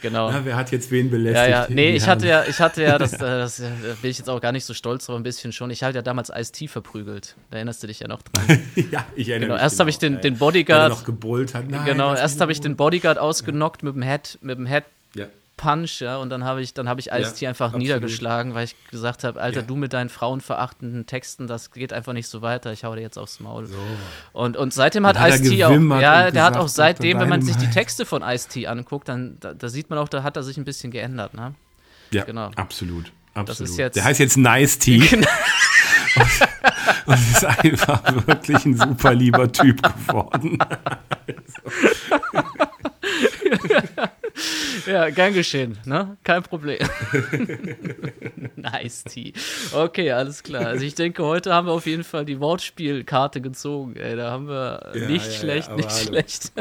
Genau. 0.00 0.30
Na, 0.30 0.44
wer 0.44 0.56
hat 0.56 0.70
jetzt 0.70 0.90
wen 0.90 1.10
belästigt? 1.10 1.48
Ja, 1.48 1.62
ja. 1.62 1.66
Nee, 1.68 1.96
ich 1.96 2.06
hatte 2.06 2.26
ja, 2.26 2.44
ich 2.48 2.58
hatte 2.60 2.82
ja, 2.82 2.98
das, 2.98 3.10
das, 3.18 3.56
das 3.56 3.98
bin 4.00 4.10
ich 4.10 4.18
jetzt 4.18 4.28
auch 4.28 4.40
gar 4.40 4.52
nicht 4.52 4.64
so 4.64 4.74
stolz 4.74 5.06
drauf, 5.06 5.16
ein 5.16 5.22
bisschen 5.22 5.52
schon. 5.52 5.70
Ich 5.70 5.82
hatte 5.82 5.96
ja 5.96 6.02
damals 6.02 6.30
Ice-T 6.30 6.68
verprügelt. 6.68 7.36
Da 7.50 7.56
erinnerst 7.56 7.82
du 7.82 7.86
dich 7.86 8.00
ja 8.00 8.08
noch 8.08 8.22
dran. 8.22 8.62
ja, 8.90 9.04
ich 9.16 9.28
erinnere 9.28 9.48
genau. 9.48 9.54
mich. 9.54 9.62
Erst 9.62 9.80
habe 9.80 9.90
ich 9.90 9.98
den, 9.98 10.20
den 10.20 10.38
Bodyguard. 10.38 10.90
noch 10.90 11.04
gebrüllt 11.04 11.54
hat. 11.54 11.68
Nein, 11.68 11.84
genau, 11.84 12.14
erst 12.14 12.40
habe 12.40 12.52
ich 12.52 12.60
den 12.60 12.76
Bodyguard 12.76 13.18
ausgenockt 13.18 13.82
mit 13.82 13.94
dem 13.94 14.02
Head, 14.02 14.38
mit 14.40 14.58
dem 14.58 14.66
Head 14.66 14.84
ja. 15.14 15.26
Punch, 15.56 16.00
ja, 16.00 16.16
und 16.16 16.30
dann 16.30 16.44
habe 16.44 16.62
ich, 16.62 16.74
dann 16.74 16.88
habe 16.88 17.00
ich 17.00 17.12
Ice-T 17.12 17.44
ja, 17.44 17.50
einfach 17.50 17.66
absolut. 17.66 17.82
niedergeschlagen, 17.82 18.54
weil 18.54 18.64
ich 18.64 18.76
gesagt 18.90 19.24
habe, 19.24 19.40
Alter, 19.40 19.60
ja. 19.60 19.66
du 19.66 19.76
mit 19.76 19.92
deinen 19.92 20.08
frauenverachtenden 20.08 21.06
Texten, 21.06 21.46
das 21.46 21.70
geht 21.70 21.92
einfach 21.92 22.12
nicht 22.12 22.28
so 22.28 22.42
weiter, 22.42 22.72
ich 22.72 22.84
hau 22.84 22.94
dir 22.94 23.02
jetzt 23.02 23.18
aufs 23.18 23.40
Maul. 23.40 23.66
So. 23.66 23.76
Und, 24.32 24.56
und 24.56 24.74
seitdem 24.74 25.06
hat, 25.06 25.18
hat 25.18 25.40
Ice-T 25.40 25.64
auch, 25.64 26.00
ja, 26.00 26.30
der 26.30 26.44
hat 26.44 26.56
auch 26.56 26.68
seitdem, 26.68 27.20
wenn 27.20 27.28
man 27.28 27.42
sich 27.42 27.56
die 27.56 27.70
Texte 27.70 28.04
von 28.04 28.22
Ice-T 28.22 28.66
anguckt, 28.66 29.08
dann, 29.08 29.36
da, 29.40 29.54
da, 29.54 29.68
sieht 29.68 29.90
man 29.90 29.98
auch, 29.98 30.08
da 30.08 30.22
hat 30.22 30.36
er 30.36 30.42
sich 30.42 30.56
ein 30.56 30.64
bisschen 30.64 30.90
geändert, 30.90 31.34
ne? 31.34 31.54
Ja, 32.10 32.24
genau. 32.24 32.50
absolut. 32.56 33.12
Absolut. 33.34 33.76
Jetzt, 33.76 33.96
der 33.96 34.04
heißt 34.04 34.20
jetzt 34.20 34.36
Nice 34.36 34.78
Tea. 34.78 35.02
Und 37.06 37.14
ist 37.14 37.44
einfach 37.44 38.26
wirklich 38.26 38.64
ein 38.64 38.76
super 38.76 39.14
lieber 39.14 39.50
Typ 39.50 39.82
geworden. 39.82 40.58
ja, 44.86 45.10
gern 45.10 45.34
geschehen, 45.34 45.78
ne? 45.84 46.16
Kein 46.24 46.42
Problem. 46.42 46.78
nice 48.56 49.04
Tea. 49.04 49.32
Okay, 49.72 50.10
alles 50.12 50.42
klar. 50.42 50.66
Also 50.66 50.84
ich 50.84 50.94
denke, 50.94 51.24
heute 51.24 51.52
haben 51.52 51.66
wir 51.66 51.72
auf 51.72 51.86
jeden 51.86 52.04
Fall 52.04 52.24
die 52.24 52.40
Wortspielkarte 52.40 53.40
gezogen. 53.40 53.96
Ey, 53.96 54.16
da 54.16 54.30
haben 54.30 54.48
wir 54.48 54.92
ja, 54.94 55.08
nicht 55.08 55.26
ja, 55.26 55.32
schlecht, 55.32 55.68
ja, 55.68 55.76
nicht 55.76 55.90
hallo. 55.90 56.06
schlecht. 56.06 56.52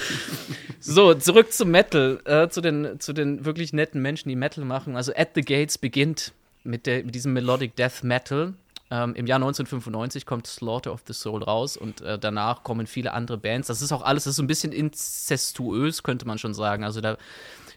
so, 0.80 1.14
zurück 1.14 1.52
zum 1.52 1.70
Metal, 1.70 2.20
äh, 2.24 2.48
zu, 2.48 2.60
den, 2.60 3.00
zu 3.00 3.12
den 3.12 3.44
wirklich 3.44 3.72
netten 3.72 4.00
Menschen, 4.00 4.28
die 4.28 4.36
Metal 4.36 4.64
machen. 4.64 4.96
Also 4.96 5.12
At 5.14 5.30
the 5.34 5.42
Gates 5.42 5.78
beginnt 5.78 6.32
mit, 6.64 6.86
der, 6.86 7.04
mit 7.04 7.14
diesem 7.14 7.32
Melodic 7.32 7.76
Death 7.76 8.02
Metal. 8.02 8.54
Ähm, 8.92 9.14
Im 9.14 9.26
Jahr 9.26 9.36
1995 9.36 10.26
kommt 10.26 10.46
Slaughter 10.46 10.92
of 10.92 11.00
the 11.06 11.14
Soul 11.14 11.42
raus 11.42 11.78
und 11.78 12.02
äh, 12.02 12.18
danach 12.18 12.62
kommen 12.62 12.86
viele 12.86 13.14
andere 13.14 13.38
Bands. 13.38 13.68
Das 13.68 13.80
ist 13.80 13.90
auch 13.90 14.02
alles, 14.02 14.24
das 14.24 14.32
ist 14.32 14.36
so 14.36 14.42
ein 14.42 14.46
bisschen 14.46 14.70
incestuös, 14.70 16.02
könnte 16.02 16.26
man 16.26 16.36
schon 16.36 16.52
sagen. 16.52 16.84
Also 16.84 17.00
da 17.00 17.16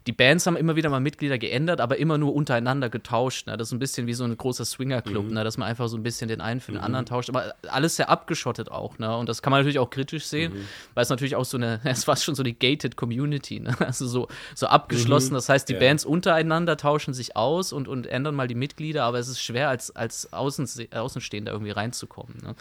die 0.07 0.11
Bands 0.11 0.45
haben 0.45 0.55
immer 0.55 0.75
wieder 0.75 0.89
mal 0.89 0.99
Mitglieder 0.99 1.39
geändert, 1.39 1.81
aber 1.81 1.97
immer 1.97 2.17
nur 2.19 2.35
untereinander 2.35 2.89
getauscht. 2.89 3.47
Ne? 3.47 3.57
Das 3.57 3.69
ist 3.69 3.71
ein 3.71 3.79
bisschen 3.79 4.05
wie 4.05 4.13
so 4.13 4.23
ein 4.23 4.37
großer 4.37 4.63
Swingerclub, 4.63 5.25
mhm. 5.25 5.33
ne? 5.33 5.43
dass 5.43 5.57
man 5.57 5.67
einfach 5.67 5.87
so 5.87 5.97
ein 5.97 6.03
bisschen 6.03 6.27
den 6.27 6.41
einen 6.41 6.61
für 6.61 6.71
den 6.71 6.77
mhm. 6.77 6.85
anderen 6.85 7.05
tauscht. 7.07 7.29
Aber 7.29 7.55
alles 7.67 7.95
sehr 7.95 8.09
abgeschottet 8.09 8.69
auch. 8.71 8.99
Ne? 8.99 9.17
Und 9.17 9.27
das 9.27 9.41
kann 9.41 9.49
man 9.49 9.61
natürlich 9.61 9.79
auch 9.79 9.89
kritisch 9.89 10.25
sehen, 10.25 10.53
mhm. 10.53 10.67
weil 10.93 11.03
es 11.03 11.09
natürlich 11.09 11.35
auch 11.35 11.45
so 11.45 11.57
eine, 11.57 11.79
es 11.85 12.07
war 12.07 12.15
schon 12.17 12.35
so 12.35 12.43
eine 12.43 12.53
gated 12.53 12.95
Community. 12.95 13.59
Ne? 13.59 13.75
Also 13.79 14.05
so, 14.05 14.27
so 14.53 14.67
abgeschlossen. 14.67 15.31
Mhm. 15.31 15.35
Das 15.35 15.49
heißt, 15.49 15.69
die 15.69 15.73
ja. 15.73 15.79
Bands 15.79 16.05
untereinander 16.05 16.77
tauschen 16.77 17.15
sich 17.15 17.35
aus 17.35 17.73
und, 17.73 17.87
und 17.87 18.05
ändern 18.05 18.35
mal 18.35 18.47
die 18.47 18.55
Mitglieder, 18.55 19.05
aber 19.05 19.17
es 19.17 19.27
ist 19.27 19.41
schwer, 19.41 19.69
als, 19.69 19.95
als 19.95 20.31
Außense 20.33 20.87
Außenstehender 20.91 21.51
irgendwie 21.51 21.71
reinzukommen. 21.71 22.37
Ne? 22.43 22.55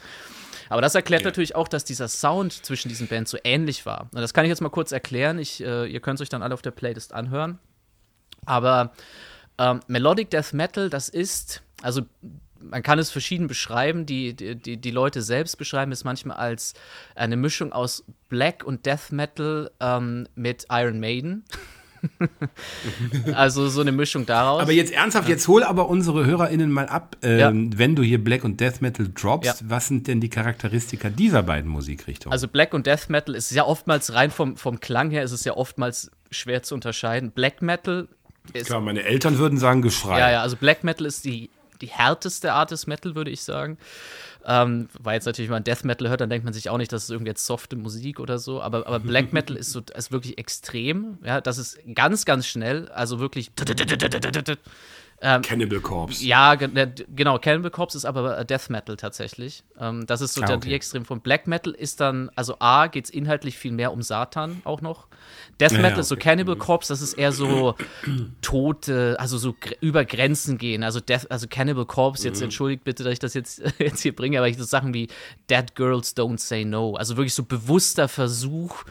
Aber 0.69 0.81
das 0.81 0.95
erklärt 0.95 1.21
ja. 1.21 1.27
natürlich 1.27 1.55
auch, 1.55 1.67
dass 1.67 1.83
dieser 1.83 2.07
Sound 2.07 2.53
zwischen 2.65 2.89
diesen 2.89 3.07
Bands 3.07 3.31
so 3.31 3.37
ähnlich 3.43 3.85
war. 3.85 4.07
Und 4.11 4.21
das 4.21 4.33
kann 4.33 4.45
ich 4.45 4.49
jetzt 4.49 4.61
mal 4.61 4.69
kurz 4.69 4.91
erklären. 4.91 5.37
Ich, 5.37 5.63
äh, 5.63 5.85
ihr 5.85 5.99
könnt 5.99 6.19
es 6.19 6.23
euch 6.23 6.29
dann 6.29 6.41
alle 6.41 6.53
auf 6.53 6.61
der 6.61 6.71
Playlist 6.71 7.13
anhören. 7.13 7.34
Aber 8.45 8.93
ähm, 9.57 9.79
Melodic 9.87 10.29
Death 10.29 10.53
Metal, 10.53 10.89
das 10.89 11.09
ist, 11.09 11.61
also 11.81 12.01
man 12.59 12.83
kann 12.83 12.99
es 12.99 13.09
verschieden 13.09 13.47
beschreiben. 13.47 14.05
Die, 14.05 14.33
die, 14.33 14.77
die 14.77 14.91
Leute 14.91 15.21
selbst 15.21 15.57
beschreiben 15.57 15.91
es 15.91 16.03
manchmal 16.03 16.37
als 16.37 16.73
eine 17.15 17.37
Mischung 17.37 17.71
aus 17.71 18.03
Black 18.29 18.63
und 18.63 18.85
Death 18.85 19.11
Metal 19.11 19.71
ähm, 19.79 20.27
mit 20.35 20.67
Iron 20.69 20.99
Maiden. 20.99 21.43
also 23.33 23.67
so 23.67 23.81
eine 23.81 23.91
Mischung 23.91 24.25
daraus. 24.25 24.61
Aber 24.61 24.71
jetzt 24.71 24.93
ernsthaft, 24.93 25.27
jetzt 25.27 25.47
hol 25.47 25.63
aber 25.63 25.89
unsere 25.89 26.25
HörerInnen 26.25 26.71
mal 26.71 26.87
ab, 26.87 27.17
ähm, 27.23 27.39
ja. 27.39 27.77
wenn 27.79 27.95
du 27.95 28.03
hier 28.03 28.23
Black 28.23 28.43
und 28.43 28.59
Death 28.59 28.81
Metal 28.81 29.07
droppst, 29.11 29.61
ja. 29.61 29.69
was 29.69 29.87
sind 29.87 30.07
denn 30.07 30.21
die 30.21 30.29
Charakteristika 30.29 31.09
dieser 31.09 31.43
beiden 31.43 31.69
Musikrichtungen? 31.69 32.31
Also 32.31 32.47
Black 32.47 32.73
und 32.73 32.85
Death 32.85 33.09
Metal 33.09 33.33
ist 33.33 33.51
ja 33.51 33.65
oftmals 33.65 34.13
rein 34.13 34.31
vom, 34.31 34.57
vom 34.57 34.79
Klang 34.79 35.09
her, 35.09 35.23
ist 35.23 35.31
es 35.31 35.45
ja 35.45 35.53
oftmals 35.55 36.11
schwer 36.35 36.63
zu 36.63 36.75
unterscheiden. 36.75 37.31
Black 37.31 37.61
Metal 37.61 38.07
ist. 38.53 38.67
Klar, 38.67 38.81
meine 38.81 39.03
Eltern 39.03 39.37
würden 39.37 39.57
sagen 39.57 39.81
Geschrei. 39.81 40.19
Ja, 40.19 40.31
ja, 40.31 40.41
also 40.41 40.55
Black 40.55 40.83
Metal 40.83 41.05
ist 41.05 41.25
die, 41.25 41.49
die 41.81 41.87
härteste 41.87 42.53
Art 42.53 42.71
des 42.71 42.87
Metal, 42.87 43.15
würde 43.15 43.31
ich 43.31 43.41
sagen. 43.41 43.77
Ähm, 44.47 44.89
weil 44.99 45.15
jetzt 45.15 45.25
natürlich, 45.25 45.49
wenn 45.49 45.55
man 45.55 45.63
Death 45.63 45.83
Metal 45.83 46.07
hört, 46.07 46.21
dann 46.21 46.29
denkt 46.29 46.45
man 46.45 46.53
sich 46.53 46.69
auch 46.69 46.77
nicht, 46.77 46.91
dass 46.91 47.05
es 47.05 47.09
irgendwie 47.09 47.31
jetzt 47.31 47.45
softe 47.45 47.75
Musik 47.75 48.19
oder 48.19 48.37
so. 48.37 48.61
Aber, 48.61 48.85
aber 48.85 48.99
Black 48.99 49.33
Metal 49.33 49.55
ist 49.55 49.71
so 49.71 49.81
ist 49.95 50.11
wirklich 50.11 50.37
extrem. 50.37 51.17
Ja, 51.23 51.41
das 51.41 51.57
ist 51.57 51.79
ganz, 51.95 52.25
ganz 52.25 52.45
schnell. 52.45 52.89
Also 52.89 53.19
wirklich. 53.19 53.51
Ähm, 55.21 55.41
Cannibal 55.41 55.79
Corpse. 55.79 56.25
Ja, 56.25 56.55
genau. 56.55 57.39
Cannibal 57.39 57.71
Corpse 57.71 57.97
ist 57.97 58.05
aber 58.05 58.43
Death 58.43 58.69
Metal 58.69 58.97
tatsächlich. 58.97 59.63
Ähm, 59.79 60.05
das 60.05 60.21
ist 60.21 60.33
so 60.33 60.41
ah, 60.41 60.53
okay. 60.53 60.67
die 60.67 60.73
Extrem 60.73 61.05
von 61.05 61.21
Black 61.21 61.47
Metal 61.47 61.73
ist 61.73 62.01
dann, 62.01 62.29
also 62.35 62.57
A, 62.59 62.87
geht 62.87 63.05
es 63.05 63.09
inhaltlich 63.09 63.57
viel 63.57 63.71
mehr 63.71 63.93
um 63.93 64.01
Satan 64.01 64.61
auch 64.65 64.81
noch. 64.81 65.07
Death 65.59 65.71
Metal 65.71 65.91
ja, 65.91 65.99
ist 65.99 66.09
so 66.09 66.17
Cannibal 66.17 66.57
Corpse, 66.57 66.91
das 66.91 67.01
ist 67.01 67.13
eher 67.13 67.31
so 67.31 67.75
Tote, 68.41 69.15
also 69.17 69.37
so 69.37 69.55
über 69.79 70.03
Grenzen 70.03 70.57
gehen. 70.57 70.83
Also, 70.83 70.99
Death, 70.99 71.31
also 71.31 71.47
Cannibal 71.49 71.85
Corpse, 71.85 72.27
jetzt 72.27 72.39
mhm. 72.39 72.45
entschuldigt 72.45 72.83
bitte, 72.83 73.03
dass 73.03 73.13
ich 73.13 73.19
das 73.19 73.33
jetzt, 73.33 73.61
jetzt 73.79 74.01
hier 74.01 74.15
bringe, 74.15 74.37
aber 74.37 74.49
ich 74.49 74.57
so 74.57 74.63
Sachen 74.65 74.93
wie 74.93 75.07
Dead 75.49 75.75
Girls 75.75 76.15
Don't 76.17 76.39
Say 76.39 76.65
No. 76.65 76.95
Also 76.95 77.15
wirklich 77.15 77.33
so 77.33 77.43
bewusster 77.43 78.09
Versuch, 78.09 78.83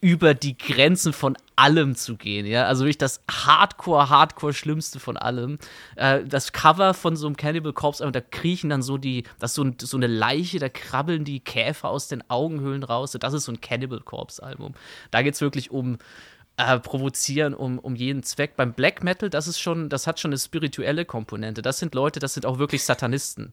über 0.00 0.32
die 0.32 0.56
Grenzen 0.56 1.12
von 1.12 1.36
allem 1.56 1.94
zu 1.94 2.16
gehen, 2.16 2.46
ja. 2.46 2.64
Also 2.64 2.84
wirklich 2.84 2.96
das 2.98 3.20
Hardcore, 3.30 4.08
Hardcore 4.08 4.54
Schlimmste 4.54 4.98
von 4.98 5.18
allem. 5.18 5.58
Äh, 5.96 6.24
das 6.24 6.52
Cover 6.52 6.94
von 6.94 7.16
so 7.16 7.26
einem 7.26 7.36
Cannibal 7.36 7.74
Corpse, 7.74 8.10
da 8.10 8.20
kriechen 8.20 8.70
dann 8.70 8.82
so 8.82 8.96
die, 8.96 9.24
das 9.38 9.50
ist 9.50 9.56
so, 9.56 9.70
so 9.78 9.96
eine 9.98 10.06
Leiche, 10.06 10.58
da 10.58 10.70
krabbeln 10.70 11.24
die 11.24 11.40
Käfer 11.40 11.90
aus 11.90 12.08
den 12.08 12.28
Augenhöhlen 12.30 12.82
raus. 12.82 13.16
Das 13.20 13.34
ist 13.34 13.44
so 13.44 13.52
ein 13.52 13.60
Cannibal 13.60 14.00
Corpse 14.00 14.42
Album. 14.42 14.74
Da 15.10 15.22
geht 15.22 15.34
es 15.34 15.42
wirklich 15.42 15.70
um 15.70 15.98
äh, 16.56 16.78
provozieren 16.78 17.54
um, 17.54 17.78
um 17.78 17.94
jeden 17.94 18.22
Zweck. 18.22 18.56
Beim 18.56 18.72
Black 18.72 19.02
Metal, 19.02 19.28
das 19.30 19.48
ist 19.48 19.60
schon, 19.60 19.88
das 19.88 20.06
hat 20.06 20.20
schon 20.20 20.30
eine 20.30 20.38
spirituelle 20.38 21.04
Komponente. 21.04 21.62
Das 21.62 21.78
sind 21.78 21.94
Leute, 21.94 22.20
das 22.20 22.34
sind 22.34 22.46
auch 22.46 22.58
wirklich 22.58 22.84
Satanisten. 22.84 23.52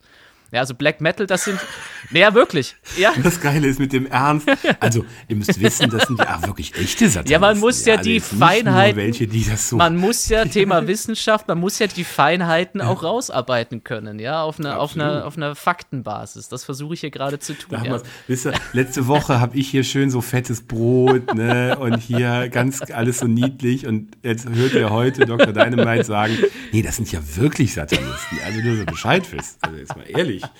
Ja, 0.52 0.62
also 0.62 0.76
Black 0.76 1.02
Metal, 1.02 1.28
das 1.28 1.44
sind. 1.44 1.60
Naja, 2.10 2.34
wirklich. 2.34 2.76
Ja. 2.96 3.12
Das 3.22 3.42
Geile 3.42 3.68
ist 3.68 3.80
mit 3.80 3.92
dem 3.92 4.06
Ernst. 4.06 4.48
Also, 4.80 5.04
ihr 5.28 5.36
müsst 5.36 5.60
wissen, 5.60 5.90
das 5.90 6.08
sind 6.08 6.20
ja 6.20 6.42
wirklich 6.46 6.74
echte 6.76 7.10
Satanisten. 7.10 7.34
Ja, 7.34 7.40
man 7.40 7.60
muss 7.60 7.84
ja, 7.84 7.96
ja 7.96 8.02
die 8.02 8.22
Feinheiten. 8.22 8.96
welche, 8.96 9.28
die 9.28 9.44
das 9.44 9.68
so. 9.68 9.76
Man 9.76 9.98
muss 9.98 10.30
ja, 10.30 10.46
Thema 10.58 10.88
Wissenschaft, 10.88 11.50
man 11.50 11.58
muss 11.58 11.80
ja 11.80 11.88
die 11.88 12.06
Feinheiten 12.06 12.80
ja. 12.80 12.88
auch 12.88 13.04
rausarbeiten 13.04 13.84
können, 13.84 14.20
ja, 14.20 14.42
auf 14.42 14.58
einer 14.58 14.80
auf 14.80 14.96
eine, 14.96 15.26
auf 15.26 15.36
eine 15.36 15.54
Faktenbasis. 15.56 16.48
Das 16.48 16.64
versuche 16.64 16.94
ich 16.94 17.02
hier 17.02 17.12
gerade 17.12 17.40
zu 17.40 17.58
tun. 17.58 17.78
Ja. 17.84 18.00
Wisst 18.28 18.46
ihr, 18.46 18.54
letzte 18.72 19.08
Woche 19.08 19.42
habe 19.42 19.58
ich 19.58 19.68
hier 19.68 19.84
schön 19.84 20.10
so 20.10 20.22
fettes 20.22 20.62
Brot, 20.62 21.34
ne, 21.34 21.78
und 21.78 21.98
hier 21.98 22.48
ganz 22.48 22.80
alles 22.94 23.18
so 23.20 23.28
niedlich. 23.28 23.86
Und 23.86 24.16
jetzt 24.24 24.48
hört 24.48 24.74
ihr 24.74 24.92
heute 24.92 25.26
Dr. 25.26 25.52
Dynamite 25.52 26.06
sagen: 26.06 26.38
Nee, 26.72 26.84
das 26.84 26.96
sind 26.96 27.12
ja 27.12 27.20
wirklich 27.36 27.74
Satanisten. 27.74 28.40
Also, 28.46 28.62
nur 28.62 28.78
so 28.78 28.86
Bescheid 28.86 29.30
wisst. 29.34 29.58
Also, 29.62 29.78
jetzt 29.78 29.96
mal 29.96 30.06
ehrlich 30.08 30.37
natürlich. 30.42 30.58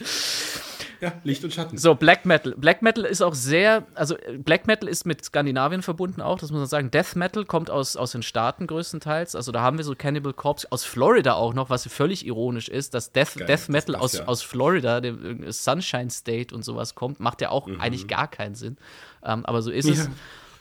ja, 1.00 1.12
Licht 1.22 1.44
und 1.44 1.52
Schatten. 1.52 1.78
So, 1.78 1.94
Black 1.94 2.24
Metal. 2.24 2.54
Black 2.56 2.82
Metal 2.82 3.04
ist 3.04 3.22
auch 3.22 3.34
sehr, 3.34 3.86
also 3.94 4.16
Black 4.38 4.66
Metal 4.66 4.88
ist 4.88 5.06
mit 5.06 5.24
Skandinavien 5.24 5.82
verbunden 5.82 6.20
auch, 6.20 6.38
das 6.38 6.50
muss 6.50 6.60
man 6.60 6.68
sagen. 6.68 6.90
Death 6.90 7.16
Metal 7.16 7.44
kommt 7.44 7.70
aus, 7.70 7.96
aus 7.96 8.12
den 8.12 8.22
Staaten 8.22 8.66
größtenteils. 8.66 9.34
Also 9.34 9.52
da 9.52 9.60
haben 9.60 9.76
wir 9.76 9.84
so 9.84 9.94
Cannibal 9.94 10.32
Corpse 10.32 10.66
aus 10.70 10.84
Florida 10.84 11.34
auch 11.34 11.54
noch, 11.54 11.70
was 11.70 11.86
völlig 11.86 12.26
ironisch 12.26 12.68
ist, 12.68 12.94
dass 12.94 13.12
Death, 13.12 13.36
Geil, 13.36 13.46
Death 13.46 13.68
Metal 13.68 13.94
aus, 13.96 14.14
ja. 14.14 14.24
aus 14.24 14.42
Florida, 14.42 15.00
dem 15.00 15.50
Sunshine 15.50 16.10
State 16.10 16.54
und 16.54 16.64
sowas 16.64 16.94
kommt, 16.94 17.20
macht 17.20 17.40
ja 17.40 17.50
auch 17.50 17.66
mhm. 17.66 17.80
eigentlich 17.80 18.08
gar 18.08 18.28
keinen 18.28 18.54
Sinn. 18.54 18.76
Ähm, 19.24 19.44
aber 19.46 19.62
so 19.62 19.70
ist 19.70 19.88
ja. 19.88 19.94
es. 19.94 20.10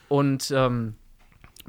Und 0.09 0.51
ähm, 0.51 0.95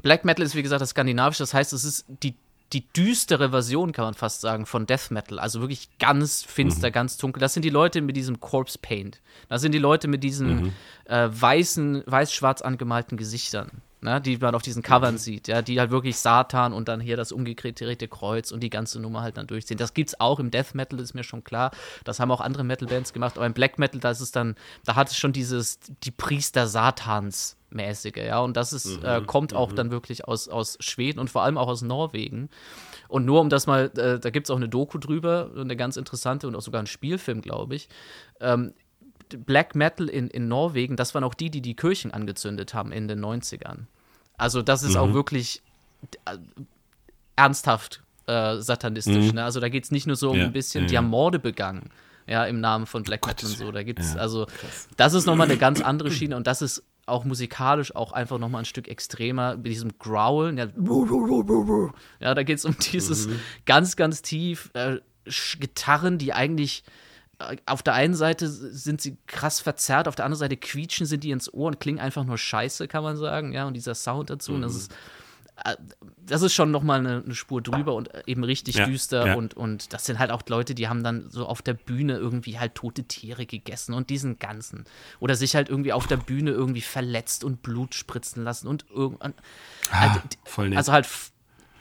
Black 0.01 0.25
Metal 0.25 0.45
ist, 0.45 0.55
wie 0.55 0.63
gesagt, 0.63 0.81
das 0.81 0.89
skandinavische, 0.89 1.41
das 1.41 1.53
heißt, 1.53 1.73
es 1.73 1.83
ist 1.83 2.05
die 2.21 2.35
die 2.73 2.87
düstere 2.93 3.51
Version, 3.51 3.91
kann 3.91 4.05
man 4.05 4.13
fast 4.15 4.41
sagen, 4.41 4.65
von 4.65 4.85
Death 4.85 5.11
Metal. 5.11 5.39
Also 5.39 5.61
wirklich 5.61 5.89
ganz 5.99 6.43
finster, 6.43 6.89
mhm. 6.89 6.93
ganz 6.93 7.17
dunkel. 7.17 7.39
Das 7.39 7.53
sind 7.53 7.63
die 7.63 7.69
Leute 7.69 8.01
mit 8.01 8.15
diesem 8.15 8.39
Corpse 8.39 8.77
Paint. 8.81 9.21
Das 9.49 9.61
sind 9.61 9.71
die 9.71 9.79
Leute 9.79 10.07
mit 10.07 10.23
diesen 10.23 10.63
mhm. 10.63 10.73
äh, 11.05 11.29
weißen, 11.29 12.03
weiß-schwarz 12.05 12.61
angemalten 12.61 13.17
Gesichtern, 13.17 13.81
ne, 14.05 14.21
die 14.21 14.37
man 14.37 14.55
auf 14.55 14.61
diesen 14.61 14.81
Covern 14.81 15.15
mhm. 15.15 15.19
sieht. 15.19 15.47
Ja, 15.49 15.61
die 15.61 15.79
halt 15.79 15.91
wirklich 15.91 16.17
Satan 16.17 16.71
und 16.71 16.87
dann 16.87 17.01
hier 17.01 17.17
das 17.17 17.33
umgedrehte 17.33 18.07
Kreuz 18.07 18.51
und 18.51 18.61
die 18.61 18.69
ganze 18.69 19.01
Nummer 19.01 19.21
halt 19.21 19.35
dann 19.35 19.47
durchziehen. 19.47 19.77
Das 19.77 19.93
gibt's 19.93 20.19
auch 20.19 20.39
im 20.39 20.51
Death 20.51 20.73
Metal, 20.73 20.99
ist 20.99 21.13
mir 21.13 21.23
schon 21.23 21.43
klar. 21.43 21.71
Das 22.05 22.19
haben 22.19 22.31
auch 22.31 22.39
andere 22.39 22.63
Metal-Bands 22.63 23.11
gemacht. 23.11 23.37
Aber 23.37 23.45
im 23.45 23.53
Black 23.53 23.77
Metal, 23.77 23.99
da 23.99 24.11
ist 24.11 24.21
es 24.21 24.31
dann, 24.31 24.55
da 24.85 24.95
hat 24.95 25.09
es 25.09 25.17
schon 25.17 25.33
dieses, 25.33 25.79
die 26.03 26.11
Priester 26.11 26.67
Satans 26.67 27.57
mäßige, 27.69 28.17
ja. 28.17 28.39
Und 28.39 28.55
das 28.55 28.71
ist, 28.71 29.03
äh, 29.03 29.19
mhm, 29.19 29.23
äh, 29.23 29.25
kommt 29.25 29.53
auch 29.53 29.71
mhm. 29.71 29.75
dann 29.75 29.91
wirklich 29.91 30.27
aus, 30.27 30.47
aus 30.47 30.77
Schweden 30.79 31.19
und 31.19 31.29
vor 31.29 31.43
allem 31.43 31.57
auch 31.57 31.67
aus 31.67 31.81
Norwegen. 31.81 32.49
Und 33.07 33.25
nur 33.25 33.41
um 33.41 33.49
das 33.49 33.67
mal, 33.67 33.91
äh, 33.97 34.19
da 34.19 34.29
gibt 34.29 34.47
es 34.47 34.51
auch 34.51 34.55
eine 34.55 34.69
Doku 34.69 34.97
drüber, 34.97 35.51
eine 35.55 35.75
ganz 35.75 35.97
interessante 35.97 36.47
und 36.47 36.55
auch 36.55 36.61
sogar 36.61 36.79
einen 36.79 36.87
Spielfilm, 36.87 37.41
glaube 37.41 37.75
ich. 37.75 37.89
Ähm, 38.39 38.73
Black 39.29 39.75
Metal 39.75 40.07
in, 40.07 40.29
in 40.29 40.47
Norwegen, 40.47 40.95
das 40.95 41.13
waren 41.13 41.23
auch 41.23 41.33
die, 41.33 41.49
die 41.49 41.61
die 41.61 41.75
Kirchen 41.75 42.11
angezündet 42.11 42.73
haben 42.73 42.91
in 42.91 43.07
den 43.07 43.23
90ern. 43.23 43.85
Also 44.37 44.61
das 44.61 44.83
ist 44.83 44.91
mhm. 44.91 44.97
auch 44.97 45.13
wirklich 45.13 45.61
äh, 46.25 46.37
ernsthaft 47.35 48.01
äh, 48.27 48.57
satanistisch. 48.57 49.27
Mhm. 49.27 49.35
Ne? 49.35 49.43
Also 49.43 49.59
da 49.59 49.69
geht 49.69 49.83
es 49.83 49.91
nicht 49.91 50.07
nur 50.07 50.15
so 50.15 50.31
um 50.31 50.37
ja, 50.37 50.45
ein 50.45 50.53
bisschen, 50.53 50.83
ja, 50.83 50.87
die 50.87 50.97
haben 50.97 51.09
Morde 51.09 51.39
begangen. 51.39 51.89
Ja, 52.27 52.43
im 52.45 52.59
Namen 52.59 52.87
von 52.87 53.03
Black 53.03 53.27
Metal 53.27 53.47
und 53.47 53.55
so. 53.55 53.71
Da 53.71 53.83
gibt 53.83 53.99
es, 53.99 54.15
also, 54.17 54.47
das 54.97 55.13
ist 55.13 55.27
nochmal 55.27 55.47
eine 55.47 55.59
ganz 55.59 55.79
andere 55.79 56.09
Schiene 56.09 56.35
und 56.35 56.47
das 56.47 56.63
ist 56.63 56.83
auch 57.05 57.23
musikalisch 57.23 57.95
auch 57.95 58.13
einfach 58.13 58.39
noch 58.39 58.49
mal 58.49 58.59
ein 58.59 58.65
Stück 58.65 58.87
extremer 58.87 59.57
mit 59.57 59.67
diesem 59.67 59.97
Growlen. 59.99 60.57
Ja, 60.57 60.65
ja 62.19 62.33
da 62.33 62.41
geht 62.41 62.57
es 62.57 62.65
um 62.65 62.75
dieses 62.79 63.27
mhm. 63.27 63.39
ganz, 63.65 63.95
ganz 63.95 64.23
tief 64.23 64.71
äh, 64.73 64.97
Gitarren, 65.59 66.17
die 66.17 66.33
eigentlich 66.33 66.83
auf 67.65 67.83
der 67.83 67.93
einen 67.93 68.15
Seite 68.15 68.47
sind 68.47 69.01
sie 69.01 69.17
krass 69.27 69.59
verzerrt, 69.59 70.07
auf 70.07 70.15
der 70.15 70.25
anderen 70.25 70.39
Seite 70.39 70.57
quietschen 70.57 71.05
sind 71.05 71.23
die 71.23 71.31
ins 71.31 71.53
Ohr 71.53 71.67
und 71.67 71.79
klingen 71.79 71.99
einfach 71.99 72.23
nur 72.23 72.37
scheiße, 72.37 72.87
kann 72.87 73.03
man 73.03 73.17
sagen. 73.17 73.51
Ja, 73.53 73.65
und 73.65 73.73
dieser 73.73 73.95
Sound 73.95 74.29
dazu. 74.29 74.51
Mhm. 74.51 74.55
Und 74.55 74.61
das 74.63 74.73
mhm. 74.73 74.79
ist 74.79 74.95
äh, 75.63 75.75
das 76.25 76.41
ist 76.41 76.53
schon 76.53 76.71
nochmal 76.71 76.99
eine, 76.99 77.21
eine 77.23 77.35
Spur 77.35 77.61
drüber 77.61 77.93
und 77.93 78.09
eben 78.25 78.43
richtig 78.43 78.75
Ja, 78.75 78.85
düster. 78.85 79.27
ja. 79.27 79.35
Und, 79.35 79.53
und 79.53 79.93
das 79.93 80.05
sind 80.05 80.17
halt 80.19 80.31
auch 80.31 80.41
Leute, 80.47 80.73
die 80.73 80.89
haben 80.89 81.03
dann 81.03 81.29
so 81.29 81.45
auf 81.45 81.61
der 81.61 81.75
Bühne 81.75 82.17
irgendwie 82.17 82.59
halt 82.59 82.75
tote 82.75 83.03
Tiere 83.03 83.45
gegessen 83.45 83.93
und 83.93 84.09
diesen 84.09 84.39
ganzen. 84.39 84.85
Oder 85.19 85.35
sich 85.35 85.55
halt 85.55 85.69
irgendwie 85.69 85.93
auf 85.93 86.07
der 86.07 86.17
Bühne 86.17 86.51
irgendwie 86.51 86.81
verletzt 86.81 87.43
und 87.43 87.61
Blut 87.61 87.93
spritzen 87.93 88.43
lassen 88.43 88.67
und 88.67 88.85
irgendwann. 88.89 89.33
Ah, 89.91 90.17
also, 90.45 90.75
also 90.75 90.91
halt 90.91 91.07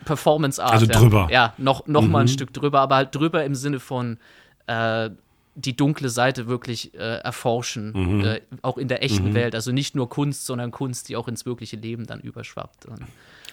Performance 0.05 0.63
Art. 0.63 0.75
Also 0.75 0.87
ja. 0.87 0.93
drüber. 0.93 1.29
Ja, 1.31 1.55
noch, 1.57 1.87
noch 1.87 2.07
mal 2.07 2.21
ein 2.21 2.29
Stück 2.29 2.53
drüber, 2.53 2.81
aber 2.81 2.97
halt 2.97 3.15
drüber 3.15 3.45
im 3.45 3.55
Sinne 3.55 3.81
von 3.81 4.19
äh, 4.67 5.11
die 5.55 5.77
dunkle 5.77 6.09
Seite 6.09 6.47
wirklich 6.49 6.95
äh, 6.95 6.99
erforschen, 7.19 8.25
äh, 8.25 8.41
auch 8.63 8.77
in 8.79 8.89
der 8.89 9.03
echten 9.03 9.35
Welt. 9.35 9.55
Also 9.55 9.71
nicht 9.73 9.95
nur 9.95 10.09
Kunst, 10.09 10.47
sondern 10.47 10.71
Kunst, 10.71 11.09
die 11.09 11.17
auch 11.17 11.29
ins 11.29 11.47
wirkliche 11.47 11.77
Leben 11.77 12.07
dann 12.07 12.21
überschwappt. 12.21 12.87
Und, 12.87 13.01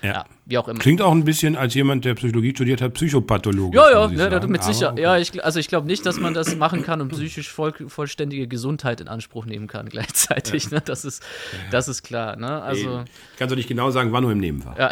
Ja. 0.02 0.14
ja. 0.14 0.26
wie 0.46 0.58
auch 0.58 0.68
immer. 0.68 0.80
Klingt 0.80 1.02
auch 1.02 1.12
ein 1.12 1.24
bisschen 1.26 1.56
als 1.56 1.76
jemand, 1.76 2.04
der 2.06 2.16
Psychologie 2.16 2.52
studiert 2.52 2.82
hat, 2.82 2.96
psychopathologisch. 2.96 3.80
Ja, 3.80 3.92
ja, 4.10 4.30
ja, 4.30 4.48
mit 4.48 4.64
sicher. 4.64 4.94
okay. 4.94 5.02
Ja, 5.02 5.18
ich, 5.18 5.44
also 5.46 5.60
ich 5.60 5.68
glaube 5.68 5.86
nicht, 5.86 6.04
dass 6.08 6.20
man 6.20 6.34
das 6.34 6.56
machen 6.56 6.82
kann 6.84 7.02
und 7.02 7.10
psychisch 7.10 7.52
voll, 7.52 7.74
vollständige 7.88 8.48
Gesundheit 8.48 9.00
in 9.00 9.08
Anspruch 9.08 9.46
nehmen 9.46 9.68
kann 9.68 9.88
gleichzeitig. 9.90 10.72
Ne? 10.72 10.82
Das, 10.84 11.06
ist, 11.06 11.24
das 11.70 11.88
ist 11.88 12.02
klar. 12.02 12.36
Ne? 12.36 12.62
Also, 12.64 13.04
Ich 13.32 13.38
kann 13.38 13.48
so 13.48 13.54
nicht 13.56 13.68
genau 13.68 13.92
sagen, 13.92 14.12
war 14.12 14.22
nur 14.22 14.32
im 14.32 14.40
Nebenfall. 14.40 14.76
Ja. 14.78 14.90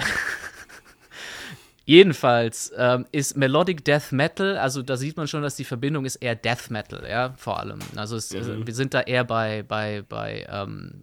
Jedenfalls 1.90 2.72
ähm, 2.78 3.08
ist 3.12 3.36
Melodic 3.36 3.84
Death 3.84 4.12
Metal, 4.12 4.60
also 4.60 4.84
da 4.84 4.96
sieht 4.96 5.18
man 5.18 5.28
schon, 5.28 5.42
dass 5.42 5.56
die 5.56 5.64
Verbindung 5.64 6.06
ist 6.06 6.18
eher 6.18 6.36
Death 6.36 6.70
Metal, 6.70 7.04
ja, 7.10 7.34
vor 7.36 7.60
allem. 7.60 7.80
Also 7.96 8.16
es, 8.16 8.32
also 8.36 8.64
wir 8.64 8.76
sind 8.76 8.94
da 8.94 9.02
eher 9.02 9.24
bei, 9.24 9.64
bei, 9.64 10.04
bei 10.08 10.46
ähm, 10.52 11.02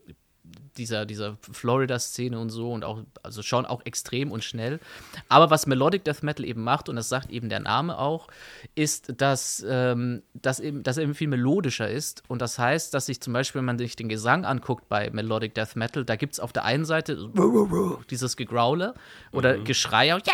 dieser, 0.79 1.07
dieser 1.07 1.39
Florida-Szene 1.41 2.39
und 2.39 2.51
so 2.51 2.73
und 2.73 2.85
auch, 2.85 3.01
also 3.23 3.43
schon 3.43 3.67
auch 3.67 3.85
extrem 3.85 4.31
und 4.31 4.45
schnell. 4.45 4.79
Aber 5.29 5.51
was 5.51 5.67
Melodic 5.67 6.05
Death 6.05 6.23
Metal 6.23 6.45
eben 6.45 6.63
macht, 6.63 6.89
und 6.89 6.97
das 6.97 7.09
sagt 7.09 7.31
eben 7.31 7.49
der 7.49 7.61
Name 7.61 7.99
auch, 7.99 8.29
ist, 8.75 9.21
dass, 9.21 9.65
ähm, 9.69 10.23
dass, 10.35 10.61
eben, 10.61 10.83
dass 10.83 10.99
er 10.99 11.05
eben 11.05 11.15
viel 11.15 11.29
melodischer 11.29 11.89
ist. 11.89 12.23
Und 12.29 12.43
das 12.43 12.59
heißt, 12.59 12.95
dass 12.95 13.07
sich 13.07 13.21
zum 13.21 13.33
Beispiel, 13.33 13.59
wenn 13.61 13.67
man 13.67 13.79
sich 13.79 13.97
den 13.97 14.09
Gesang 14.09 14.45
anguckt 14.45 14.89
bei 14.89 15.11
Melodic 15.11 15.55
Death 15.55 15.77
Metal, 15.77 16.05
da 16.05 16.17
gibt 16.17 16.35
es 16.35 16.41
auf 16.41 16.53
der 16.53 16.65
einen 16.65 16.85
Seite 16.85 17.31
dieses 18.11 18.37
Gegraule 18.37 18.95
oder 19.33 19.59
Geschrei, 19.59 20.15
auch, 20.15 20.21
ja, 20.25 20.33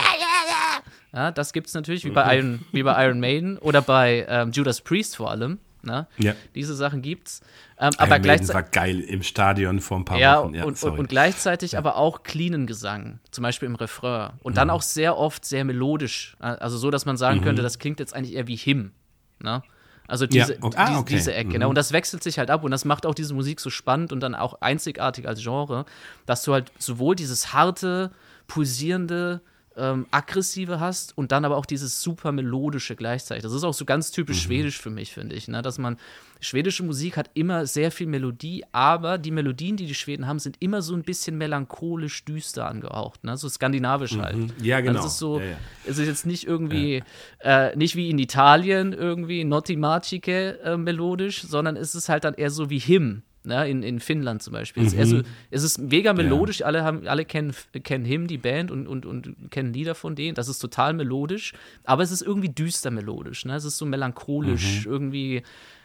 ja, 1.12 1.18
ja. 1.18 1.24
Ja, 1.26 1.30
das 1.30 1.53
gibt 1.53 1.66
es 1.68 1.74
natürlich, 1.74 2.05
wie 2.05 2.11
bei, 2.11 2.38
Iron, 2.38 2.64
wie 2.72 2.82
bei 2.82 3.05
Iron 3.07 3.20
Maiden 3.20 3.59
oder 3.59 3.82
bei 3.82 4.26
ähm, 4.28 4.51
Judas 4.53 4.80
Priest 4.80 5.16
vor 5.16 5.30
allem. 5.30 5.59
Ne? 5.84 6.07
Ja. 6.18 6.34
Diese 6.55 6.74
Sachen 6.76 7.03
gibt's. 7.03 7.40
Ähm, 7.78 7.90
Iron 7.90 7.95
aber 7.99 8.07
Maiden 8.11 8.22
gleichzeitig. 8.22 8.55
war 8.55 8.62
geil 8.62 9.01
im 9.01 9.22
Stadion 9.24 9.80
vor 9.80 9.99
ein 9.99 10.05
paar 10.05 10.18
Ja, 10.18 10.38
Wochen. 10.40 10.55
und, 10.55 10.62
und, 10.62 10.78
sorry. 10.78 10.99
und 11.01 11.09
gleichzeitig 11.09 11.76
aber 11.76 11.97
auch 11.97 12.22
cleanen 12.22 12.66
Gesang, 12.68 13.18
zum 13.32 13.43
Beispiel 13.43 13.66
im 13.66 13.74
Refrain. 13.74 14.30
Und 14.43 14.53
Mhm. 14.53 14.57
dann 14.57 14.70
auch 14.70 14.82
sehr 14.82 15.16
oft 15.18 15.45
sehr 15.45 15.64
melodisch. 15.64 16.36
Also 16.38 16.78
so, 16.78 16.90
dass 16.93 17.05
man 17.05 17.16
sagen 17.16 17.40
könnte, 17.43 17.62
das 17.62 17.78
klingt 17.80 17.99
jetzt 17.99 18.14
eigentlich 18.14 18.34
eher 18.36 18.47
wie 18.47 18.55
Him. 18.57 18.93
Ne? 19.40 19.62
Also 20.07 20.24
Ja, 20.26 20.47
diese, 20.47 20.59
okay. 20.62 20.76
Ah, 20.78 20.99
okay. 21.01 21.14
diese 21.14 21.34
Ecke. 21.34 21.59
Ne? 21.59 21.66
Und 21.68 21.74
das 21.76 21.93
wechselt 21.93 22.22
sich 22.22 22.38
halt 22.38 22.51
ab 22.51 22.62
und 22.62 22.70
das 22.70 22.84
macht 22.84 23.05
auch 23.05 23.14
diese 23.14 23.34
Musik 23.34 23.59
so 23.59 23.68
spannend 23.70 24.12
und 24.12 24.20
dann 24.20 24.34
auch 24.36 24.61
einzigartig 24.61 25.26
als 25.26 25.43
Genre, 25.43 25.84
dass 26.26 26.45
du 26.45 26.53
halt 26.53 26.70
sowohl 26.78 27.16
dieses 27.16 27.53
harte, 27.53 28.12
pulsierende, 28.47 29.40
ähm, 29.77 30.07
aggressive 30.11 30.81
hast 30.81 31.16
und 31.16 31.33
dann 31.33 31.45
aber 31.45 31.57
auch 31.57 31.66
dieses 31.66 32.03
super 32.03 32.33
melodische 32.33 32.97
gleichzeitig. 32.97 33.43
Das 33.43 33.53
ist 33.53 33.64
auch 33.64 33.75
so 33.75 33.85
ganz 33.85 34.11
typisch 34.11 34.39
Mhm. 34.45 34.47
schwedisch 34.49 34.79
für 34.81 34.91
mich, 34.91 35.12
finde 35.12 35.35
ich, 35.35 35.49
ne? 35.49 35.62
dass 35.62 35.79
man 35.79 35.97
schwedische 36.41 36.83
Musik 36.83 37.16
hat 37.16 37.31
immer 37.35 37.66
sehr 37.66 37.91
viel 37.91 38.07
Melodie, 38.09 38.64
aber 38.73 39.16
die 39.18 39.31
Melodien, 39.31 39.77
die 39.77 39.87
die 39.87 39.95
Schweden 39.95 40.27
haben, 40.27 40.39
sind 40.41 40.57
immer 40.61 40.83
so 40.83 40.95
ein 40.95 41.03
bisschen 41.03 41.39
melancholisch 41.39 42.25
düster 42.25 42.66
angehaucht, 42.66 43.23
ne? 43.25 43.37
so 43.37 43.49
skandinavisch 43.49 44.16
halt. 44.18 44.37
Ja, 44.61 44.77
Also 44.79 44.87
genau. 44.89 45.01
es 45.01 45.07
ist 45.12 45.18
so, 45.18 45.39
Ja, 45.39 45.45
ja. 45.47 45.57
es 45.87 45.99
ist 45.99 46.07
jetzt 46.07 46.27
nicht 46.27 46.47
irgendwie, 46.47 47.03
äh, 47.41 47.75
nicht 47.77 47.95
wie 47.97 48.11
in 48.11 48.18
Italien 48.18 48.93
irgendwie 48.93 49.45
Notti 49.45 49.77
Magiche 49.77 50.59
äh, 50.64 50.77
melodisch, 50.77 51.43
sondern 51.43 51.77
es 51.77 51.95
ist 51.95 52.09
halt 52.09 52.25
dann 52.25 52.35
eher 52.35 52.51
so 52.51 52.70
wie 52.70 52.79
Him. 52.79 53.23
Ne, 53.45 53.68
in, 53.68 53.82
in 53.82 53.99
Finnland 53.99 54.40
zum 54.40 54.53
Beispiel. 54.53 54.84
Es, 54.84 54.93
ist 54.93 54.99
eher 54.99 55.07
so, 55.07 55.22
es 55.51 55.64
ist 55.64 55.78
mega 55.78 56.12
melodisch, 56.12 56.62
alle, 56.62 56.84
haben, 56.84 57.09
alle 57.09 57.24
kennen, 57.24 57.53
kennen 57.82 58.05
Him, 58.05 58.28
die 58.28 58.38
Band, 58.38 58.70
und, 58.70 58.86
und, 58.86 59.05
und 59.05 59.34
kennen 59.51 59.72
Lieder 59.72 59.97
von 59.97 60.14
denen. 60.14 60.36
Das 60.36 60.49
ist 60.49 60.61
total 60.61 60.95
melodisch, 60.95 61.53
aber 61.82 62.05
es 62.05 62.12
ist 62.12 62.22
irgendwie 62.22 62.51
düster 62.51 62.93
melodisch. 62.93 63.45
Ne? 63.45 63.57
Es 63.57 63.64
ist 63.64 63.78
so 63.78 63.84
melancholisch, 63.84 64.86
irgendwie, 64.86 65.43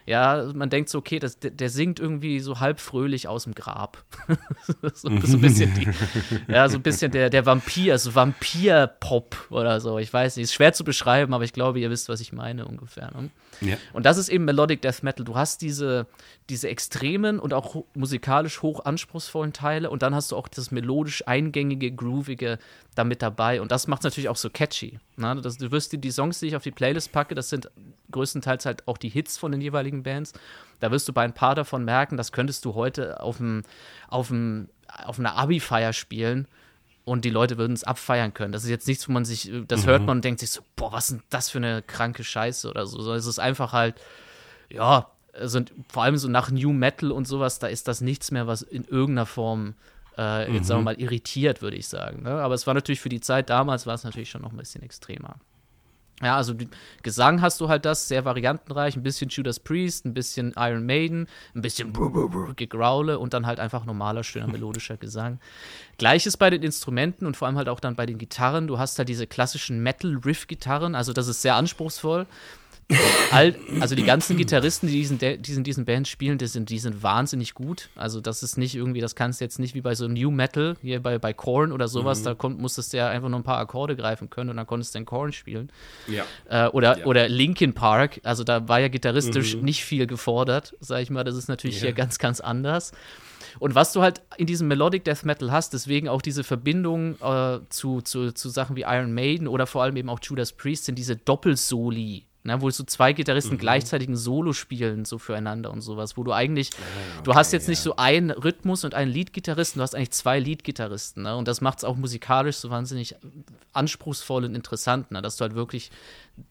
ja, 0.07 0.49
man 0.55 0.69
denkt 0.69 0.89
so, 0.89 0.97
okay, 0.99 1.19
das, 1.19 1.37
der, 1.37 1.69
singt 1.69 1.99
irgendwie 1.99 2.39
so 2.39 2.61
halb 2.61 2.79
fröhlich 2.79 3.27
aus 3.27 3.43
dem 3.43 3.53
Grab. 3.53 4.05
so, 4.65 4.73
so 4.93 5.09
ein 5.09 5.41
bisschen 5.41 5.73
die, 5.75 5.89
ja, 6.51 6.69
so 6.69 6.77
ein 6.77 6.81
bisschen 6.81 7.11
der, 7.11 7.29
der 7.29 7.45
Vampir, 7.45 7.99
so 7.99 8.15
Vampir-Pop 8.15 9.47
oder 9.49 9.79
so. 9.81 9.99
Ich 9.99 10.11
weiß 10.11 10.37
nicht, 10.37 10.45
ist 10.45 10.53
schwer 10.53 10.71
zu 10.73 10.83
beschreiben, 10.83 11.33
aber 11.33 11.43
ich 11.43 11.51
glaube, 11.53 11.79
ihr 11.79 11.89
wisst, 11.89 12.07
was 12.09 12.21
ich 12.21 12.31
meine 12.31 12.65
ungefähr. 12.65 13.11
Ne? 13.11 13.29
Ja. 13.61 13.77
Und 13.93 14.05
das 14.05 14.17
ist 14.17 14.29
eben 14.29 14.45
Melodic 14.45 14.81
Death 14.81 15.03
Metal. 15.03 15.25
Du 15.25 15.35
hast 15.35 15.61
diese, 15.61 16.07
diese 16.49 16.69
extremen 16.69 17.37
und 17.39 17.53
auch 17.53 17.73
ho- 17.73 17.87
musikalisch 17.93 18.61
hoch 18.61 18.85
anspruchsvollen 18.85 19.51
Teile 19.51 19.89
und 19.89 20.01
dann 20.03 20.15
hast 20.15 20.31
du 20.31 20.37
auch 20.37 20.47
das 20.47 20.71
melodisch 20.71 21.27
eingängige, 21.27 21.91
groovige 21.91 22.59
da 22.95 23.03
mit 23.03 23.21
dabei. 23.21 23.61
Und 23.61 23.71
das 23.71 23.87
macht 23.87 24.01
es 24.01 24.03
natürlich 24.05 24.29
auch 24.29 24.35
so 24.37 24.49
catchy. 24.49 24.99
Ne? 25.17 25.39
Das, 25.41 25.57
du 25.57 25.71
wirst 25.71 25.91
dir 25.91 25.97
die 25.99 26.11
Songs, 26.11 26.39
die 26.39 26.47
ich 26.47 26.55
auf 26.55 26.63
die 26.63 26.71
Playlist 26.71 27.11
packe, 27.11 27.35
das 27.35 27.49
sind 27.49 27.69
größtenteils 28.11 28.65
halt 28.65 28.87
auch 28.87 28.97
die 28.97 29.09
Hits 29.09 29.37
von 29.37 29.51
den 29.51 29.59
jeweiligen 29.61 29.96
Bands. 30.03 30.33
Da 30.79 30.91
wirst 30.91 31.07
du 31.07 31.13
bei 31.13 31.23
ein 31.23 31.33
paar 31.33 31.55
davon 31.55 31.85
merken, 31.85 32.17
das 32.17 32.31
könntest 32.31 32.65
du 32.65 32.75
heute 32.75 33.21
auf, 33.21 33.37
dem, 33.37 33.63
auf, 34.07 34.27
dem, 34.27 34.69
auf 35.05 35.19
einer 35.19 35.35
Abi-Feier 35.35 35.93
spielen 35.93 36.47
und 37.03 37.25
die 37.25 37.29
Leute 37.29 37.57
würden 37.57 37.73
es 37.73 37.83
abfeiern 37.83 38.33
können. 38.33 38.51
Das 38.51 38.63
ist 38.63 38.69
jetzt 38.69 38.87
nichts, 38.87 39.07
wo 39.07 39.13
man 39.13 39.25
sich, 39.25 39.51
das 39.67 39.85
hört 39.85 40.05
man 40.05 40.17
und 40.17 40.25
denkt 40.25 40.39
sich 40.39 40.51
so, 40.51 40.61
boah, 40.75 40.91
was 40.91 41.05
ist 41.05 41.13
denn 41.13 41.23
das 41.29 41.49
für 41.49 41.57
eine 41.57 41.81
kranke 41.81 42.23
Scheiße 42.23 42.69
oder 42.69 42.85
so. 42.85 43.13
Es 43.13 43.25
ist 43.25 43.39
einfach 43.39 43.73
halt, 43.73 43.95
ja, 44.69 45.09
also 45.33 45.61
vor 45.87 46.03
allem 46.03 46.17
so 46.17 46.27
nach 46.27 46.51
New 46.51 46.73
Metal 46.73 47.11
und 47.11 47.27
sowas, 47.27 47.59
da 47.59 47.67
ist 47.67 47.87
das 47.87 48.01
nichts 48.01 48.31
mehr, 48.31 48.45
was 48.45 48.61
in 48.61 48.83
irgendeiner 48.83 49.25
Form 49.25 49.75
äh, 50.17 50.51
jetzt 50.51 50.67
sagen 50.67 50.81
wir 50.81 50.85
mal 50.85 50.99
irritiert, 50.99 51.61
würde 51.61 51.77
ich 51.77 51.87
sagen. 51.87 52.23
Ne? 52.23 52.31
Aber 52.31 52.55
es 52.55 52.67
war 52.67 52.73
natürlich 52.73 52.99
für 52.99 53.09
die 53.09 53.21
Zeit 53.21 53.49
damals, 53.49 53.85
war 53.85 53.93
es 53.93 54.03
natürlich 54.03 54.29
schon 54.29 54.41
noch 54.41 54.51
ein 54.51 54.57
bisschen 54.57 54.81
extremer. 54.81 55.35
Ja, 56.21 56.35
also 56.35 56.55
Gesang 57.03 57.41
hast 57.41 57.61
du 57.61 57.69
halt 57.69 57.85
das, 57.85 58.07
sehr 58.07 58.25
variantenreich, 58.25 58.95
ein 58.95 59.03
bisschen 59.03 59.29
Judas 59.29 59.59
Priest, 59.59 60.03
ein 60.05 60.15
bisschen 60.15 60.51
Iron 60.57 60.83
Maiden, 60.83 61.27
ein 61.53 61.61
bisschen 61.61 61.93
Gegraule 62.55 63.19
und 63.19 63.35
dann 63.35 63.45
halt 63.45 63.59
einfach 63.59 63.85
normaler, 63.85 64.23
schöner, 64.23 64.47
melodischer 64.47 64.97
Gesang. 64.97 65.39
Gleiches 65.99 66.35
bei 66.35 66.49
den 66.49 66.63
Instrumenten 66.63 67.27
und 67.27 67.37
vor 67.37 67.47
allem 67.47 67.57
halt 67.57 67.69
auch 67.69 67.79
dann 67.79 67.95
bei 67.95 68.07
den 68.07 68.17
Gitarren. 68.17 68.65
Du 68.65 68.79
hast 68.79 68.97
halt 68.97 69.09
diese 69.09 69.27
klassischen 69.27 69.83
Metal-Riff-Gitarren, 69.83 70.95
also 70.95 71.13
das 71.13 71.27
ist 71.27 71.43
sehr 71.43 71.55
anspruchsvoll. 71.55 72.25
All, 73.31 73.55
also 73.81 73.95
die 73.95 74.03
ganzen 74.03 74.37
Gitarristen, 74.37 74.87
die 74.87 74.93
diesen, 74.93 75.17
die 75.17 75.37
diesen, 75.37 75.65
diesen 75.65 75.83
Bands 75.83 76.09
spielen, 76.09 76.37
die 76.37 76.47
sind, 76.47 76.69
die 76.69 76.79
sind 76.79 77.03
wahnsinnig 77.03 77.53
gut. 77.53 77.89
Also 77.95 78.21
das 78.21 78.43
ist 78.43 78.57
nicht 78.57 78.75
irgendwie, 78.75 79.01
das 79.01 79.15
kannst 79.15 79.41
du 79.41 79.45
jetzt 79.45 79.59
nicht 79.59 79.75
wie 79.75 79.81
bei 79.81 79.93
so 79.93 80.07
New 80.07 80.31
Metal, 80.31 80.77
hier 80.81 81.01
bei, 81.01 81.19
bei 81.19 81.33
Korn 81.33 81.73
oder 81.73 81.89
sowas, 81.89 82.23
da 82.23 82.33
kon, 82.33 82.57
musstest 82.57 82.93
du 82.93 82.97
ja 82.97 83.09
einfach 83.09 83.27
nur 83.27 83.39
ein 83.39 83.43
paar 83.43 83.57
Akkorde 83.57 83.97
greifen 83.97 84.29
können 84.29 84.49
und 84.49 84.57
dann 84.57 84.67
konntest 84.67 84.95
du 84.95 84.99
den 84.99 85.05
Korn 85.05 85.33
spielen. 85.33 85.69
Ja. 86.07 86.23
Äh, 86.49 86.69
oder, 86.69 87.05
oder 87.05 87.27
Linkin 87.27 87.73
Park, 87.73 88.21
also 88.23 88.45
da 88.45 88.69
war 88.69 88.79
ja 88.79 88.87
gitarristisch 88.87 89.55
nicht 89.55 89.83
viel 89.83 90.07
gefordert, 90.07 90.75
sag 90.79 91.01
ich 91.01 91.09
mal. 91.09 91.25
Das 91.25 91.35
ist 91.35 91.49
natürlich 91.49 91.81
hier 91.81 91.93
ganz, 91.93 92.19
ganz 92.19 92.39
anders. 92.39 92.93
Und 93.59 93.75
was 93.75 93.91
du 93.91 94.01
halt 94.01 94.21
in 94.37 94.45
diesem 94.45 94.67
Melodic 94.67 95.03
Death 95.03 95.25
Metal 95.25 95.51
hast, 95.51 95.73
deswegen 95.73 96.07
auch 96.07 96.21
diese 96.21 96.43
Verbindung 96.43 97.15
äh, 97.21 97.59
zu, 97.69 98.01
zu, 98.01 98.31
zu 98.31 98.49
Sachen 98.49 98.75
wie 98.75 98.81
Iron 98.81 99.13
Maiden 99.13 99.47
oder 99.47 99.67
vor 99.67 99.83
allem 99.83 99.97
eben 99.97 100.09
auch 100.09 100.19
Judas 100.21 100.53
Priest, 100.53 100.85
sind 100.85 100.95
diese 100.95 101.15
Doppelsoli. 101.15 102.26
Ne, 102.47 102.61
wo 102.61 102.69
so 102.69 102.85
zwei 102.85 103.11
Gitarristen 103.11 103.57
gleichzeitig 103.57 104.07
ein 104.07 104.15
Solo 104.15 104.53
spielen, 104.53 105.03
so 105.03 105.17
füreinander 105.17 105.69
und 105.69 105.81
sowas, 105.81 106.15
wo 106.15 106.23
du 106.23 106.31
eigentlich, 106.31 106.69
du 107.25 107.35
hast 107.35 107.51
jetzt 107.51 107.67
nicht 107.67 107.81
so 107.81 107.97
einen 107.97 108.31
Rhythmus 108.31 108.85
und 108.85 108.93
einen 108.95 109.11
Lead-Gitarristen, 109.11 109.79
du 109.79 109.83
hast 109.83 109.93
eigentlich 109.95 110.11
zwei 110.11 110.39
Lead-Gitarristen, 110.39 111.23
ne? 111.23 111.35
Und 111.35 111.49
das 111.49 111.59
macht 111.59 111.79
es 111.79 111.83
auch 111.83 111.97
musikalisch 111.97 112.55
so 112.55 112.69
wahnsinnig 112.69 113.15
anspruchsvoll 113.73 114.45
und 114.45 114.55
interessant, 114.55 115.11
ne? 115.11 115.21
Dass 115.21 115.35
du 115.35 115.41
halt 115.41 115.55
wirklich 115.55 115.91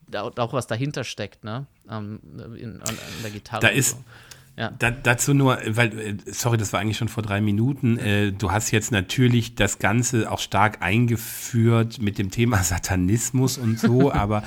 da, 0.09 0.25
auch 0.37 0.53
was 0.53 0.67
dahinter 0.67 1.03
steckt, 1.05 1.45
ne? 1.45 1.67
Ähm, 1.91 2.21
in, 2.59 2.83
an, 2.83 2.89
an 2.91 2.97
der 3.23 3.31
Gitarre. 3.31 3.61
Da 3.63 3.69
ist- 3.69 3.93
so. 3.93 4.05
Ja. 4.57 4.71
Da, 4.79 4.91
dazu 4.91 5.35
nur, 5.35 5.59
weil, 5.67 5.99
äh, 5.99 6.17
sorry, 6.25 6.57
das 6.57 6.73
war 6.73 6.81
eigentlich 6.81 6.97
schon 6.97 7.09
vor 7.09 7.23
drei 7.23 7.43
Minuten. 7.43 7.99
Äh, 7.99 8.33
du 8.33 8.53
hast 8.53 8.71
jetzt 8.71 8.91
natürlich 8.91 9.55
das 9.55 9.79
Ganze 9.79 10.33
auch 10.33 10.39
stark 10.39 10.81
eingeführt 10.81 12.01
mit 12.01 12.17
dem 12.17 12.31
Thema 12.31 12.57
Satanismus 12.63 13.59
und 13.59 13.79
so, 13.79 14.11
aber 14.15 14.43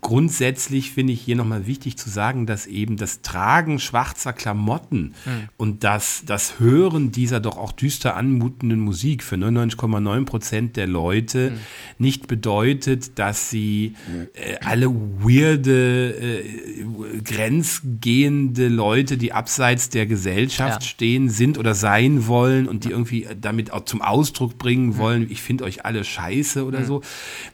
grundsätzlich 0.00 0.92
finde 0.92 1.12
ich 1.12 1.20
hier 1.20 1.36
nochmal 1.36 1.66
wichtig 1.66 1.98
zu 1.98 2.08
sagen, 2.08 2.46
dass 2.46 2.66
eben 2.66 2.96
das 2.96 3.20
Tragen 3.20 3.78
schwarzer 3.78 4.32
Klamotten 4.32 5.14
und 5.58 5.84
das, 5.84 6.22
das 6.24 6.58
Hören 6.58 7.12
dieser 7.12 7.38
doch 7.38 7.58
auch 7.58 7.72
düster 7.72 8.16
anmutenden 8.16 8.80
Musik 8.80 9.22
für 9.22 9.36
99,9 9.36 10.24
Prozent 10.24 10.76
der 10.76 10.86
Leute 10.86 11.52
nicht 11.98 12.28
bedeutet, 12.28 13.18
dass 13.18 13.50
sie 13.50 13.94
äh, 14.32 14.56
alle 14.64 14.86
weirde, 14.88 16.14
äh, 16.14 17.20
grenzgehende 17.22 18.68
Leute, 18.68 19.18
die 19.18 19.34
absolut 19.34 19.49
abseits 19.50 19.88
der 19.88 20.06
Gesellschaft 20.06 20.82
ja. 20.82 20.88
stehen, 20.88 21.28
sind 21.28 21.58
oder 21.58 21.74
sein 21.74 22.28
wollen 22.28 22.68
und 22.68 22.84
die 22.84 22.90
irgendwie 22.90 23.26
damit 23.40 23.72
auch 23.72 23.84
zum 23.84 24.00
Ausdruck 24.00 24.58
bringen 24.58 24.96
wollen, 24.96 25.26
ich 25.28 25.42
finde 25.42 25.64
euch 25.64 25.84
alle 25.84 26.04
scheiße 26.04 26.64
oder 26.64 26.80
mhm. 26.80 26.84
so. 26.84 27.02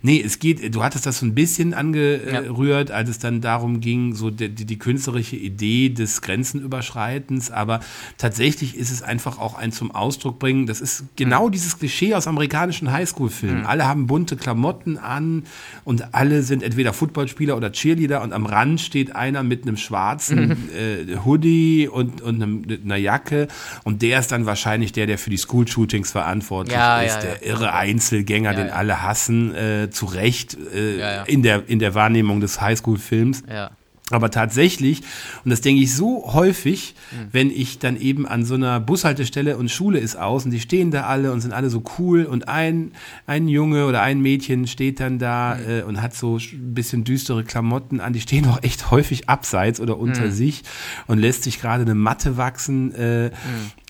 Nee, 0.03 0.23
es 0.23 0.39
geht, 0.39 0.75
du 0.75 0.85
hattest 0.85 1.07
das 1.07 1.21
so 1.21 1.27
ein 1.27 1.35
bisschen 1.35 1.73
angerührt, 1.73 2.91
als 2.91 3.09
es 3.09 3.19
dann 3.19 3.41
darum 3.41 3.81
ging, 3.81 4.15
so 4.15 4.31
die, 4.31 4.51
die, 4.51 4.67
die 4.67 4.79
künstlerische 4.79 5.37
Idee 5.37 5.89
des 5.89 6.21
Grenzenüberschreitens, 6.21 7.51
aber 7.51 7.81
tatsächlich 8.19 8.77
ist 8.77 8.91
es 8.91 9.03
einfach 9.03 9.39
auch 9.39 9.55
ein 9.55 9.73
zum 9.73 9.91
Ausdruck 9.91 10.39
bringen, 10.39 10.67
das 10.67 10.83
ist 10.83 11.05
genau 11.17 11.47
mhm. 11.47 11.53
dieses 11.53 11.79
Klischee 11.79 12.15
aus 12.15 12.27
amerikanischen 12.27 12.93
Highschool-Filmen. 12.93 13.61
Mhm. 13.61 13.67
Alle 13.67 13.89
haben 13.89 14.07
bunte 14.07 14.37
Klamotten 14.37 14.99
an 14.99 15.45
und 15.85 16.15
alle 16.15 16.43
sind 16.43 16.63
entweder 16.63 16.93
Footballspieler 16.93 17.57
oder 17.57 17.73
Cheerleader 17.73 18.21
und 18.23 18.35
am 18.35 18.45
Rand 18.45 18.83
steht 18.83 19.17
einer 19.17 19.43
mit 19.43 19.63
einem 19.63 19.79
schwarzen 19.79 20.49
mhm. 20.49 20.69
äh, 20.77 21.17
Hoodie 21.25 21.86
und, 21.89 22.23
und 22.23 22.43
einer 22.43 22.97
Jacke 22.97 23.49
und 23.85 24.03
der 24.03 24.21
ist 24.21 24.33
dann 24.33 24.47
wahrscheinlich 24.47 24.93
der, 24.93 25.07
der 25.07 25.19
für 25.19 25.31
die 25.31 25.37
School-Shootings 25.37 26.11
verantwortlich 26.11 26.77
ja, 26.77 27.01
ist, 27.03 27.17
ja, 27.17 27.21
der 27.23 27.31
ja. 27.35 27.55
irre 27.55 27.73
Einzelgänger, 27.73 28.55
den 28.55 28.71
alle 28.71 29.03
hassen, 29.03 29.55
äh, 29.55 29.91
zu 29.91 30.07
Recht 30.07 30.57
äh, 30.75 31.25
In, 31.25 31.43
der, 31.43 31.69
in 31.69 31.79
der 31.79 31.95
Wahrnehmung 31.95 32.41
des 32.41 32.61
Highschool-Films. 32.61 33.43
Ja. 33.49 33.71
Aber 34.13 34.31
tatsächlich, 34.31 35.03
und 35.45 35.51
das 35.51 35.63
denke 35.63 35.83
ich 35.83 35.93
so 35.93 36.33
häufig, 36.33 36.95
mhm. 37.11 37.27
wenn 37.33 37.51
ich 37.51 37.81
dann 37.81 38.01
eben 38.01 38.25
an 38.25 38.45
so 38.45 38.55
einer 38.55 38.79
Bushaltestelle 38.79 39.57
und 39.57 39.69
Schule 39.69 39.99
ist 39.99 40.15
aus 40.15 40.45
und 40.45 40.53
die 40.53 40.61
stehen 40.61 40.93
da 40.93 41.07
alle 41.07 41.33
und 41.33 41.41
sind 41.41 41.53
alle 41.53 41.71
so 41.71 41.83
cool 41.99 42.25
und 42.25 42.47
ein, 42.47 42.93
ein 43.27 43.49
Junge 43.49 43.85
oder 43.87 44.03
ein 44.03 44.21
Mädchen 44.21 44.69
steht 44.69 45.01
dann 45.01 45.19
da 45.19 45.57
mhm. 45.57 45.71
äh, 45.71 45.83
und 45.83 46.03
hat 46.03 46.15
so 46.15 46.37
ein 46.37 46.73
bisschen 46.73 47.03
düstere 47.03 47.43
Klamotten 47.43 47.99
an, 47.99 48.13
die 48.13 48.21
stehen 48.21 48.47
auch 48.47 48.63
echt 48.63 48.93
häufig 48.93 49.29
abseits 49.29 49.81
oder 49.81 49.99
unter 49.99 50.27
mhm. 50.27 50.31
sich 50.31 50.63
und 51.09 51.19
lässt 51.19 51.43
sich 51.43 51.61
gerade 51.61 51.83
eine 51.83 51.97
Matte 51.97 52.37
wachsen 52.37 52.95
äh, 52.95 53.33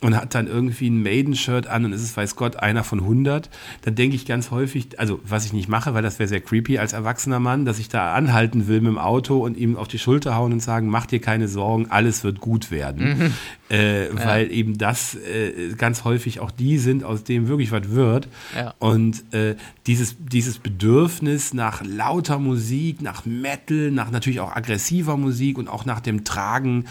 und 0.00 0.16
hat 0.16 0.34
dann 0.34 0.46
irgendwie 0.46 0.88
ein 0.88 1.02
Maiden-Shirt 1.02 1.66
an 1.66 1.84
und 1.84 1.92
ist 1.92 2.02
es, 2.02 2.16
weiß 2.16 2.36
Gott, 2.36 2.56
einer 2.56 2.84
von 2.84 3.00
100, 3.00 3.50
dann 3.82 3.94
denke 3.94 4.16
ich 4.16 4.24
ganz 4.24 4.50
häufig, 4.50 4.98
also 4.98 5.20
was 5.24 5.44
ich 5.44 5.52
nicht 5.52 5.68
mache, 5.68 5.92
weil 5.92 6.02
das 6.02 6.18
wäre 6.18 6.28
sehr 6.28 6.40
creepy 6.40 6.78
als 6.78 6.94
erwachsener 6.94 7.40
Mann, 7.40 7.66
dass 7.66 7.78
ich 7.78 7.90
da 7.90 8.14
anhalten 8.14 8.66
will 8.66 8.80
mit 8.80 8.92
dem 8.92 8.98
Auto 8.98 9.44
und 9.44 9.58
ihm 9.58 9.76
auf 9.76 9.88
die 9.88 9.98
Schulter 10.06 10.36
hauen 10.36 10.52
und 10.52 10.60
sagen, 10.60 10.86
mach 10.86 11.06
dir 11.06 11.20
keine 11.20 11.48
Sorgen, 11.48 11.90
alles 11.90 12.22
wird 12.22 12.38
gut 12.38 12.70
werden. 12.70 13.18
Mhm. 13.18 13.34
Äh, 13.68 14.08
ja. 14.08 14.24
Weil 14.24 14.52
eben 14.52 14.78
das 14.78 15.16
äh, 15.16 15.74
ganz 15.76 16.04
häufig 16.04 16.38
auch 16.38 16.52
die 16.52 16.78
sind, 16.78 17.02
aus 17.02 17.24
dem 17.24 17.48
wirklich 17.48 17.72
was 17.72 17.90
wird. 17.90 18.28
Ja. 18.54 18.74
Und 18.78 19.32
äh, 19.34 19.56
dieses, 19.88 20.16
dieses 20.20 20.58
Bedürfnis 20.58 21.52
nach 21.52 21.82
lauter 21.84 22.38
Musik, 22.38 23.02
nach 23.02 23.24
Metal, 23.24 23.90
nach 23.90 24.10
natürlich 24.12 24.38
auch 24.38 24.54
aggressiver 24.54 25.16
Musik 25.16 25.58
und 25.58 25.68
auch 25.68 25.84
nach 25.84 25.98
dem 25.98 26.24
Tragen 26.24 26.84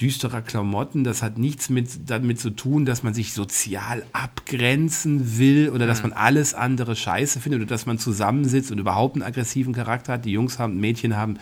düsterer 0.00 0.40
Klamotten, 0.40 1.04
das 1.04 1.22
hat 1.22 1.36
nichts 1.36 1.68
mit, 1.68 2.10
damit 2.10 2.40
zu 2.40 2.50
tun, 2.50 2.86
dass 2.86 3.02
man 3.02 3.12
sich 3.12 3.34
sozial 3.34 4.02
abgrenzen 4.12 5.38
will 5.38 5.68
oder 5.68 5.84
mhm. 5.84 5.88
dass 5.88 6.02
man 6.02 6.12
alles 6.12 6.54
andere 6.54 6.96
scheiße 6.96 7.40
findet 7.40 7.60
oder 7.60 7.68
dass 7.68 7.84
man 7.84 7.98
zusammensitzt 7.98 8.72
und 8.72 8.78
überhaupt 8.78 9.16
einen 9.16 9.22
aggressiven 9.22 9.74
Charakter 9.74 10.14
hat. 10.14 10.24
Die 10.24 10.32
Jungs 10.32 10.58
haben, 10.58 10.80
Mädchen 10.80 11.14
haben 11.16 11.38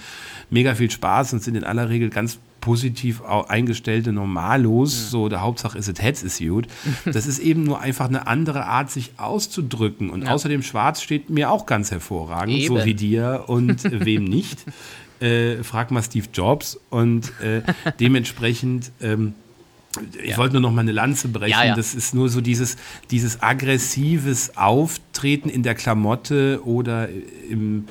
mega 0.50 0.74
viel 0.74 0.90
Spaß 0.90 1.32
und 1.32 1.42
sind 1.44 1.56
in 1.56 1.64
aller 1.64 1.88
Regel 1.88 2.10
ganz 2.10 2.38
positiv 2.60 3.22
eingestellte 3.22 4.12
Normalos, 4.12 4.92
ja. 4.92 5.08
so 5.08 5.28
der 5.28 5.40
Hauptsache 5.40 5.78
ist 5.78 5.88
es 5.88 6.00
Heads 6.00 6.22
ist 6.22 6.38
gut. 6.38 6.66
Das 7.04 7.26
ist 7.26 7.38
eben 7.38 7.64
nur 7.64 7.80
einfach 7.80 8.08
eine 8.08 8.26
andere 8.26 8.66
Art, 8.66 8.90
sich 8.90 9.12
auszudrücken. 9.16 10.10
Und 10.10 10.24
ja. 10.24 10.30
außerdem 10.30 10.62
Schwarz 10.62 11.02
steht 11.02 11.30
mir 11.30 11.50
auch 11.50 11.66
ganz 11.66 11.90
hervorragend, 11.90 12.56
eben. 12.56 12.76
so 12.76 12.84
wie 12.84 12.94
dir 12.94 13.44
und 13.46 13.84
wem 14.04 14.24
nicht. 14.24 14.64
Äh, 15.20 15.62
frag 15.64 15.90
mal 15.90 16.02
Steve 16.02 16.28
Jobs 16.32 16.80
und 16.88 17.30
äh, 17.42 17.60
dementsprechend 18.00 18.90
ähm, 19.02 19.34
ich 20.22 20.30
ja. 20.30 20.36
wollte 20.36 20.54
nur 20.54 20.62
noch 20.62 20.72
mal 20.72 20.82
eine 20.82 20.92
Lanze 20.92 21.28
brechen. 21.28 21.50
Ja, 21.50 21.64
ja. 21.64 21.74
Das 21.74 21.94
ist 21.94 22.14
nur 22.14 22.28
so 22.28 22.40
dieses, 22.40 22.76
dieses 23.10 23.42
aggressives 23.42 24.56
Auftreten 24.56 25.48
in 25.48 25.62
der 25.62 25.74
Klamotte 25.74 26.60
oder 26.64 27.08
im, 27.48 27.86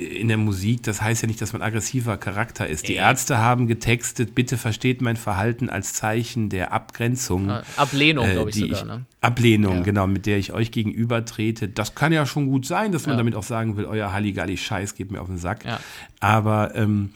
in 0.00 0.28
der 0.28 0.36
Musik, 0.36 0.82
das 0.82 1.02
heißt 1.02 1.22
ja 1.22 1.28
nicht, 1.28 1.40
dass 1.40 1.52
man 1.52 1.62
aggressiver 1.62 2.16
Charakter 2.16 2.66
ist. 2.66 2.88
Die 2.88 2.94
Ärzte 2.94 3.38
haben 3.38 3.66
getextet, 3.66 4.34
bitte 4.34 4.56
versteht 4.56 5.02
mein 5.02 5.16
Verhalten 5.16 5.68
als 5.68 5.92
Zeichen 5.92 6.48
der 6.48 6.72
Abgrenzung. 6.72 7.50
Ablehnung, 7.76 8.26
äh, 8.26 8.32
glaube 8.32 8.50
ich 8.50 8.56
sogar. 8.56 8.78
Ich, 8.78 8.84
ne? 8.84 9.04
Ablehnung, 9.20 9.76
ja. 9.76 9.82
genau, 9.82 10.06
mit 10.06 10.26
der 10.26 10.38
ich 10.38 10.52
euch 10.52 10.72
gegenüber 10.72 11.24
trete. 11.24 11.68
Das 11.68 11.94
kann 11.94 12.12
ja 12.12 12.24
schon 12.26 12.46
gut 12.46 12.66
sein, 12.66 12.92
dass 12.92 13.06
man 13.06 13.14
ja. 13.14 13.18
damit 13.18 13.34
auch 13.34 13.42
sagen 13.42 13.76
will, 13.76 13.84
euer 13.84 14.12
Halligalli-Scheiß 14.12 14.94
geht 14.94 15.10
mir 15.10 15.20
auf 15.20 15.28
den 15.28 15.38
Sack. 15.38 15.64
Ja. 15.64 15.78
Aber 16.20 16.74
ähm, 16.74 17.10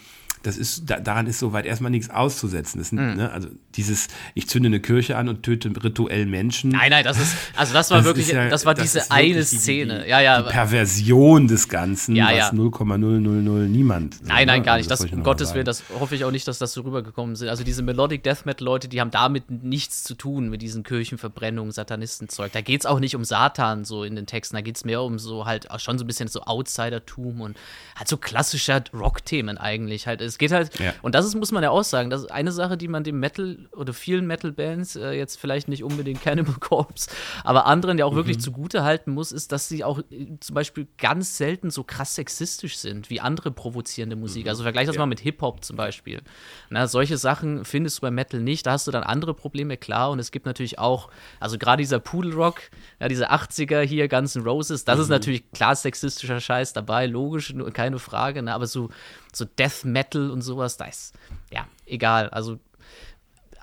das 0.45 0.59
ist, 0.59 0.89
da, 0.89 1.01
daran 1.01 1.27
ist 1.27 1.39
soweit 1.39 1.65
erstmal 1.65 1.91
nichts 1.91 2.11
auszusetzen. 2.11 2.79
Das, 2.79 2.93
mhm. 2.93 3.17
ne, 3.17 3.33
also 3.33 3.49
dieses, 3.75 4.09
ich 4.35 4.49
zünde 4.49 4.67
eine 4.69 4.81
Kirche 4.81 5.17
an 5.17 5.29
und 5.29 5.43
töte 5.43 5.71
rituell 5.83 6.27
Menschen. 6.27 6.71
Nein, 6.71 6.91
nein, 6.91 7.03
das 7.03 7.19
ist, 7.19 7.35
also 7.57 7.73
das 7.73 7.91
war 7.91 7.99
das 7.99 8.07
wirklich, 8.07 8.29
ja, 8.29 8.49
das 8.49 8.67
war 8.67 8.75
das 8.75 8.93
diese 8.93 9.11
eine 9.11 9.43
Szene. 9.43 10.03
Die, 10.05 10.11
ja, 10.11 10.21
ja. 10.21 10.43
Die 10.43 10.51
Perversion 10.51 11.49
des 11.49 11.69
Ganzen, 11.69 12.15
ja, 12.15 12.31
ja. 12.31 12.45
was 12.45 12.53
0,000 12.53 13.69
niemand. 13.69 14.25
Nein, 14.25 14.47
nein, 14.47 14.63
gar 14.63 14.77
nicht. 14.77 14.91
Also 14.91 15.05
das, 15.05 15.13
um 15.13 15.23
Gottes 15.23 15.55
Willen, 15.55 15.65
das 15.65 15.83
hoffe 15.99 16.15
ich 16.15 16.25
auch 16.25 16.31
nicht, 16.31 16.47
dass 16.47 16.59
das 16.59 16.73
so 16.73 16.83
rübergekommen 16.83 17.37
sind. 17.37 17.49
Also 17.49 17.65
diese 17.65 17.83
Melodic 17.83 18.23
Death 18.23 18.45
Metal 18.45 18.65
Leute, 18.65 18.89
die 18.89 19.01
haben 19.01 19.11
damit 19.11 19.51
nichts 19.51 20.05
zu 20.05 20.15
tun 20.15 20.51
mit 20.51 20.61
diesen 20.61 20.83
Kirchenverbrennungen, 20.83 21.73
Satanistenzeug. 21.73 22.53
Da 22.53 22.61
geht 22.61 22.81
es 22.81 22.87
auch 22.87 23.01
nicht 23.01 23.17
um 23.17 23.25
Satan 23.25 23.85
so 23.85 24.05
in 24.05 24.15
den 24.15 24.27
Texten, 24.27 24.57
da 24.57 24.63
geht 24.63 24.77
es 24.77 24.85
mehr 24.85 25.03
um 25.03 25.19
so 25.19 25.47
halt 25.47 25.71
auch 25.71 25.81
schon 25.81 25.99
so 25.99 26.05
ein 26.05 26.07
bisschen 26.07 26.29
so 26.29 26.43
Outsidertum 26.43 27.41
und 27.41 27.57
halt 27.97 28.09
so 28.09 28.17
klassischer 28.17 28.85
Rock-Themen 28.93 29.59
eigentlich. 29.59 30.07
Halt, 30.07 30.21
es 30.35 30.39
geht 30.39 30.51
halt, 30.51 30.77
ja. 30.81 30.93
und 31.01 31.15
das 31.15 31.25
ist, 31.25 31.37
muss 31.37 31.53
man 31.53 31.63
ja 31.63 31.71
auch 31.71 31.85
sagen, 31.85 32.11
das 32.11 32.23
ist 32.23 32.33
eine 32.33 32.51
Sache, 32.51 32.77
die 32.77 32.89
man 32.89 33.05
dem 33.05 33.21
Metal 33.21 33.69
oder 33.71 33.93
vielen 33.93 34.27
Metal-Bands, 34.27 34.97
äh, 34.97 35.13
jetzt 35.13 35.37
vielleicht 35.37 35.69
nicht 35.69 35.85
unbedingt 35.85 36.23
Cannibal 36.23 36.55
Corpse, 36.61 37.09
aber 37.45 37.67
anderen 37.67 37.99
ja 37.99 38.05
auch 38.05 38.13
mhm. 38.13 38.17
wirklich 38.17 38.41
zugute 38.41 38.83
halten 38.83 39.13
muss, 39.13 39.31
ist, 39.31 39.53
dass 39.53 39.69
sie 39.69 39.85
auch 39.85 40.01
äh, 40.11 40.27
zum 40.41 40.55
Beispiel 40.55 40.89
ganz 40.99 41.37
selten 41.37 41.71
so 41.71 41.85
krass 41.85 42.17
sexistisch 42.17 42.79
sind 42.79 43.11
wie 43.11 43.21
andere 43.21 43.53
provozierende 43.53 44.17
Musik. 44.17 44.47
Mhm. 44.47 44.49
Also 44.49 44.65
vergleich 44.65 44.87
das 44.87 44.97
ja. 44.97 45.03
mal 45.03 45.07
mit 45.07 45.21
Hip-Hop 45.21 45.65
zum 45.65 45.77
Beispiel. 45.77 46.21
Na, 46.69 46.89
solche 46.89 47.17
Sachen 47.17 47.65
findest 47.65 47.99
du 47.99 48.01
bei 48.03 48.11
Metal 48.11 48.41
nicht. 48.41 48.67
Da 48.67 48.73
hast 48.73 48.89
du 48.89 48.91
dann 48.91 49.05
andere 49.05 49.35
Probleme, 49.35 49.77
klar. 49.77 50.11
Und 50.11 50.19
es 50.19 50.33
gibt 50.33 50.47
natürlich 50.47 50.81
auch, 50.81 51.11
also 51.39 51.59
gerade 51.59 51.81
dieser 51.81 52.01
Pudelrock, 52.01 52.61
ja, 52.99 53.07
diese 53.07 53.31
80er 53.31 53.83
hier, 53.83 54.09
ganzen 54.09 54.43
Roses, 54.43 54.85
das 54.85 54.97
mhm. 54.97 55.03
ist 55.03 55.09
natürlich 55.11 55.53
klar 55.53 55.77
sexistischer 55.77 56.41
Scheiß 56.41 56.73
dabei, 56.73 57.07
logisch, 57.07 57.55
keine 57.73 58.01
Frage. 58.01 58.43
Ne? 58.43 58.53
Aber 58.53 58.67
so, 58.67 58.91
so 59.37 59.45
Death 59.45 59.85
Metal 59.85 60.31
und 60.31 60.43
sowas, 60.43 60.77
da 60.77 60.87
ist, 60.87 61.15
ja, 61.51 61.67
egal. 61.87 62.29
Also 62.31 62.59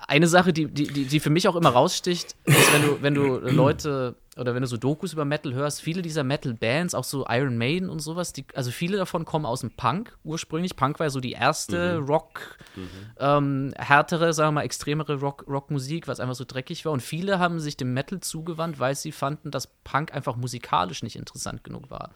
eine 0.08 0.26
Sache, 0.26 0.52
die, 0.52 0.66
die, 0.66 1.04
die 1.06 1.20
für 1.20 1.30
mich 1.30 1.48
auch 1.48 1.56
immer 1.56 1.70
raussticht, 1.70 2.36
ist, 2.44 2.72
wenn 2.72 2.82
du, 2.82 3.02
wenn 3.02 3.14
du 3.14 3.38
Leute 3.38 4.16
oder 4.38 4.54
wenn 4.54 4.62
du 4.62 4.66
so 4.66 4.78
Dokus 4.78 5.12
über 5.12 5.26
Metal 5.26 5.52
hörst, 5.52 5.82
viele 5.82 6.00
dieser 6.00 6.24
Metal-Bands, 6.24 6.94
auch 6.94 7.04
so 7.04 7.26
Iron 7.28 7.58
Maiden 7.58 7.90
und 7.90 8.00
sowas, 8.00 8.32
die, 8.32 8.46
also 8.54 8.70
viele 8.70 8.96
davon 8.96 9.26
kommen 9.26 9.44
aus 9.44 9.60
dem 9.60 9.72
Punk 9.72 10.16
ursprünglich. 10.24 10.74
Punk 10.74 10.98
war 10.98 11.06
ja 11.06 11.10
so 11.10 11.20
die 11.20 11.32
erste 11.32 12.00
mhm. 12.00 12.06
Rock, 12.06 12.56
mhm. 12.74 12.88
Ähm, 13.18 13.74
härtere, 13.76 14.32
sagen 14.32 14.48
wir 14.48 14.60
mal, 14.60 14.64
extremere 14.64 15.20
Rock, 15.20 15.44
Rockmusik, 15.46 16.08
was 16.08 16.18
einfach 16.18 16.34
so 16.34 16.44
dreckig 16.46 16.86
war. 16.86 16.92
Und 16.92 17.02
viele 17.02 17.38
haben 17.38 17.60
sich 17.60 17.76
dem 17.76 17.92
Metal 17.92 18.20
zugewandt, 18.20 18.78
weil 18.78 18.94
sie 18.94 19.12
fanden, 19.12 19.50
dass 19.50 19.66
Punk 19.66 20.14
einfach 20.14 20.36
musikalisch 20.36 21.02
nicht 21.02 21.16
interessant 21.16 21.62
genug 21.62 21.90
war. 21.90 22.12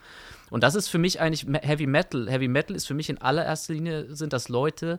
Und 0.49 0.63
das 0.63 0.75
ist 0.75 0.89
für 0.89 0.99
mich 0.99 1.21
eigentlich 1.21 1.47
Heavy 1.63 1.87
Metal. 1.87 2.31
Heavy 2.31 2.49
Metal 2.49 2.75
ist 2.75 2.87
für 2.87 2.95
mich 2.95 3.11
in 3.11 3.19
allererster 3.19 3.75
Linie 3.75 4.15
sind 4.15 4.33
das 4.33 4.49
Leute, 4.49 4.99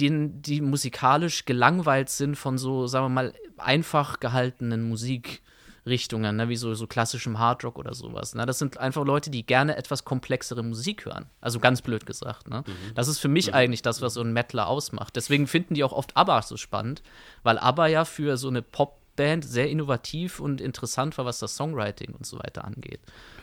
die, 0.00 0.30
die 0.32 0.60
musikalisch 0.62 1.44
gelangweilt 1.44 2.08
sind 2.08 2.34
von 2.34 2.58
so, 2.58 2.88
sagen 2.88 3.04
wir 3.04 3.10
mal, 3.10 3.34
einfach 3.56 4.18
gehaltenen 4.18 4.88
Musik. 4.88 5.42
Richtungen, 5.86 6.36
ne, 6.36 6.48
wie 6.48 6.56
so, 6.56 6.74
so 6.74 6.86
klassischem 6.86 7.38
Hardrock 7.38 7.78
oder 7.78 7.94
sowas. 7.94 8.34
Ne? 8.34 8.44
Das 8.44 8.58
sind 8.58 8.78
einfach 8.78 9.04
Leute, 9.04 9.30
die 9.30 9.46
gerne 9.46 9.76
etwas 9.76 10.04
komplexere 10.04 10.62
Musik 10.62 11.06
hören. 11.06 11.26
Also 11.40 11.60
ganz 11.60 11.80
blöd 11.80 12.06
gesagt. 12.06 12.48
Ne? 12.48 12.64
Mhm. 12.66 12.94
Das 12.94 13.08
ist 13.08 13.18
für 13.18 13.28
mich 13.28 13.48
mhm. 13.48 13.54
eigentlich 13.54 13.82
das, 13.82 14.02
was 14.02 14.14
so 14.14 14.20
ein 14.20 14.32
Metaler 14.32 14.66
ausmacht. 14.66 15.14
Deswegen 15.14 15.46
finden 15.46 15.74
die 15.74 15.84
auch 15.84 15.92
oft 15.92 16.16
ABBA 16.16 16.42
so 16.42 16.56
spannend, 16.56 17.02
weil 17.44 17.58
ABBA 17.58 17.86
ja 17.86 18.04
für 18.04 18.36
so 18.36 18.48
eine 18.48 18.62
Popband 18.62 19.44
sehr 19.44 19.70
innovativ 19.70 20.40
und 20.40 20.60
interessant 20.60 21.16
war, 21.18 21.24
was 21.24 21.38
das 21.38 21.56
Songwriting 21.56 22.14
und 22.14 22.26
so 22.26 22.38
weiter 22.38 22.64
angeht. 22.64 23.00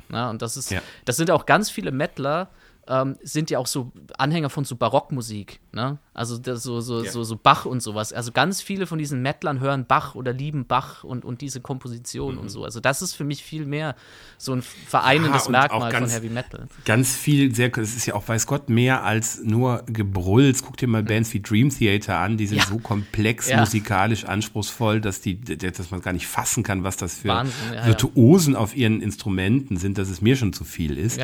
Na, 0.10 0.30
und 0.30 0.42
das 0.42 0.58
ist, 0.58 0.70
ja. 0.70 0.82
das 1.06 1.16
sind 1.16 1.32
auch 1.32 1.46
ganz 1.46 1.70
viele 1.70 1.92
Metaler, 1.92 2.50
ähm, 2.88 3.18
sind 3.22 3.50
ja 3.50 3.60
auch 3.60 3.68
so 3.68 3.92
Anhänger 4.18 4.50
von 4.50 4.66
so 4.66 4.76
Barockmusik, 4.76 5.62
ne? 5.72 5.98
Also 6.14 6.40
so, 6.56 6.80
so, 6.80 7.04
ja. 7.04 7.12
so, 7.12 7.24
so 7.24 7.36
Bach 7.36 7.66
und 7.66 7.82
sowas. 7.82 8.14
Also 8.14 8.32
ganz 8.32 8.62
viele 8.62 8.86
von 8.86 9.00
diesen 9.00 9.24
Metlern 9.24 9.60
hören 9.60 9.86
Bach 9.86 10.14
oder 10.14 10.32
lieben 10.32 10.66
Bach 10.66 11.04
und, 11.04 11.26
und 11.26 11.42
diese 11.42 11.60
Komposition 11.60 12.36
mhm. 12.36 12.42
und 12.42 12.50
so. 12.50 12.64
Also 12.64 12.80
das 12.80 13.02
ist 13.02 13.16
für 13.16 13.24
mich 13.24 13.44
viel 13.44 13.66
mehr 13.66 13.96
so 14.38 14.54
ein 14.54 14.62
vereinendes 14.62 15.46
ja, 15.46 15.52
Merkmal 15.52 15.92
ganz, 15.92 16.12
von 16.12 16.22
Heavy 16.22 16.32
Metal. 16.32 16.68
Ganz 16.86 17.16
viel, 17.16 17.56
sehr, 17.56 17.76
es 17.78 17.96
ist 17.96 18.06
ja 18.06 18.14
auch, 18.14 18.28
weiß 18.28 18.46
Gott, 18.46 18.70
mehr 18.70 19.04
als 19.04 19.42
nur 19.44 19.84
Gebrülls. 19.88 20.64
Guck 20.64 20.78
dir 20.78 20.88
mal 20.88 21.02
mhm. 21.02 21.08
Bands 21.08 21.34
wie 21.34 21.42
Dream 21.42 21.70
Theater 21.70 22.20
an, 22.20 22.38
die 22.38 22.46
sind 22.46 22.60
ja. 22.60 22.66
so 22.66 22.78
komplex, 22.78 23.52
musikalisch 23.52 24.26
anspruchsvoll, 24.26 25.02
dass, 25.02 25.20
die, 25.22 25.42
dass 25.42 25.90
man 25.90 26.02
gar 26.02 26.14
nicht 26.14 26.28
fassen 26.28 26.62
kann, 26.62 26.84
was 26.84 26.96
das 26.96 27.16
für 27.16 27.30
Wahnsinn, 27.30 27.56
Virtuosen 27.86 28.56
auf 28.56 28.76
ihren 28.76 29.02
Instrumenten 29.02 29.78
sind, 29.78 29.98
dass 29.98 30.10
es 30.10 30.22
mir 30.22 30.36
schon 30.36 30.54
zu 30.54 30.64
viel 30.64 30.96
ist. 30.96 31.20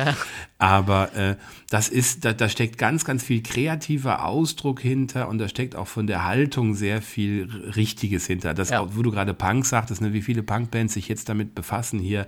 Aber 0.58 1.14
äh, 1.14 1.36
das 1.68 1.88
ist, 1.88 2.24
da, 2.24 2.32
da 2.32 2.48
steckt 2.48 2.76
ganz, 2.76 3.04
ganz 3.04 3.22
viel 3.22 3.42
kreativer 3.42 4.24
Ausdruck 4.24 4.79
Ausdruck 4.80 4.90
hinter 4.90 5.28
und 5.28 5.38
da 5.38 5.48
steckt 5.48 5.76
auch 5.76 5.86
von 5.86 6.06
der 6.06 6.24
Haltung 6.24 6.74
sehr 6.74 7.02
viel 7.02 7.48
Richtiges 7.76 8.26
hinter. 8.26 8.54
Das, 8.54 8.70
ja. 8.70 8.86
wo 8.94 9.02
du 9.02 9.10
gerade 9.10 9.34
Punk 9.34 9.66
sagtest, 9.66 10.00
ne, 10.00 10.12
wie 10.12 10.22
viele 10.22 10.42
Punkbands 10.42 10.94
sich 10.94 11.08
jetzt 11.08 11.28
damit 11.28 11.54
befassen, 11.54 11.98
hier 11.98 12.26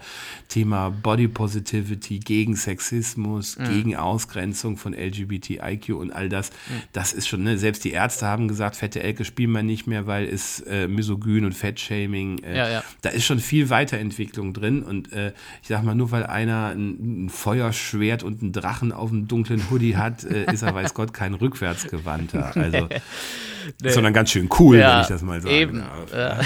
Thema 0.49 0.91
Body 0.91 1.29
Positivity, 1.29 2.19
gegen 2.19 2.57
Sexismus, 2.57 3.59
mhm. 3.59 3.65
gegen 3.65 3.97
Ausgrenzung 3.97 4.77
von 4.77 4.95
LGBTIQ 4.95 5.95
und 5.95 6.13
all 6.13 6.29
das. 6.29 6.51
Mhm. 6.51 6.83
Das 6.93 7.13
ist 7.13 7.29
schon, 7.29 7.43
ne, 7.43 7.59
selbst 7.59 7.85
die 7.85 7.93
Ärzte 7.93 8.27
haben 8.27 8.49
gesagt, 8.49 8.77
fette 8.77 9.03
Elke 9.03 9.25
spielen 9.25 9.53
wir 9.53 9.63
nicht 9.63 9.87
mehr, 9.87 10.07
weil 10.07 10.27
es 10.27 10.61
äh, 10.61 10.89
misogyn 10.89 11.45
und 11.45 11.55
Fettshaming, 11.55 12.39
äh, 12.45 12.57
ja, 12.57 12.69
ja. 12.69 12.85
da 13.03 13.11
ist 13.11 13.25
schon 13.25 13.39
viel 13.39 13.71
Weiterentwicklung 13.71 14.53
drin 14.53 14.83
und 14.83 15.13
äh, 15.13 15.33
ich 15.63 15.69
sag 15.69 15.83
mal, 15.83 15.95
nur 15.95 16.11
weil 16.11 16.25
einer 16.25 16.69
ein, 16.69 17.25
ein 17.27 17.31
Feuerschwert 17.31 18.23
und 18.23 18.43
einen 18.43 18.53
Drachen 18.53 18.93
auf 18.93 19.11
dem 19.11 19.29
dunklen 19.29 19.71
Hoodie 19.71 19.97
hat, 19.97 20.25
äh, 20.25 20.53
ist 20.53 20.63
er, 20.63 20.75
weiß 20.83 20.95
Gott, 20.95 21.13
kein 21.13 21.35
Rückwärtsgewandter. 21.35 22.42
Also, 22.55 22.89
nee. 23.83 23.91
sondern 23.91 24.13
ganz 24.13 24.31
schön 24.31 24.49
cool, 24.59 24.79
ja, 24.79 24.95
wenn 24.95 25.01
ich 25.03 25.09
das 25.09 25.23
mal 25.23 25.41
sage. 25.41 25.55
Eben. 25.55 25.85
Ja. 26.13 26.41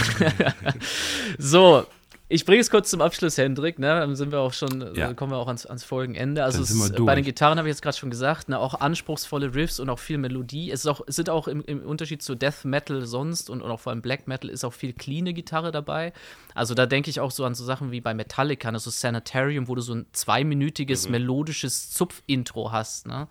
so, 1.38 1.86
ich 2.29 2.45
bringe 2.45 2.61
es 2.61 2.70
kurz 2.70 2.91
zum 2.91 3.01
Abschluss, 3.01 3.39
Hendrik. 3.39 3.79
Ne? 3.79 3.87
Dann 3.87 4.16
sind 4.16 4.33
wir 4.33 4.41
auch 4.41 4.53
schon, 4.53 4.83
äh, 4.83 4.99
ja. 4.99 5.14
kommen 5.14 5.31
wir 5.31 5.39
auch 5.39 5.47
ans, 5.47 5.64
ans 5.64 5.85
Folgenende. 5.85 6.43
Also 6.43 6.61
es, 6.61 6.93
bei 6.97 7.14
den 7.14 7.24
Gitarren 7.24 7.59
habe 7.59 7.68
ich 7.68 7.72
jetzt 7.72 7.83
gerade 7.83 7.97
schon 7.97 8.11
gesagt, 8.11 8.49
ne? 8.49 8.59
auch 8.59 8.74
anspruchsvolle 8.81 9.55
Riffs 9.55 9.79
und 9.79 9.89
auch 9.91 10.01
viel 10.01 10.18
Melodie. 10.18 10.72
Es, 10.72 10.81
ist 10.81 10.87
auch, 10.87 11.03
es 11.07 11.14
sind 11.14 11.31
auch 11.31 11.47
im, 11.47 11.62
im, 11.64 11.83
Unterschied 11.83 12.22
zu 12.22 12.35
Death 12.35 12.64
Metal 12.64 13.07
sonst 13.07 13.49
und, 13.49 13.62
und 13.62 13.70
auch 13.70 13.79
vor 13.79 13.93
allem 13.93 14.03
Black 14.03 14.27
Metal 14.27 14.51
ist 14.51 14.64
auch 14.64 14.72
viel 14.72 14.93
cleane 14.93 15.35
Gitarre 15.35 15.70
dabei. 15.70 16.12
Also 16.53 16.74
da 16.74 16.87
denke 16.87 17.11
ich 17.11 17.20
auch 17.20 17.31
so 17.31 17.45
an 17.45 17.55
so 17.55 17.64
Sachen 17.64 17.93
wie 17.93 18.01
bei 18.01 18.12
Metallica, 18.12 18.70
also 18.70 18.91
Sanitarium, 18.91 19.68
wo 19.68 19.77
du 19.77 19.81
so 19.81 19.95
ein 19.95 20.07
zweiminütiges 20.12 21.07
mhm. 21.07 21.12
melodisches 21.12 21.91
Zupf-Intro 21.91 22.72
hast. 22.72 23.07
Ne? 23.07 23.29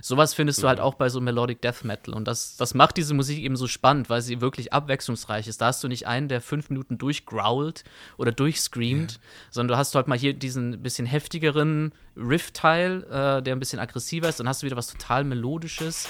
Sowas 0.00 0.32
findest 0.32 0.60
mhm. 0.60 0.62
du 0.62 0.68
halt 0.68 0.80
auch 0.80 0.94
bei 0.94 1.10
so 1.10 1.20
Melodic 1.20 1.60
Death 1.60 1.84
Metal. 1.84 2.14
Und 2.14 2.26
das, 2.26 2.56
das 2.56 2.72
macht 2.72 2.96
diese 2.96 3.12
Musik 3.12 3.40
eben 3.40 3.56
so 3.56 3.66
spannend, 3.66 4.08
weil 4.08 4.22
sie 4.22 4.40
wirklich 4.40 4.72
abwechslungsreich 4.72 5.48
ist. 5.48 5.60
Da 5.60 5.66
hast 5.66 5.84
du 5.84 5.88
nicht 5.88 6.06
einen, 6.06 6.28
der 6.28 6.40
fünf 6.40 6.70
Minuten 6.70 6.96
durchgrowlt 6.96 7.84
oder 8.16 8.37
durchscreamt, 8.38 9.12
ja. 9.12 9.18
sondern 9.50 9.74
du 9.74 9.76
hast 9.78 9.94
halt 9.94 10.08
mal 10.08 10.18
hier 10.18 10.32
diesen 10.32 10.82
bisschen 10.82 11.06
heftigeren 11.06 11.92
Riff-Teil, 12.16 13.04
äh, 13.04 13.42
der 13.42 13.54
ein 13.54 13.58
bisschen 13.58 13.78
aggressiver 13.78 14.28
ist. 14.28 14.40
Dann 14.40 14.48
hast 14.48 14.62
du 14.62 14.66
wieder 14.66 14.76
was 14.76 14.88
total 14.88 15.24
Melodisches. 15.24 16.08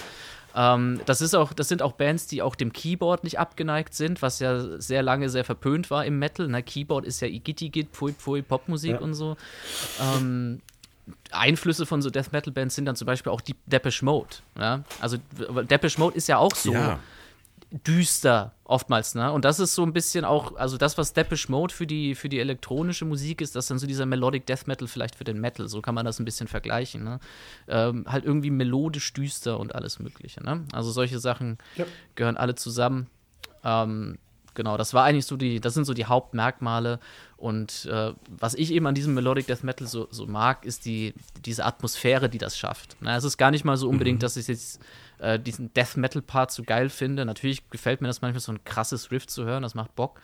Ähm, 0.54 1.00
das, 1.06 1.20
ist 1.20 1.34
auch, 1.34 1.52
das 1.52 1.68
sind 1.68 1.82
auch 1.82 1.92
Bands, 1.92 2.26
die 2.26 2.42
auch 2.42 2.54
dem 2.54 2.72
Keyboard 2.72 3.24
nicht 3.24 3.38
abgeneigt 3.38 3.94
sind, 3.94 4.22
was 4.22 4.40
ja 4.40 4.80
sehr 4.80 5.02
lange 5.02 5.28
sehr 5.28 5.44
verpönt 5.44 5.90
war 5.90 6.04
im 6.04 6.18
Metal. 6.18 6.46
Na, 6.48 6.58
ne? 6.58 6.62
Keyboard 6.62 7.04
ist 7.04 7.20
ja 7.20 7.28
Igitty-Git, 7.28 7.88
Pfui 7.92 8.12
Pfui, 8.12 8.42
Popmusik 8.42 8.92
ja. 8.92 8.98
und 8.98 9.14
so. 9.14 9.36
Ähm, 10.00 10.60
Einflüsse 11.30 11.86
von 11.86 12.02
so 12.02 12.10
Death 12.10 12.32
Metal 12.32 12.52
Bands 12.52 12.74
sind 12.74 12.84
dann 12.84 12.96
zum 12.96 13.06
Beispiel 13.06 13.32
auch 13.32 13.40
die 13.40 13.54
Depeche 13.66 14.04
Mode. 14.04 14.36
Ja? 14.58 14.82
Also 15.00 15.16
Depeche 15.70 15.98
Mode 15.98 16.16
ist 16.16 16.28
ja 16.28 16.38
auch 16.38 16.54
so. 16.54 16.72
Ja 16.72 16.98
düster 17.70 18.54
oftmals, 18.64 19.14
ne? 19.14 19.30
Und 19.30 19.44
das 19.44 19.60
ist 19.60 19.74
so 19.74 19.82
ein 19.82 19.92
bisschen 19.92 20.24
auch, 20.24 20.56
also 20.56 20.78
das, 20.78 20.96
was 20.96 21.12
Depeche 21.12 21.50
Mode 21.50 21.74
für 21.74 21.86
die, 21.86 22.14
für 22.14 22.28
die 22.28 22.38
elektronische 22.38 23.04
Musik 23.04 23.40
ist, 23.40 23.54
das 23.54 23.64
ist 23.64 23.70
dann 23.70 23.78
so 23.78 23.86
dieser 23.86 24.06
Melodic 24.06 24.46
Death 24.46 24.66
Metal 24.66 24.88
vielleicht 24.88 25.16
für 25.16 25.24
den 25.24 25.40
Metal, 25.40 25.68
so 25.68 25.82
kann 25.82 25.94
man 25.94 26.06
das 26.06 26.18
ein 26.18 26.24
bisschen 26.24 26.48
vergleichen, 26.48 27.04
ne? 27.04 27.20
Ähm, 27.68 28.04
halt 28.08 28.24
irgendwie 28.24 28.50
melodisch 28.50 29.12
düster 29.12 29.60
und 29.60 29.74
alles 29.74 29.98
mögliche, 29.98 30.42
ne? 30.42 30.64
Also 30.72 30.90
solche 30.90 31.18
Sachen 31.18 31.58
ja. 31.76 31.84
gehören 32.14 32.38
alle 32.38 32.54
zusammen. 32.54 33.08
Ähm, 33.64 34.18
genau, 34.54 34.76
das 34.76 34.94
war 34.94 35.04
eigentlich 35.04 35.26
so 35.26 35.36
die, 35.36 35.60
das 35.60 35.74
sind 35.74 35.84
so 35.84 35.94
die 35.94 36.06
Hauptmerkmale. 36.06 37.00
Und 37.36 37.86
äh, 37.86 38.12
was 38.28 38.54
ich 38.54 38.72
eben 38.72 38.86
an 38.86 38.94
diesem 38.94 39.14
Melodic 39.14 39.46
Death 39.46 39.62
Metal 39.62 39.86
so, 39.86 40.08
so 40.10 40.26
mag, 40.26 40.64
ist 40.64 40.86
die, 40.86 41.14
diese 41.44 41.64
Atmosphäre, 41.64 42.28
die 42.28 42.38
das 42.38 42.58
schafft. 42.58 42.96
Na, 43.00 43.16
es 43.16 43.24
ist 43.24 43.36
gar 43.36 43.50
nicht 43.50 43.64
mal 43.64 43.76
so 43.76 43.88
unbedingt, 43.88 44.18
mhm. 44.18 44.22
dass 44.22 44.36
ich 44.36 44.48
jetzt 44.48 44.80
äh, 45.18 45.38
diesen 45.38 45.72
Death 45.74 45.96
Metal 45.96 46.22
Part 46.22 46.50
so 46.50 46.62
geil 46.62 46.88
finde. 46.88 47.24
Natürlich 47.24 47.68
gefällt 47.70 48.00
mir 48.00 48.08
das 48.08 48.22
manchmal 48.22 48.40
so 48.40 48.52
ein 48.52 48.64
krasses 48.64 49.10
Riff 49.10 49.26
zu 49.26 49.44
hören, 49.44 49.62
das 49.62 49.74
macht 49.74 49.94
Bock. 49.94 50.20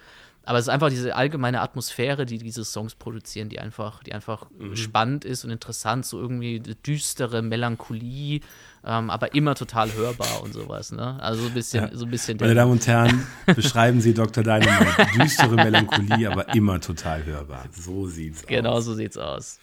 Aber 0.46 0.58
es 0.58 0.66
ist 0.66 0.68
einfach 0.68 0.90
diese 0.90 1.14
allgemeine 1.16 1.62
Atmosphäre, 1.62 2.26
die 2.26 2.38
diese 2.38 2.64
Songs 2.64 2.94
produzieren, 2.94 3.48
die 3.48 3.60
einfach, 3.60 4.02
die 4.02 4.12
einfach 4.12 4.46
mhm. 4.58 4.76
spannend 4.76 5.24
ist 5.24 5.44
und 5.44 5.50
interessant, 5.50 6.04
so 6.04 6.20
irgendwie 6.20 6.60
düstere 6.60 7.40
Melancholie, 7.40 8.40
ähm, 8.84 9.08
aber 9.08 9.34
immer 9.34 9.54
total 9.54 9.92
hörbar 9.94 10.42
und 10.42 10.52
sowas. 10.52 10.92
Ne? 10.92 11.18
Also 11.20 11.42
so 11.42 11.48
ein 11.48 11.54
bisschen, 11.54 11.84
ja. 11.84 11.96
so 11.96 12.04
ein 12.04 12.10
bisschen. 12.10 12.36
Meine 12.38 12.54
Damen 12.54 12.72
und 12.72 12.86
Herren, 12.86 13.26
beschreiben 13.46 14.02
Sie 14.02 14.12
Dr. 14.12 14.44
Dynamite. 14.44 15.06
Düstere 15.18 15.54
Melancholie, 15.54 16.30
aber 16.30 16.54
immer 16.54 16.78
total 16.78 17.24
hörbar. 17.24 17.64
So 17.72 18.06
sieht's 18.06 18.44
genau 18.44 18.72
aus. 18.72 18.84
Genau 18.84 18.92
so 18.92 18.94
sieht's 18.94 19.16
aus. 19.16 19.58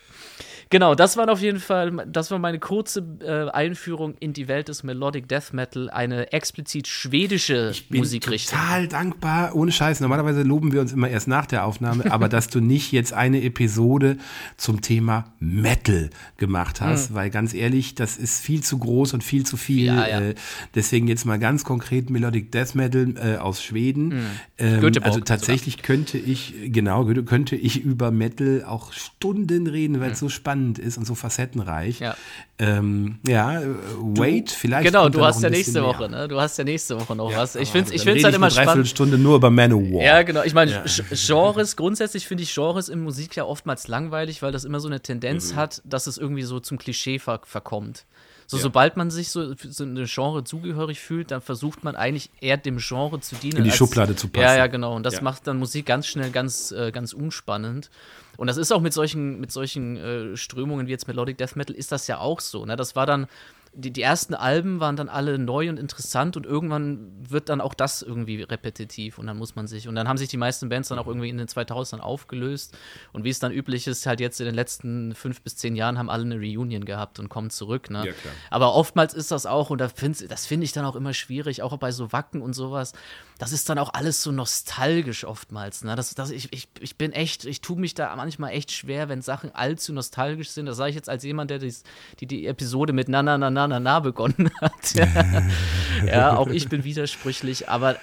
Genau, 0.72 0.96
das 0.96 1.18
war 1.18 1.28
auf 1.28 1.42
jeden 1.42 1.60
Fall, 1.60 1.92
das 2.08 2.32
war 2.32 2.40
meine 2.40 2.58
kurze 2.58 3.06
äh, 3.20 3.50
Einführung 3.50 4.16
in 4.22 4.32
die 4.32 4.48
Welt 4.48 4.70
des 4.70 4.84
Melodic 4.84 5.28
Death 5.28 5.52
Metal, 5.52 5.90
eine 5.90 6.32
explizit 6.32 6.88
schwedische 6.88 7.72
ich 7.74 7.90
bin 7.90 8.00
Musikrichtung. 8.00 8.58
Total 8.58 8.88
dankbar, 8.88 9.54
ohne 9.54 9.74
Scheiß. 9.74 10.00
Normalerweise 10.00 10.44
loben 10.44 10.72
wir 10.72 10.80
uns 10.80 10.94
immer 10.94 11.10
erst 11.10 11.28
nach 11.28 11.46
der 11.46 11.66
Aufnahme, 11.66 12.10
aber 12.10 12.30
dass 12.30 12.48
du 12.48 12.62
nicht 12.62 12.94
jetzt 12.94 13.12
eine 13.12 13.44
Episode 13.44 14.16
zum 14.56 14.80
Thema 14.80 15.34
Metal 15.42 16.10
gemacht 16.38 16.80
hast, 16.80 17.10
hm. 17.10 17.16
weil 17.16 17.30
ganz 17.32 17.54
ehrlich, 17.54 17.96
das 17.96 18.16
ist 18.16 18.42
viel 18.42 18.64
zu 18.64 18.78
groß 18.78 19.14
und 19.14 19.26
viel 19.26 19.46
zu 19.46 19.58
viel. 19.58 19.88
Ja, 19.88 20.08
ja. 20.08 20.22
Äh, 20.22 20.36
deswegen 20.74 21.10
jetzt 21.10 21.26
mal 21.26 21.38
ganz 21.38 21.66
konkret 21.66 22.10
Melodic 22.10 22.50
Death 22.54 22.76
Metal 22.76 23.14
äh, 23.18 23.36
aus 23.36 23.62
Schweden. 23.62 24.12
Hm. 24.12 24.26
Ähm, 24.58 24.92
also 25.02 25.20
tatsächlich 25.20 25.74
sogar. 25.74 25.88
könnte 25.88 26.18
ich, 26.18 26.54
genau, 26.68 27.04
könnte 27.26 27.58
ich 27.58 27.84
über 27.84 28.12
Metal 28.12 28.64
auch 28.66 28.94
Stunden 28.94 29.68
reden, 29.68 30.00
weil 30.00 30.12
es 30.12 30.22
hm. 30.22 30.28
so 30.28 30.30
spannend 30.30 30.61
spannend 30.62 30.80
ist 30.80 30.98
und 30.98 31.06
so 31.06 31.16
facettenreich. 31.16 32.00
Ja, 32.00 32.16
ähm, 32.60 33.20
ja 33.28 33.62
äh, 33.62 33.66
Wait, 34.00 34.52
vielleicht. 34.52 34.86
Genau, 34.86 35.10
du 35.10 35.24
hast 35.24 35.42
ja 35.42 35.50
nächste 35.50 35.84
Woche, 35.84 36.10
ne? 36.10 36.28
Du 36.28 36.40
hast 36.40 36.58
ja 36.58 36.64
nächste 36.64 37.00
Woche 37.00 37.16
noch 37.16 37.32
ja, 37.32 37.38
was. 37.38 37.56
Ich 37.56 37.70
finde 37.70 37.94
es 37.94 38.24
halt 38.24 38.36
immer 38.36 38.50
spannend. 38.50 38.88
Stunde 38.88 39.18
nur 39.18 39.36
über 39.36 39.50
Manowar. 39.50 40.04
Ja, 40.04 40.22
genau. 40.24 40.44
Ich 40.44 40.54
meine, 40.54 40.72
ja. 40.72 40.84
Genres, 41.12 41.76
grundsätzlich 41.76 42.28
finde 42.28 42.44
ich 42.44 42.54
Genres 42.54 42.90
in 42.90 43.02
Musik 43.02 43.36
ja 43.36 43.46
oftmals 43.46 43.88
langweilig, 43.88 44.42
weil 44.42 44.52
das 44.52 44.64
immer 44.64 44.80
so 44.80 44.88
eine 44.88 45.02
Tendenz 45.02 45.54
mhm. 45.54 45.58
hat, 45.58 45.82
dass 45.86 46.08
es 46.08 46.18
irgendwie 46.18 46.44
so 46.44 46.60
zum 46.60 46.78
Klischee 46.78 47.20
ver 47.20 47.42
verkommt. 47.44 48.06
So, 48.52 48.58
ja. 48.58 48.64
sobald 48.64 48.98
man 48.98 49.10
sich 49.10 49.30
so, 49.30 49.56
so 49.56 49.86
eine 49.86 50.04
Genre 50.08 50.44
zugehörig 50.44 51.00
fühlt, 51.00 51.32
dann 51.32 51.40
versucht 51.40 51.86
man 51.86 51.96
eigentlich 51.96 52.30
eher 52.42 52.58
dem 52.58 52.80
Genre 52.80 53.22
zu 53.22 53.36
dienen. 53.36 53.60
In 53.60 53.64
die 53.64 53.70
als, 53.70 53.78
Schublade 53.78 54.14
zu 54.14 54.28
passen. 54.28 54.44
Ja, 54.44 54.58
ja, 54.58 54.68
genau. 54.68 54.94
Und 54.94 55.04
das 55.04 55.16
ja. 55.16 55.22
macht 55.22 55.48
dann 55.48 55.58
Musik 55.58 55.86
ganz 55.86 56.06
schnell 56.06 56.32
ganz, 56.32 56.74
äh, 56.74 56.92
ganz 56.92 57.14
unspannend. 57.14 57.90
Und 58.36 58.48
das 58.48 58.58
ist 58.58 58.74
auch 58.74 58.82
mit 58.82 58.92
solchen, 58.92 59.40
mit 59.40 59.54
solchen 59.54 59.96
äh, 59.96 60.36
Strömungen 60.36 60.86
wie 60.88 60.92
jetzt 60.92 61.08
Melodic 61.08 61.38
Death 61.38 61.56
Metal, 61.56 61.74
ist 61.74 61.94
das 61.94 62.08
ja 62.08 62.18
auch 62.18 62.42
so. 62.42 62.66
Ne? 62.66 62.76
Das 62.76 62.94
war 62.94 63.06
dann 63.06 63.28
die, 63.74 63.92
die 63.92 64.02
ersten 64.02 64.34
Alben 64.34 64.82
waren 64.82 64.98
dann 64.98 65.08
alle 65.08 65.38
neu 65.40 65.70
und 65.70 65.80
interessant 65.80 66.36
und 66.36 66.46
irgendwann 66.46 67.10
wird 67.30 67.48
dann 67.48 67.62
auch 67.62 67.74
das 67.74 68.02
irgendwie 68.02 68.44
repetitiv 68.44 69.18
und 69.18 69.28
dann 69.28 69.38
muss 69.38 69.56
man 69.56 69.68
sich, 69.68 69.88
und 69.88 69.96
dann 69.96 70.10
haben 70.10 70.18
sich 70.18 70.28
die 70.28 70.38
meisten 70.38 70.68
Bands 70.68 70.90
dann 70.90 71.00
auch 71.00 71.08
irgendwie 71.08 71.30
in 71.30 71.38
den 71.38 71.48
2000ern 71.48 72.00
aufgelöst 72.00 72.78
und 73.14 73.24
wie 73.24 73.30
es 73.30 73.40
dann 73.40 73.54
üblich 73.54 73.88
ist, 73.88 74.06
halt 74.06 74.20
jetzt 74.20 74.42
in 74.42 74.46
den 74.46 74.56
letzten 74.56 75.16
fünf 75.16 75.42
bis 75.42 75.56
zehn 75.56 75.78
Jahren 75.78 75.98
haben 75.98 76.10
alle 76.10 76.24
eine 76.24 76.36
Reunion 76.36 76.84
gehabt 76.84 77.20
und 77.20 77.30
kommen 77.30 77.50
zurück, 77.50 77.90
ne? 77.90 78.08
Ja, 78.08 78.14
Aber 78.50 78.76
oftmals 78.76 79.14
ist 79.14 79.32
das 79.32 79.46
auch, 79.46 79.70
und 79.70 79.80
das 79.80 79.94
finde 79.94 80.66
ich 80.66 80.74
dann 80.74 80.84
auch 80.84 80.98
immer 80.98 81.14
schwierig, 81.14 81.62
auch 81.62 81.76
bei 81.78 81.94
so 81.94 82.12
Wacken 82.12 82.42
und 82.42 82.54
sowas, 82.54 82.92
das 83.40 83.54
ist 83.54 83.70
dann 83.70 83.78
auch 83.78 83.94
alles 83.94 84.22
so 84.22 84.34
nostalgisch 84.34 85.24
oftmals, 85.24 85.86
ne? 85.86 85.96
Das, 85.96 86.14
das, 86.14 86.32
ich, 86.32 86.52
ich, 86.52 86.68
ich 86.82 86.98
bin 86.98 87.14
echt, 87.14 87.46
ich 87.46 87.62
tue 87.62 87.80
mich 87.80 87.94
da 87.94 88.14
manchmal 88.18 88.52
echt 88.52 88.74
schwer, 88.74 89.08
wenn 89.08 89.22
Sachen 89.22 89.56
allzu 89.56 89.94
nostalgisch 89.94 90.50
sind, 90.50 90.66
das 90.66 90.76
sage 90.76 90.90
ich 90.90 90.96
jetzt 90.98 91.10
als 91.10 91.24
jemand, 91.24 91.52
der 91.52 91.60
dies, 91.60 91.84
die, 92.20 92.28
die 92.28 92.48
Episode 92.48 92.92
mit 92.92 93.08
na 93.08 93.24
na 93.24 93.38
na 93.38 93.50
na 93.50 93.61
na, 93.68 93.80
na, 93.80 93.80
na 93.80 94.00
begonnen 94.00 94.50
hat. 94.62 94.94
ja, 96.06 96.36
auch 96.36 96.48
ich 96.48 96.70
bin 96.70 96.84
widersprüchlich, 96.84 97.70
aber 97.70 97.98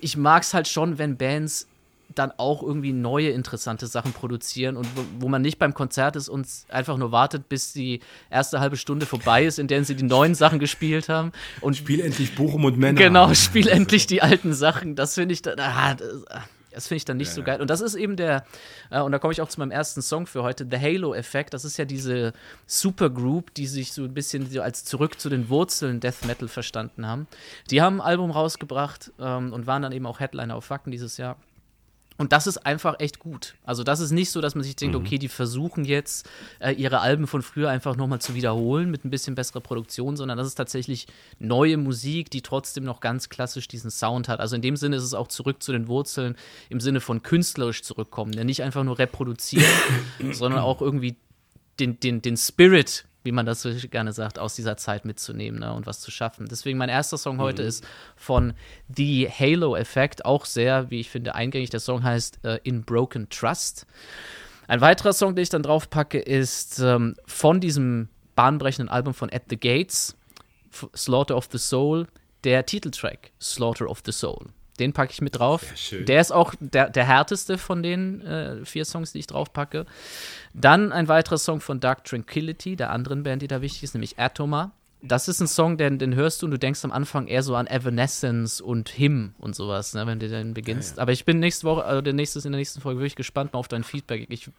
ich 0.00 0.16
mag 0.16 0.42
es 0.42 0.54
halt 0.54 0.68
schon, 0.68 0.98
wenn 0.98 1.16
Bands 1.16 1.66
dann 2.14 2.32
auch 2.36 2.62
irgendwie 2.62 2.92
neue 2.92 3.30
interessante 3.30 3.86
Sachen 3.86 4.12
produzieren 4.12 4.76
und 4.76 4.86
wo, 4.96 5.04
wo, 5.20 5.28
man 5.28 5.42
nicht 5.42 5.58
beim 5.58 5.74
Konzert 5.74 6.16
ist 6.16 6.28
und 6.28 6.46
einfach 6.68 6.96
nur 6.96 7.12
wartet, 7.12 7.48
bis 7.48 7.72
die 7.72 8.00
erste 8.30 8.60
halbe 8.60 8.76
Stunde 8.76 9.04
vorbei 9.06 9.44
ist, 9.44 9.58
in 9.58 9.68
der 9.68 9.84
sie 9.84 9.94
die 9.94 10.04
neuen 10.04 10.34
Sachen 10.34 10.58
gespielt 10.58 11.08
haben. 11.08 11.32
Und 11.60 11.76
spiel 11.76 12.00
endlich 12.00 12.34
Bochum 12.34 12.64
und 12.64 12.78
Männer. 12.78 12.98
Genau, 12.98 13.32
spiel 13.34 13.68
endlich 13.68 14.06
die 14.06 14.22
alten 14.22 14.54
Sachen. 14.54 14.96
Das 14.96 15.14
finde 15.14 15.34
ich 15.34 15.42
dann. 15.42 15.60
Ah, 15.60 15.94
das, 15.94 16.24
das 16.78 16.86
finde 16.86 16.98
ich 16.98 17.04
dann 17.04 17.16
nicht 17.16 17.30
ja, 17.30 17.34
so 17.34 17.42
geil. 17.42 17.60
Und 17.60 17.70
das 17.70 17.80
ist 17.80 17.96
eben 17.96 18.14
der, 18.14 18.44
äh, 18.90 19.00
und 19.00 19.10
da 19.10 19.18
komme 19.18 19.32
ich 19.32 19.40
auch 19.40 19.48
zu 19.48 19.58
meinem 19.58 19.72
ersten 19.72 20.00
Song 20.00 20.28
für 20.28 20.44
heute, 20.44 20.64
The 20.70 20.78
Halo-Effekt. 20.78 21.52
Das 21.52 21.64
ist 21.64 21.76
ja 21.76 21.84
diese 21.84 22.32
Supergroup, 22.68 23.52
die 23.54 23.66
sich 23.66 23.92
so 23.92 24.04
ein 24.04 24.14
bisschen 24.14 24.48
so 24.48 24.62
als 24.62 24.84
zurück 24.84 25.18
zu 25.18 25.28
den 25.28 25.48
Wurzeln 25.48 25.98
Death 25.98 26.24
Metal 26.24 26.46
verstanden 26.46 27.04
haben. 27.04 27.26
Die 27.72 27.82
haben 27.82 28.00
ein 28.00 28.06
Album 28.06 28.30
rausgebracht 28.30 29.10
ähm, 29.18 29.52
und 29.52 29.66
waren 29.66 29.82
dann 29.82 29.90
eben 29.90 30.06
auch 30.06 30.20
Headliner 30.20 30.54
auf 30.54 30.70
Wacken 30.70 30.92
dieses 30.92 31.16
Jahr. 31.16 31.36
Und 32.18 32.32
das 32.32 32.48
ist 32.48 32.58
einfach 32.58 32.96
echt 32.98 33.20
gut. 33.20 33.54
Also 33.64 33.84
das 33.84 34.00
ist 34.00 34.10
nicht 34.10 34.30
so, 34.30 34.40
dass 34.40 34.56
man 34.56 34.64
sich 34.64 34.74
denkt, 34.74 34.96
mhm. 34.96 35.04
okay, 35.04 35.18
die 35.18 35.28
versuchen 35.28 35.84
jetzt 35.84 36.28
äh, 36.58 36.72
ihre 36.72 36.98
Alben 36.98 37.28
von 37.28 37.42
früher 37.42 37.70
einfach 37.70 37.94
nochmal 37.94 38.20
zu 38.20 38.34
wiederholen 38.34 38.90
mit 38.90 39.04
ein 39.04 39.10
bisschen 39.10 39.36
besserer 39.36 39.60
Produktion, 39.60 40.16
sondern 40.16 40.36
das 40.36 40.48
ist 40.48 40.56
tatsächlich 40.56 41.06
neue 41.38 41.76
Musik, 41.76 42.28
die 42.30 42.42
trotzdem 42.42 42.82
noch 42.82 42.98
ganz 42.98 43.28
klassisch 43.28 43.68
diesen 43.68 43.92
Sound 43.92 44.28
hat. 44.28 44.40
Also 44.40 44.56
in 44.56 44.62
dem 44.62 44.76
Sinne 44.76 44.96
ist 44.96 45.04
es 45.04 45.14
auch 45.14 45.28
zurück 45.28 45.62
zu 45.62 45.70
den 45.70 45.86
Wurzeln 45.86 46.36
im 46.70 46.80
Sinne 46.80 47.00
von 47.00 47.22
künstlerisch 47.22 47.82
zurückkommen. 47.82 48.32
Ja, 48.32 48.42
nicht 48.42 48.64
einfach 48.64 48.82
nur 48.82 48.98
reproduzieren, 48.98 49.64
sondern 50.32 50.60
auch 50.60 50.82
irgendwie 50.82 51.16
den, 51.78 52.00
den, 52.00 52.20
den 52.20 52.36
Spirit 52.36 53.04
wie 53.24 53.32
man 53.32 53.46
das 53.46 53.62
so 53.62 53.70
gerne 53.90 54.12
sagt, 54.12 54.38
aus 54.38 54.54
dieser 54.54 54.76
Zeit 54.76 55.04
mitzunehmen 55.04 55.60
ne, 55.60 55.72
und 55.72 55.86
was 55.86 56.00
zu 56.00 56.10
schaffen. 56.10 56.46
Deswegen 56.48 56.78
mein 56.78 56.88
erster 56.88 57.18
Song 57.18 57.38
heute 57.40 57.62
mhm. 57.62 57.68
ist 57.68 57.86
von 58.16 58.54
The 58.94 59.28
Halo 59.28 59.76
Effect, 59.76 60.24
auch 60.24 60.44
sehr, 60.44 60.90
wie 60.90 61.00
ich 61.00 61.10
finde, 61.10 61.34
eingängig. 61.34 61.70
Der 61.70 61.80
Song 61.80 62.02
heißt 62.02 62.44
äh, 62.44 62.58
In 62.62 62.84
Broken 62.84 63.28
Trust. 63.28 63.86
Ein 64.66 64.80
weiterer 64.80 65.12
Song, 65.12 65.34
den 65.34 65.42
ich 65.42 65.48
dann 65.48 65.62
drauf 65.62 65.90
packe, 65.90 66.18
ist 66.18 66.78
ähm, 66.78 67.16
von 67.26 67.60
diesem 67.60 68.08
bahnbrechenden 68.34 68.88
Album 68.88 69.14
von 69.14 69.32
At 69.32 69.44
the 69.48 69.58
Gates, 69.58 70.16
Slaughter 70.94 71.36
of 71.36 71.48
the 71.50 71.58
Soul, 71.58 72.06
der 72.44 72.64
Titeltrack 72.66 73.32
Slaughter 73.40 73.88
of 73.88 74.02
the 74.04 74.12
Soul. 74.12 74.46
Den 74.78 74.92
packe 74.92 75.12
ich 75.12 75.20
mit 75.20 75.38
drauf. 75.38 75.64
Der 75.92 76.20
ist 76.20 76.32
auch 76.32 76.54
der, 76.60 76.90
der 76.90 77.04
härteste 77.04 77.58
von 77.58 77.82
den 77.82 78.20
äh, 78.20 78.64
vier 78.64 78.84
Songs, 78.84 79.12
die 79.12 79.18
ich 79.18 79.26
drauf 79.26 79.52
packe. 79.52 79.86
Dann 80.54 80.92
ein 80.92 81.08
weiterer 81.08 81.38
Song 81.38 81.60
von 81.60 81.80
Dark 81.80 82.04
Tranquility, 82.04 82.76
der 82.76 82.90
anderen 82.90 83.22
Band, 83.22 83.42
die 83.42 83.48
da 83.48 83.60
wichtig 83.60 83.82
ist, 83.82 83.94
nämlich 83.94 84.18
Atoma. 84.18 84.72
Das 85.00 85.28
ist 85.28 85.40
ein 85.40 85.46
Song, 85.46 85.76
den, 85.76 85.98
den 85.98 86.14
hörst 86.16 86.42
du 86.42 86.46
und 86.46 86.50
du 86.50 86.58
denkst 86.58 86.84
am 86.84 86.90
Anfang 86.90 87.28
eher 87.28 87.44
so 87.44 87.54
an 87.54 87.68
Evanescence 87.68 88.60
und 88.60 88.88
Him 88.88 89.34
und 89.38 89.54
sowas, 89.54 89.94
ne, 89.94 90.06
wenn 90.06 90.18
du 90.18 90.28
den 90.28 90.54
beginnst. 90.54 90.92
Ja, 90.92 90.96
ja. 90.96 91.02
Aber 91.02 91.12
ich 91.12 91.24
bin 91.24 91.38
nächste 91.38 91.66
Woche, 91.66 91.84
also 91.84 92.00
der 92.00 92.14
nächste, 92.14 92.40
in 92.40 92.50
der 92.50 92.58
nächsten 92.58 92.80
Folge 92.80 92.98
wirklich 92.98 93.14
gespannt 93.14 93.52
mal 93.52 93.60
auf 93.60 93.68
dein 93.68 93.84
Feedback. 93.84 94.26
Ich 94.28 94.50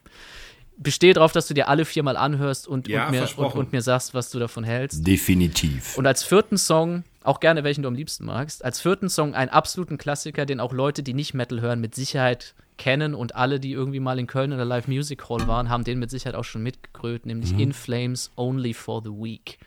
bestehe 0.78 1.14
darauf, 1.14 1.34
dass 1.34 1.48
du 1.48 1.54
dir 1.54 1.68
alle 1.68 1.84
viermal 1.84 2.16
anhörst 2.16 2.68
und, 2.68 2.88
ja, 2.88 3.08
und, 3.08 3.12
mir, 3.12 3.28
und, 3.38 3.56
und, 3.56 3.74
mir 3.74 3.82
sagst, 3.82 4.14
was 4.14 4.32
du 4.32 4.40
davon 4.40 4.64
hältst. 4.64 5.06
Definitiv. 5.06 5.98
Und 5.98 6.08
als 6.08 6.24
vierten 6.24 6.58
Song 6.58 7.04
auch 7.30 7.40
gerne 7.40 7.64
welchen 7.64 7.84
du 7.84 7.88
am 7.88 7.94
liebsten 7.94 8.26
magst. 8.26 8.66
Als 8.66 8.82
vierten 8.82 9.08
Song 9.08 9.36
einen 9.36 9.52
absoluten 9.52 10.00
Klassiker, 10.00 10.48
den 10.48 10.60
auch 10.60 10.74
Leute, 10.74 11.04
die 11.04 11.14
nicht 11.14 11.36
Metal 11.36 11.62
hören, 11.62 11.80
mit 11.80 11.94
Sicherheit 11.94 12.56
kennen 12.78 13.14
und 13.14 13.36
alle, 13.36 13.60
die 13.60 13.72
irgendwie 13.72 14.00
mal 14.00 14.18
in 14.18 14.26
Köln 14.26 14.52
in 14.52 14.58
der 14.58 14.66
Live 14.66 14.88
Music 14.88 15.30
Hall 15.30 15.48
waren, 15.48 15.70
haben 15.70 15.84
den 15.84 16.00
mit 16.00 16.10
Sicherheit 16.10 16.34
auch 16.34 16.44
schon 16.44 16.64
mitgekrönt, 16.64 17.28
nämlich 17.28 17.54
mhm. 17.54 17.60
In 17.60 17.74
Flames 17.74 18.32
Only 18.36 18.74
for 18.74 19.04
the 19.04 19.12
Weak. 19.12 19.60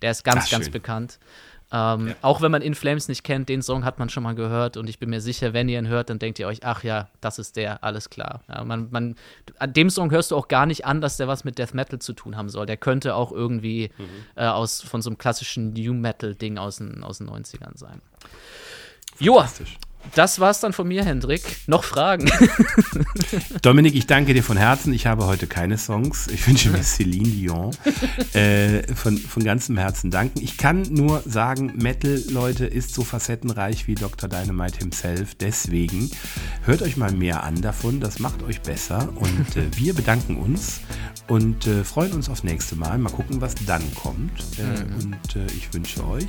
Der 0.00 0.12
ist 0.12 0.22
ganz, 0.22 0.44
Ach, 0.46 0.50
ganz 0.50 0.70
bekannt. 0.70 1.18
Ähm, 1.70 2.08
ja. 2.08 2.14
Auch 2.22 2.40
wenn 2.40 2.50
man 2.50 2.62
In 2.62 2.74
Flames 2.74 3.08
nicht 3.08 3.24
kennt, 3.24 3.48
den 3.48 3.60
Song 3.60 3.84
hat 3.84 3.98
man 3.98 4.08
schon 4.08 4.22
mal 4.22 4.34
gehört 4.34 4.76
und 4.76 4.88
ich 4.88 4.98
bin 4.98 5.10
mir 5.10 5.20
sicher, 5.20 5.52
wenn 5.52 5.68
ihr 5.68 5.78
ihn 5.78 5.88
hört, 5.88 6.08
dann 6.08 6.18
denkt 6.18 6.38
ihr 6.38 6.46
euch, 6.46 6.64
ach 6.64 6.82
ja, 6.82 7.08
das 7.20 7.38
ist 7.38 7.56
der, 7.56 7.84
alles 7.84 8.08
klar. 8.08 8.42
Ja, 8.48 8.64
man, 8.64 8.88
man, 8.90 9.16
an 9.58 9.72
dem 9.74 9.90
Song 9.90 10.10
hörst 10.10 10.30
du 10.30 10.36
auch 10.36 10.48
gar 10.48 10.64
nicht 10.64 10.86
an, 10.86 11.00
dass 11.00 11.18
der 11.18 11.28
was 11.28 11.44
mit 11.44 11.58
Death 11.58 11.74
Metal 11.74 11.98
zu 11.98 12.14
tun 12.14 12.36
haben 12.36 12.48
soll. 12.48 12.64
Der 12.64 12.78
könnte 12.78 13.14
auch 13.14 13.32
irgendwie 13.32 13.90
mhm. 13.98 14.04
äh, 14.36 14.46
aus, 14.46 14.80
von 14.80 15.02
so 15.02 15.10
einem 15.10 15.18
klassischen 15.18 15.74
New 15.74 15.92
Metal-Ding 15.92 16.56
aus 16.56 16.78
den, 16.78 17.04
aus 17.04 17.18
den 17.18 17.28
90ern 17.28 17.76
sein. 17.76 18.00
Joa, 19.18 19.48
das 20.14 20.40
war's 20.40 20.60
dann 20.60 20.72
von 20.72 20.88
mir, 20.88 21.04
Hendrik. 21.04 21.42
Noch 21.66 21.84
Fragen? 21.84 22.30
Dominik, 23.62 23.94
ich 23.94 24.06
danke 24.06 24.34
dir 24.34 24.42
von 24.42 24.56
Herzen. 24.56 24.92
Ich 24.92 25.06
habe 25.06 25.26
heute 25.26 25.46
keine 25.46 25.78
Songs. 25.78 26.26
Ich 26.28 26.46
wünsche 26.46 26.70
mir 26.70 26.78
Céline 26.82 27.30
Dion. 27.30 27.70
Äh, 28.32 28.94
von, 28.94 29.16
von 29.18 29.44
ganzem 29.44 29.76
Herzen 29.78 30.10
danken. 30.10 30.40
Ich 30.42 30.56
kann 30.56 30.82
nur 30.90 31.22
sagen, 31.26 31.74
Metal, 31.76 32.22
Leute, 32.30 32.66
ist 32.66 32.94
so 32.94 33.04
facettenreich 33.04 33.86
wie 33.86 33.94
Dr. 33.94 34.28
Dynamite 34.28 34.78
himself. 34.78 35.34
Deswegen 35.34 36.10
hört 36.64 36.82
euch 36.82 36.96
mal 36.96 37.12
mehr 37.12 37.42
an 37.42 37.60
davon. 37.60 38.00
Das 38.00 38.18
macht 38.18 38.42
euch 38.42 38.60
besser. 38.62 39.08
Und 39.14 39.56
äh, 39.56 39.66
wir 39.76 39.94
bedanken 39.94 40.36
uns 40.36 40.80
und 41.28 41.66
äh, 41.66 41.84
freuen 41.84 42.12
uns 42.12 42.28
aufs 42.28 42.44
nächste 42.44 42.76
Mal. 42.76 42.98
Mal 42.98 43.10
gucken, 43.10 43.40
was 43.40 43.54
dann 43.66 43.82
kommt. 43.94 44.32
Äh, 44.58 44.84
mhm. 44.84 44.94
Und 44.94 45.36
äh, 45.36 45.46
ich 45.56 45.72
wünsche 45.74 46.06
euch 46.08 46.28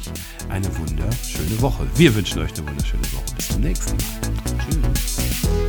eine 0.50 0.68
wunderschöne 0.78 1.62
Woche. 1.62 1.88
Wir 1.96 2.14
wünschen 2.14 2.42
euch 2.42 2.54
eine 2.58 2.68
wunderschöne 2.68 3.04
Woche. 3.14 3.36
Bis 3.36 3.48
zum 3.48 3.62
nächsten 3.62 3.68
Mal. 3.68 3.69
nächsten. 3.70 3.98
Tschüss. 3.98 5.69